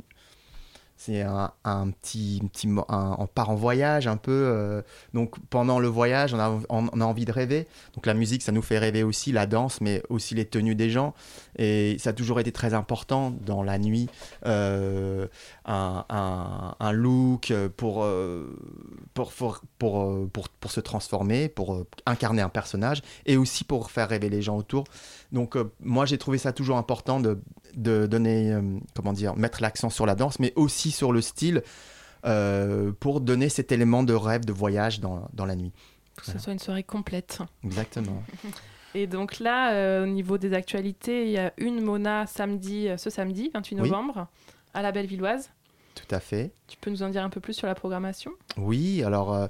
c'est 1.03 1.23
un, 1.23 1.89
petit, 1.89 2.43
petit 2.53 2.67
on 2.67 3.25
part 3.25 3.49
en 3.49 3.55
voyage 3.55 4.05
un 4.05 4.17
peu. 4.17 4.31
Euh, 4.31 4.83
donc 5.15 5.33
pendant 5.49 5.79
le 5.79 5.87
voyage, 5.87 6.35
on 6.35 6.39
a, 6.39 6.59
on, 6.69 6.87
a, 6.89 7.05
envie 7.05 7.25
de 7.25 7.31
rêver. 7.31 7.67
Donc 7.95 8.05
la 8.05 8.13
musique, 8.13 8.43
ça 8.43 8.51
nous 8.51 8.61
fait 8.61 8.77
rêver 8.77 9.01
aussi, 9.01 9.31
la 9.31 9.47
danse, 9.47 9.81
mais 9.81 10.03
aussi 10.09 10.35
les 10.35 10.45
tenues 10.45 10.75
des 10.75 10.91
gens. 10.91 11.15
Et 11.57 11.97
ça 11.97 12.11
a 12.11 12.13
toujours 12.13 12.39
été 12.39 12.51
très 12.51 12.75
important 12.75 13.31
dans 13.31 13.63
la 13.63 13.79
nuit, 13.79 14.09
euh, 14.45 15.27
un, 15.65 16.91
look 16.91 17.49
euh, 17.49 17.67
pour, 17.67 18.05
pour, 19.15 19.31
pour, 19.31 19.61
pour, 19.79 20.49
pour, 20.49 20.71
se 20.71 20.81
transformer, 20.81 21.49
pour 21.49 21.83
incarner 22.05 22.43
un 22.43 22.49
personnage, 22.49 23.01
et 23.25 23.37
aussi 23.37 23.63
pour 23.63 23.89
faire 23.89 24.07
rêver 24.07 24.29
les 24.29 24.43
gens 24.43 24.55
autour. 24.55 24.83
Donc 25.31 25.57
moi, 25.79 26.05
j'ai 26.05 26.19
trouvé 26.19 26.37
ça 26.37 26.53
toujours 26.53 26.77
important 26.77 27.19
de, 27.19 27.39
de 27.75 28.05
donner, 28.07 28.57
comment 28.95 29.13
dire, 29.13 29.35
mettre 29.35 29.61
l'accent 29.61 29.89
sur 29.89 30.05
la 30.05 30.15
danse, 30.15 30.39
mais 30.39 30.53
aussi 30.55 30.91
sur 30.91 31.11
le 31.11 31.21
style 31.21 31.63
euh, 32.25 32.91
pour 32.99 33.21
donner 33.21 33.49
cet 33.49 33.71
élément 33.71 34.03
de 34.03 34.13
rêve, 34.13 34.45
de 34.45 34.53
voyage 34.53 34.99
dans, 34.99 35.27
dans 35.33 35.45
la 35.45 35.55
nuit. 35.55 35.71
Pour 36.15 36.25
que 36.25 36.31
ce 36.31 36.39
soit 36.39 36.53
une 36.53 36.59
soirée 36.59 36.83
complète. 36.83 37.39
Exactement. 37.63 38.21
Et 38.93 39.07
donc 39.07 39.39
là, 39.39 39.73
euh, 39.73 40.03
au 40.03 40.07
niveau 40.07 40.37
des 40.37 40.53
actualités, 40.53 41.25
il 41.25 41.31
y 41.31 41.37
a 41.37 41.53
une 41.57 41.81
Mona 41.81 42.27
samedi, 42.27 42.89
euh, 42.89 42.97
ce 42.97 43.09
samedi, 43.09 43.49
28 43.53 43.75
Oui. 43.75 43.89
novembre, 43.89 44.27
à 44.73 44.81
la 44.81 44.91
Bellevilloise. 44.91 45.49
Tout 45.95 46.15
à 46.15 46.19
fait. 46.19 46.51
Tu 46.67 46.77
peux 46.77 46.89
nous 46.89 47.03
en 47.03 47.09
dire 47.09 47.23
un 47.23 47.29
peu 47.29 47.39
plus 47.41 47.53
sur 47.53 47.67
la 47.67 47.75
programmation? 47.75 48.31
Oui, 48.57 49.03
alors 49.03 49.33
euh, 49.33 49.47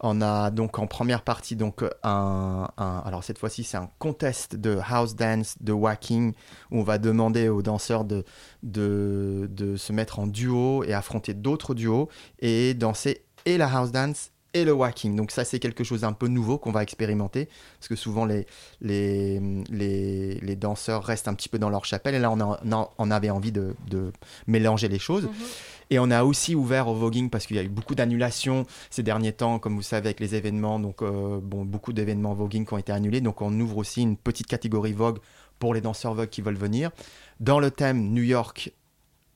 on 0.00 0.20
a 0.20 0.50
donc 0.50 0.78
en 0.78 0.86
première 0.88 1.22
partie 1.22 1.54
donc 1.56 1.82
un, 2.02 2.68
un- 2.76 3.02
alors 3.06 3.22
cette 3.22 3.38
fois-ci 3.38 3.62
c'est 3.64 3.76
un 3.76 3.88
contest 4.00 4.56
de 4.56 4.78
house 4.88 5.14
dance, 5.14 5.54
de 5.60 5.72
whacking 5.72 6.32
où 6.72 6.80
on 6.80 6.82
va 6.82 6.98
demander 6.98 7.48
aux 7.48 7.62
danseurs 7.62 8.04
de, 8.04 8.24
de, 8.64 9.48
de 9.52 9.76
se 9.76 9.92
mettre 9.92 10.18
en 10.18 10.26
duo 10.26 10.82
et 10.84 10.92
affronter 10.94 11.32
d'autres 11.34 11.74
duos 11.74 12.08
et 12.40 12.74
danser 12.74 13.22
et 13.46 13.56
la 13.56 13.66
house 13.72 13.92
dance 13.92 14.30
et 14.56 14.64
le 14.64 14.72
whacking. 14.72 15.16
Donc 15.16 15.32
ça 15.32 15.44
c'est 15.44 15.58
quelque 15.58 15.82
chose 15.82 16.02
d'un 16.02 16.12
peu 16.12 16.28
nouveau 16.28 16.58
qu'on 16.58 16.70
va 16.70 16.82
expérimenter 16.84 17.48
parce 17.78 17.88
que 17.88 17.96
souvent 17.96 18.24
les, 18.24 18.46
les, 18.80 19.40
les, 19.68 20.34
les 20.40 20.56
danseurs 20.56 21.02
restent 21.02 21.26
un 21.26 21.34
petit 21.34 21.48
peu 21.48 21.58
dans 21.58 21.70
leur 21.70 21.84
chapelle 21.84 22.14
et 22.14 22.20
là 22.20 22.30
on, 22.30 22.40
a- 22.40 22.90
on 22.98 23.10
avait 23.10 23.30
envie 23.30 23.50
de, 23.52 23.74
de 23.90 24.12
mélanger 24.46 24.86
les 24.88 25.00
choses. 25.00 25.28
Et 25.90 25.98
on 25.98 26.10
a 26.10 26.24
aussi 26.24 26.54
ouvert 26.54 26.88
au 26.88 26.94
voguing 26.94 27.30
parce 27.30 27.46
qu'il 27.46 27.56
y 27.56 27.58
a 27.58 27.62
eu 27.62 27.68
beaucoup 27.68 27.94
d'annulations 27.94 28.66
ces 28.90 29.02
derniers 29.02 29.32
temps, 29.32 29.58
comme 29.58 29.76
vous 29.76 29.82
savez, 29.82 30.08
avec 30.08 30.20
les 30.20 30.34
événements. 30.34 30.78
Donc, 30.80 31.02
euh, 31.02 31.40
bon, 31.42 31.64
beaucoup 31.64 31.92
d'événements 31.92 32.34
voguing 32.34 32.64
qui 32.66 32.74
ont 32.74 32.78
été 32.78 32.92
annulés. 32.92 33.20
Donc, 33.20 33.42
on 33.42 33.52
ouvre 33.60 33.78
aussi 33.78 34.02
une 34.02 34.16
petite 34.16 34.46
catégorie 34.46 34.92
vogue 34.92 35.18
pour 35.58 35.74
les 35.74 35.80
danseurs 35.80 36.14
vogue 36.14 36.28
qui 36.28 36.42
veulent 36.42 36.56
venir. 36.56 36.90
Dans 37.40 37.60
le 37.60 37.70
thème 37.70 38.12
New 38.12 38.22
York 38.22 38.72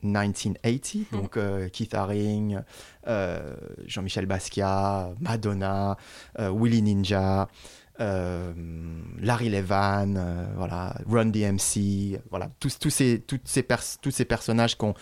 1980, 0.03 1.07
donc 1.11 1.37
euh, 1.37 1.69
Keith 1.69 1.95
Haring, 1.95 2.61
euh, 3.09 3.57
Jean-Michel 3.87 4.27
Basquiat, 4.27 5.13
Madonna, 5.21 5.97
Willy 6.39 6.83
Ninja. 6.83 7.49
euh, 8.01 8.53
Larry 9.21 9.49
Levan, 9.49 10.17
euh, 10.17 10.47
voilà, 10.57 10.95
Run 11.09 11.27
DMC, 11.27 12.21
voilà, 12.31 12.51
tous, 12.61 12.79
tous 12.79 12.91
ces, 12.91 13.21
toutes 13.21 13.47
ces 13.49 13.67
tous 14.01 14.11
ces 14.11 14.25
personnages 14.25 14.77
qu'on 14.77 14.95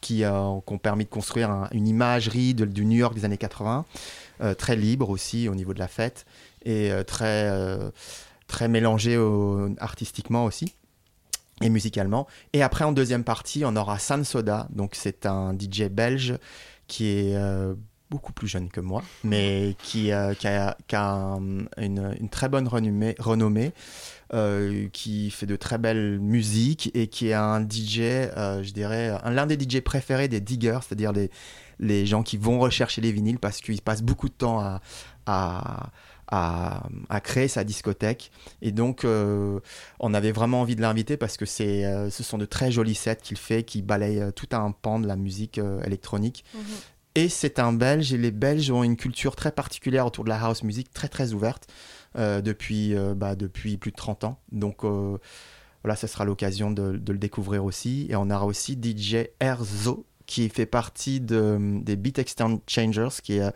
qui 0.00 0.24
euh, 0.24 0.60
qui 0.66 0.72
ont 0.72 0.78
permis 0.78 1.04
de 1.04 1.10
construire 1.10 1.50
un- 1.50 1.68
une 1.72 1.88
imagerie 1.88 2.54
du 2.54 2.84
New 2.84 2.96
York 2.98 3.14
des 3.14 3.24
années 3.24 3.38
80, 3.38 3.84
euh, 4.40 4.54
très 4.54 4.76
libre 4.76 5.10
aussi 5.10 5.48
au 5.48 5.54
niveau 5.54 5.74
de 5.74 5.78
la 5.78 5.88
fête 5.88 6.24
et 6.64 6.90
euh, 6.92 7.02
très, 7.04 7.50
très 8.46 8.68
mélangé 8.68 9.16
au- 9.16 9.68
artistiquement 9.78 10.44
aussi 10.44 10.74
et 11.60 11.68
musicalement. 11.70 12.26
Et 12.52 12.62
après, 12.62 12.84
en 12.84 12.92
deuxième 12.92 13.24
partie, 13.24 13.64
on 13.64 13.74
aura 13.74 13.98
San 13.98 14.24
Soda, 14.24 14.68
donc 14.70 14.94
c'est 14.94 15.26
un 15.26 15.52
DJ 15.58 15.88
belge 15.90 16.38
qui 16.86 17.06
est 17.08 17.36
beaucoup 18.10 18.32
plus 18.32 18.48
jeune 18.48 18.70
que 18.70 18.80
moi, 18.80 19.02
mais 19.24 19.76
qui, 19.82 20.12
euh, 20.12 20.32
a, 20.42 21.38
une, 21.76 22.28
très 22.30 22.48
bonne 22.48 22.68
renommée, 22.68 23.72
euh, 24.34 24.88
qui 24.92 25.30
fait 25.30 25.46
de 25.46 25.56
très 25.56 25.78
belles 25.78 26.18
musiques 26.18 26.90
et 26.94 27.08
qui 27.08 27.28
est 27.28 27.34
un 27.34 27.60
DJ, 27.60 28.00
euh, 28.00 28.62
je 28.62 28.72
dirais, 28.72 29.18
un- 29.22 29.30
l'un 29.30 29.46
des 29.46 29.56
DJ 29.58 29.80
préférés 29.80 30.28
des 30.28 30.40
diggers, 30.40 30.78
c'est-à-dire 30.82 31.12
les, 31.12 32.06
gens 32.06 32.22
qui 32.22 32.36
vont 32.38 32.58
rechercher 32.58 33.00
les 33.00 33.12
vinyles 33.12 33.38
parce 33.38 33.60
qu'ils 33.60 33.82
passent 33.82 34.02
beaucoup 34.02 34.28
de 34.28 34.34
temps 34.34 34.78
à, 35.26 35.90
créer 37.22 37.48
sa 37.48 37.64
discothèque. 37.64 38.30
Et 38.62 38.72
donc, 38.72 39.04
on 39.04 40.14
avait 40.14 40.32
vraiment 40.32 40.62
envie 40.62 40.76
de 40.76 40.82
l'inviter 40.82 41.16
parce 41.16 41.36
que 41.36 41.46
ce 41.46 42.10
sont 42.10 42.38
de 42.38 42.46
très 42.46 42.72
jolis 42.72 42.94
sets 42.96 43.16
qu'il 43.22 43.36
fait, 43.38 43.62
qui 43.62 43.82
balayent 43.82 44.32
tout 44.34 44.48
un 44.52 44.72
pan 44.72 44.98
de 44.98 45.06
la 45.06 45.16
musique 45.16 45.60
électronique. 45.84 46.44
Et 47.18 47.28
c'est 47.28 47.58
un 47.58 47.72
Belge, 47.72 48.12
et 48.12 48.16
les 48.16 48.30
Belges 48.30 48.70
ont 48.70 48.84
une 48.84 48.94
culture 48.94 49.34
très 49.34 49.50
particulière 49.50 50.06
autour 50.06 50.22
de 50.22 50.28
la 50.28 50.40
house 50.40 50.62
music, 50.62 50.92
très 50.92 51.08
très 51.08 51.32
ouverte, 51.32 51.66
euh, 52.14 52.40
depuis, 52.40 52.94
euh, 52.94 53.12
bah, 53.12 53.34
depuis 53.34 53.76
plus 53.76 53.90
de 53.90 53.96
30 53.96 54.22
ans. 54.22 54.38
Donc 54.52 54.84
euh, 54.84 55.18
voilà, 55.82 55.96
ce 55.96 56.06
sera 56.06 56.24
l'occasion 56.24 56.70
de, 56.70 56.92
le 56.92 57.18
découvrir 57.18 57.64
aussi. 57.64 58.06
Et 58.08 58.14
on 58.14 58.30
aura 58.30 58.46
aussi 58.46 58.78
DJ 58.80 59.30
Erzo, 59.40 60.06
qui 60.26 60.48
fait 60.48 60.64
partie 60.64 61.20
de, 61.20 61.58
des 61.82 61.96
Beat 61.96 62.20
Exchangers, 62.20 63.20
qui 63.20 63.38
est, 63.38 63.52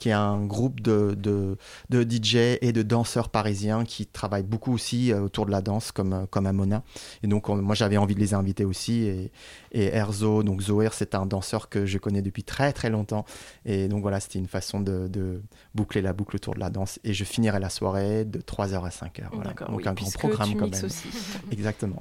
qui 0.00 0.08
est 0.08 0.12
un 0.12 0.44
groupe 0.46 0.80
de, 0.80 1.14
de, 1.14 1.58
de 1.90 2.02
DJ 2.02 2.56
et 2.62 2.72
de 2.72 2.80
danseurs 2.82 3.28
parisiens 3.28 3.84
qui 3.84 4.06
travaillent 4.06 4.42
beaucoup 4.42 4.72
aussi 4.72 5.12
euh, 5.12 5.20
autour 5.20 5.44
de 5.44 5.50
la 5.50 5.60
danse, 5.60 5.92
comme, 5.92 6.14
euh, 6.14 6.26
comme 6.30 6.46
Amona. 6.46 6.82
Et 7.22 7.26
donc, 7.26 7.50
on- 7.50 7.60
moi, 7.60 7.74
j'avais 7.74 7.98
envie 7.98 8.14
de 8.14 8.20
les 8.20 8.32
inviter 8.32 8.64
aussi. 8.64 9.02
Et, 9.02 9.30
et 9.72 9.94
Erzo, 9.94 10.42
donc 10.42 10.62
Zoher, 10.62 10.88
c'est 10.94 11.14
un 11.14 11.26
danseur 11.26 11.68
que 11.68 11.84
je 11.84 11.98
connais 11.98 12.22
depuis 12.22 12.42
très 12.44 12.72
très 12.72 12.88
longtemps. 12.88 13.26
Et 13.66 13.88
donc, 13.88 14.00
voilà, 14.00 14.20
c'était 14.20 14.38
une 14.38 14.48
façon 14.48 14.80
de, 14.80 15.06
de 15.06 15.42
boucler 15.74 16.00
la 16.00 16.14
boucle 16.14 16.36
autour 16.36 16.54
de 16.54 16.60
la 16.60 16.70
danse. 16.70 16.98
Et 17.04 17.12
je 17.12 17.24
finirai 17.24 17.60
la 17.60 17.68
soirée 17.68 18.24
de 18.24 18.40
3h 18.40 18.82
à 18.84 18.88
5h. 18.88 19.24
Voilà. 19.32 19.50
Donc, 19.50 19.60
oui, 19.76 19.82
un 19.86 19.92
grand 19.92 20.10
programme 20.12 20.54
quand 20.56 20.70
même. 20.70 20.84
aussi. 20.86 21.08
Exactement. 21.52 22.00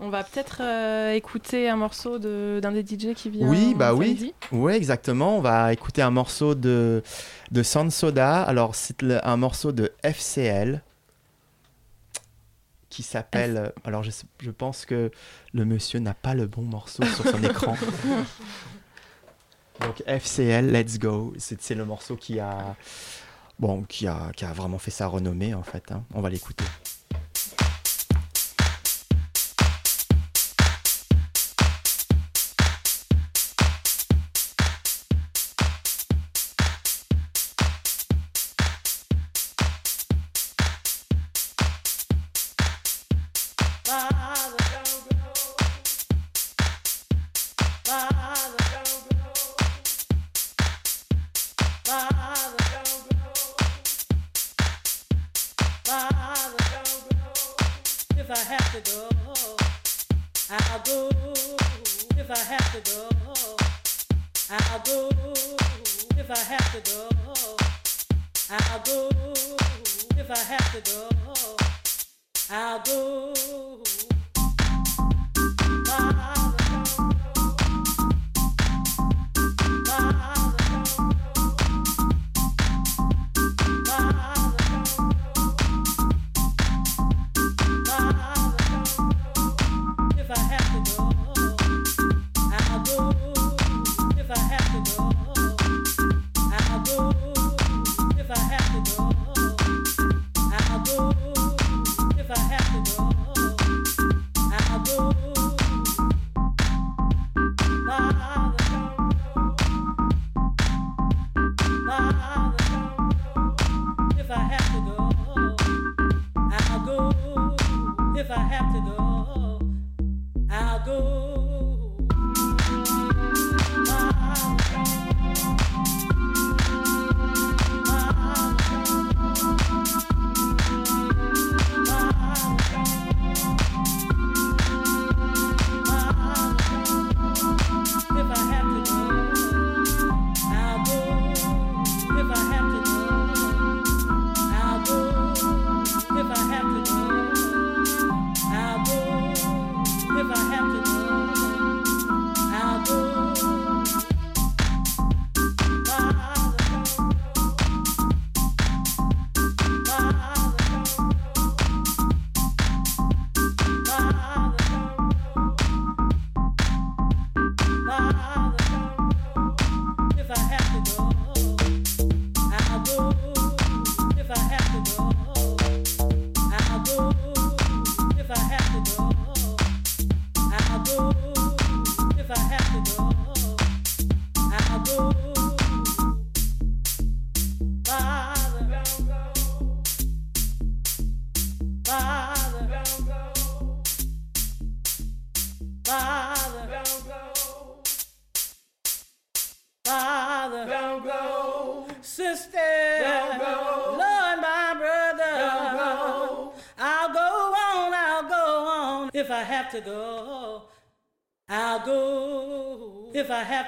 On 0.00 0.10
va 0.10 0.22
peut-être 0.22 0.58
euh, 0.62 1.12
écouter 1.14 1.68
un 1.68 1.74
morceau 1.76 2.18
de- 2.20 2.60
d'un 2.62 2.70
des 2.70 2.82
DJ 2.82 3.14
qui 3.14 3.30
vient. 3.30 3.48
Oui, 3.48 3.74
bah 3.74 3.94
oui. 3.94 4.08
samedi. 4.08 4.34
Oui, 4.52 4.72
exactement. 4.74 5.36
On 5.36 5.40
va 5.40 5.72
écouter 5.72 6.02
un 6.02 6.10
morceau 6.12 6.54
de, 6.54 7.02
de 7.50 7.62
Sans 7.64 7.90
Soda. 7.92 8.42
Alors, 8.42 8.76
c'est 8.76 8.96
un 9.24 9.36
morceau 9.36 9.72
de 9.72 9.92
FCL 10.04 10.82
qui 12.90 13.02
s'appelle. 13.02 13.72
Alors, 13.84 14.04
je, 14.04 14.10
je 14.40 14.50
pense 14.52 14.86
que 14.86 15.10
le 15.52 15.64
monsieur 15.64 15.98
n'a 15.98 16.14
pas 16.14 16.34
le 16.34 16.46
bon 16.46 16.62
morceau 16.62 17.04
sur 17.04 17.26
son 17.28 17.42
écran. 17.42 17.76
Donc, 19.80 20.02
FCL, 20.06 20.70
Let's 20.70 20.98
Go. 21.00 21.34
C'est 21.38 21.60
c'est 21.60 21.74
le 21.74 21.84
morceau 21.84 22.14
qui 22.16 22.38
a. 22.38 22.76
Bon, 23.58 23.82
qui 23.82 24.06
a, 24.06 24.30
qui 24.36 24.44
a 24.44 24.52
vraiment 24.52 24.78
fait 24.78 24.92
sa 24.92 25.08
renommée, 25.08 25.54
en 25.54 25.64
fait. 25.64 25.90
hein. 25.90 26.04
On 26.14 26.20
va 26.20 26.30
l'écouter. 26.30 26.64
Father. 43.88 44.57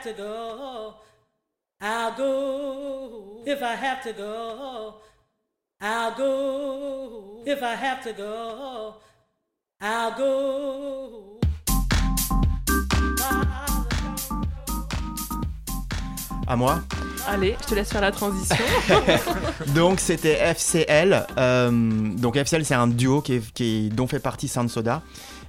Have 0.02 0.16
to 0.16 0.22
go. 0.22 0.94
I'll 1.80 2.12
go 2.16 3.42
if 3.46 3.62
I 3.62 3.74
have 3.74 4.02
to 4.04 4.12
go. 4.12 4.94
I'll 5.80 6.14
go 6.16 7.42
if 7.46 7.62
I 7.62 7.74
have 7.74 8.02
to 8.04 8.12
go. 8.12 8.94
I'll 9.80 10.12
go. 10.16 11.40
À 16.46 16.56
moi 16.56 16.80
Allez, 17.28 17.56
je 17.60 17.66
te 17.66 17.74
laisse 17.74 17.90
faire 17.90 18.00
la 18.00 18.10
transition. 18.10 18.56
donc 19.74 20.00
c'était 20.00 20.34
FCL. 20.54 21.26
euh, 21.38 21.70
donc 22.16 22.36
FCL 22.36 22.64
c'est 22.64 22.74
un 22.74 22.86
duo 22.88 23.20
qui 23.20 23.34
est, 23.34 23.52
qui 23.52 23.86
est- 23.86 23.88
dont 23.90 24.06
fait 24.06 24.18
partie 24.20 24.48
Sound 24.48 24.68
Soda. 24.70 25.02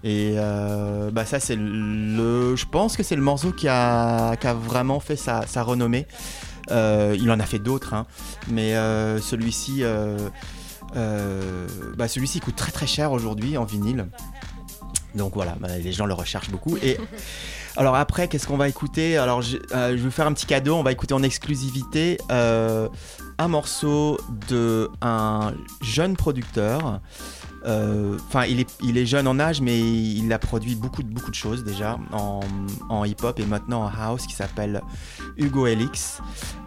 Et 0.04 0.34
euh, 0.38 1.12
bah 1.12 1.26
ça 1.26 1.40
c'est 1.40 1.56
le, 1.56 2.56
je 2.56 2.66
pense 2.66 2.98
que 2.98 3.04
c'est 3.04 3.16
le 3.16 3.22
morceau 3.22 3.52
qui 3.52 3.68
a, 3.68 4.36
qui 4.38 4.48
a 4.48 4.54
vraiment 4.54 5.00
fait 5.00 5.16
sa, 5.16 5.46
sa 5.46 5.64
renommée. 5.64 6.08
Euh, 6.72 7.16
il 7.20 7.30
en 7.32 7.40
a 7.40 7.46
fait 7.46 7.60
d'autres, 7.60 7.94
hein. 7.94 8.06
mais 8.50 8.76
euh, 8.76 9.20
celui-ci, 9.20 9.84
bah 10.94 12.08
celui-ci 12.08 12.40
coûte 12.40 12.56
très 12.56 12.72
très 12.72 12.88
cher 12.88 13.12
aujourd'hui 13.12 13.58
en 13.58 13.66
vinyle. 13.66 14.08
Donc 15.14 15.34
voilà, 15.36 15.58
bah, 15.60 15.68
les 15.78 15.92
gens 15.92 16.06
le 16.06 16.14
recherchent 16.14 16.52
beaucoup. 16.52 16.78
Et 16.82 16.98
alors 17.78 17.96
après, 17.96 18.28
qu'est-ce 18.28 18.48
qu'on 18.48 18.58
va 18.58 18.70
écouter? 18.70 19.18
Alors 19.18 19.42
je, 19.42 19.58
je 19.72 19.76
vais 19.76 19.96
vous 19.98 20.10
faire 20.10 20.26
un 20.26 20.34
petit 20.34 20.46
cadeau. 20.46 20.76
On 20.76 20.84
va 20.84 20.94
écouter 20.94 21.14
en 21.14 21.22
exclusivité 21.22 22.18
un 22.30 23.48
morceau 23.48 24.18
de 24.50 24.90
un 25.02 25.54
jeune 25.82 26.16
producteur. 26.16 27.02
Euh, 27.66 28.18
Enfin, 28.28 28.46
il, 28.46 28.60
est, 28.60 28.70
il 28.82 28.98
est 28.98 29.06
jeune 29.06 29.28
en 29.28 29.40
âge, 29.40 29.62
mais 29.62 29.80
il 29.80 30.32
a 30.34 30.40
produit 30.40 30.76
beaucoup, 30.76 31.04
de- 31.04 31.14
beaucoup 31.14 31.30
de 31.30 31.36
choses 31.36 31.64
déjà 31.64 31.98
en, 32.12 32.40
en 32.90 33.04
hip-hop 33.06 33.40
et 33.40 33.46
maintenant 33.46 33.84
en 33.84 33.90
house 33.90 34.26
qui 34.26 34.34
s'appelle 34.34 34.82
Hugo 35.38 35.68
Elix. 35.68 36.20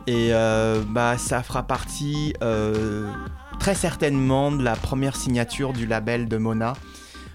Et 0.06 0.28
euh, 0.32 0.82
bah, 0.88 1.16
ça 1.18 1.42
fera 1.42 1.62
partie 1.64 2.34
euh, 2.42 3.10
très 3.58 3.74
certainement 3.74 4.52
de 4.52 4.62
la 4.62 4.76
première 4.76 5.16
signature 5.16 5.72
du 5.72 5.86
label 5.86 6.28
de 6.28 6.36
Mona 6.36 6.74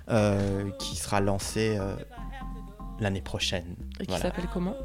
euh, 0.09 0.69
qui 0.79 0.95
sera 0.95 1.19
lancé 1.19 1.77
euh, 1.79 1.95
l'année 2.99 3.21
prochaine. 3.21 3.75
Et 3.99 4.05
qui 4.05 4.09
Voilà. 4.09 4.23
s'appelle 4.23 4.47
comment? 4.53 4.75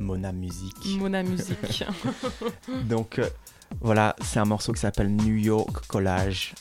Mona 0.00 0.32
Music. 0.32 0.74
Mona 0.98 1.22
Music. 1.22 1.84
Donc 2.84 3.18
euh, 3.18 3.28
voilà, 3.80 4.14
c'est 4.22 4.38
un 4.38 4.44
morceau 4.44 4.72
qui 4.72 4.80
s'appelle 4.80 5.10
New 5.14 5.36
York 5.36 5.86
Collage. 5.88 6.54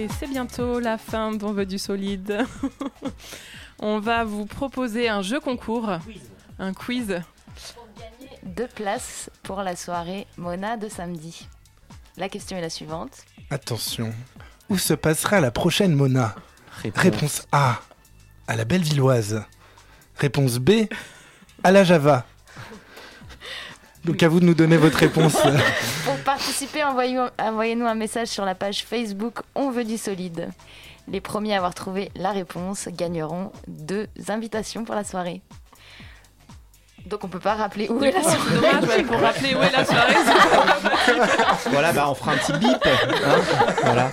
Et 0.00 0.08
c'est 0.18 0.28
bientôt 0.28 0.80
la 0.80 0.96
fin 0.96 1.30
d'On 1.30 1.52
veut 1.52 1.66
du 1.66 1.78
solide. 1.78 2.38
On 3.80 3.98
va 3.98 4.24
vous 4.24 4.46
proposer 4.46 5.10
un 5.10 5.20
jeu 5.20 5.40
concours, 5.40 5.90
un 6.58 6.72
quiz. 6.72 7.20
deux 8.42 8.66
places 8.66 9.28
pour 9.42 9.62
la 9.62 9.76
soirée 9.76 10.26
Mona 10.38 10.78
de 10.78 10.88
samedi. 10.88 11.46
La 12.16 12.30
question 12.30 12.56
est 12.56 12.62
la 12.62 12.70
suivante. 12.70 13.10
Attention. 13.50 14.14
Où 14.70 14.78
se 14.78 14.94
passera 14.94 15.38
la 15.38 15.50
prochaine 15.50 15.94
Mona? 15.94 16.34
Réponse. 16.82 17.02
Réponse 17.02 17.46
A. 17.52 17.82
À 18.48 18.56
la 18.56 18.64
Bellevilloise. 18.64 19.44
Réponse 20.16 20.56
B. 20.56 20.86
À 21.62 21.72
la 21.72 21.84
Java. 21.84 22.24
Donc 24.06 24.22
à 24.22 24.28
vous 24.28 24.40
de 24.40 24.46
nous 24.46 24.54
donner 24.54 24.78
votre 24.78 24.96
réponse. 24.96 25.36
Participer, 26.50 26.82
envoyez- 26.82 27.28
envoyez-nous 27.38 27.86
un 27.86 27.94
message 27.94 28.26
sur 28.26 28.44
la 28.44 28.56
page 28.56 28.84
Facebook 28.84 29.38
On 29.54 29.70
veut 29.70 29.84
du 29.84 29.96
solide. 29.96 30.48
Les 31.06 31.20
premiers 31.20 31.54
à 31.54 31.58
avoir 31.58 31.74
trouvé 31.74 32.10
la 32.16 32.32
réponse 32.32 32.88
gagneront 32.88 33.52
deux 33.68 34.08
invitations 34.28 34.84
pour 34.84 34.96
la 34.96 35.04
soirée. 35.04 35.42
Donc 37.06 37.22
on 37.22 37.28
peut 37.28 37.38
pas 37.38 37.54
rappeler 37.54 37.88
où 37.88 38.02
est 38.02 38.10
la 38.10 38.22
soirée. 38.22 38.38
Dommage, 38.56 38.88
ouais, 38.88 39.02
pour 39.04 39.20
rappeler 39.20 39.54
où 39.54 39.62
est 39.62 39.70
la 39.70 39.84
soirée. 39.84 40.14
Voilà, 41.70 41.92
bah 41.92 42.06
on 42.10 42.14
fera 42.16 42.32
un 42.32 42.36
petit 42.36 42.52
bip. 42.54 42.84
hein. 42.84 43.38
voilà. 43.84 44.10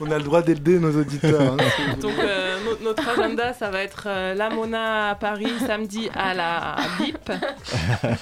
On 0.00 0.10
a 0.10 0.16
le 0.16 0.24
droit 0.24 0.40
d'aider 0.40 0.78
nos 0.78 0.98
auditeurs. 0.98 1.52
hein. 1.52 1.56
Donc 2.00 2.18
euh, 2.18 2.58
no- 2.64 2.78
notre 2.82 3.06
agenda, 3.10 3.52
ça 3.52 3.68
va 3.70 3.80
être 3.82 4.04
euh, 4.06 4.34
la 4.34 4.48
Mona 4.48 5.10
à 5.10 5.14
Paris 5.16 5.52
samedi 5.66 6.08
à 6.16 6.32
la 6.32 6.76
BIP. 6.98 7.30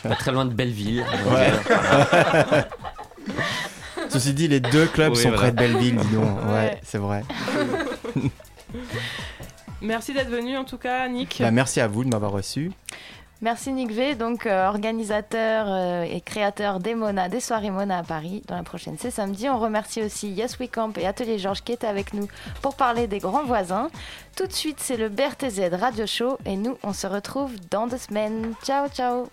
Pas 0.03 0.15
très 0.17 0.33
loin 0.33 0.47
de 0.47 0.53
Belleville. 0.53 1.05
Ouais. 1.31 1.53
Ceci 4.09 4.35
dit, 4.35 4.49
les 4.49 4.61
deux 4.61 4.87
clubs 4.87 5.13
Oui, 5.13 5.17
sont 5.17 5.31
voilà. 5.31 5.39
près 5.39 5.51
de 5.53 5.57
Belleville, 5.57 5.97
dis 5.97 6.15
donc. 6.15 6.25
Ouais, 6.47 6.53
Ouais. 6.53 6.81
c'est 6.83 6.99
vrai. 6.99 7.23
Merci 9.81 10.13
d'être 10.13 10.29
venu 10.31 10.57
en 10.57 10.65
tout 10.65 10.79
cas, 10.79 11.09
Nick. 11.09 11.39
Bah, 11.41 11.51
merci 11.51 11.81
à 11.81 11.89
vous 11.89 12.05
de 12.05 12.11
m'avoir 12.11 12.31
reçu. 12.33 12.71
Merci 13.41 13.73
Nick 13.73 13.91
V, 13.91 14.15
donc 14.15 14.47
euh, 14.47 14.69
organisateur 14.69 15.67
euh, 15.69 16.03
et 16.05 16.21
créateur 16.21 16.79
des 16.79 16.95
Mona, 16.95 17.29
des 17.29 17.41
soirées 17.41 17.73
Mona 17.73 17.99
à 17.99 18.03
Paris. 18.05 18.45
Dans 18.47 18.55
la 18.55 18.63
prochaine, 18.63 18.95
c'est 19.01 19.11
samedi. 19.11 19.49
On 19.49 19.59
remercie 19.59 20.01
aussi 20.01 20.29
Yes 20.31 20.61
We 20.61 20.71
Camp 20.71 20.97
et 20.97 21.07
Atelier 21.09 21.41
Georges 21.41 21.63
qui 21.63 21.73
étaient 21.73 21.89
avec 21.89 22.15
nous 22.15 22.29
pour 22.63 22.77
parler 22.77 23.09
des 23.09 23.19
grands 23.19 23.43
voisins. 23.45 23.91
Tout 24.37 24.47
de 24.47 24.53
suite, 24.53 24.79
c'est 24.79 24.97
le 24.97 25.09
BRTZ 25.09 25.61
Radio 25.73 26.07
Show 26.07 26.39
et 26.47 26.55
nous, 26.57 26.79
on 26.85 26.93
se 26.93 27.09
retrouve 27.09 27.51
dans 27.73 27.89
deux 27.89 27.99
semaines. 27.99 28.53
Ciao, 28.63 28.87
ciao 28.89 29.29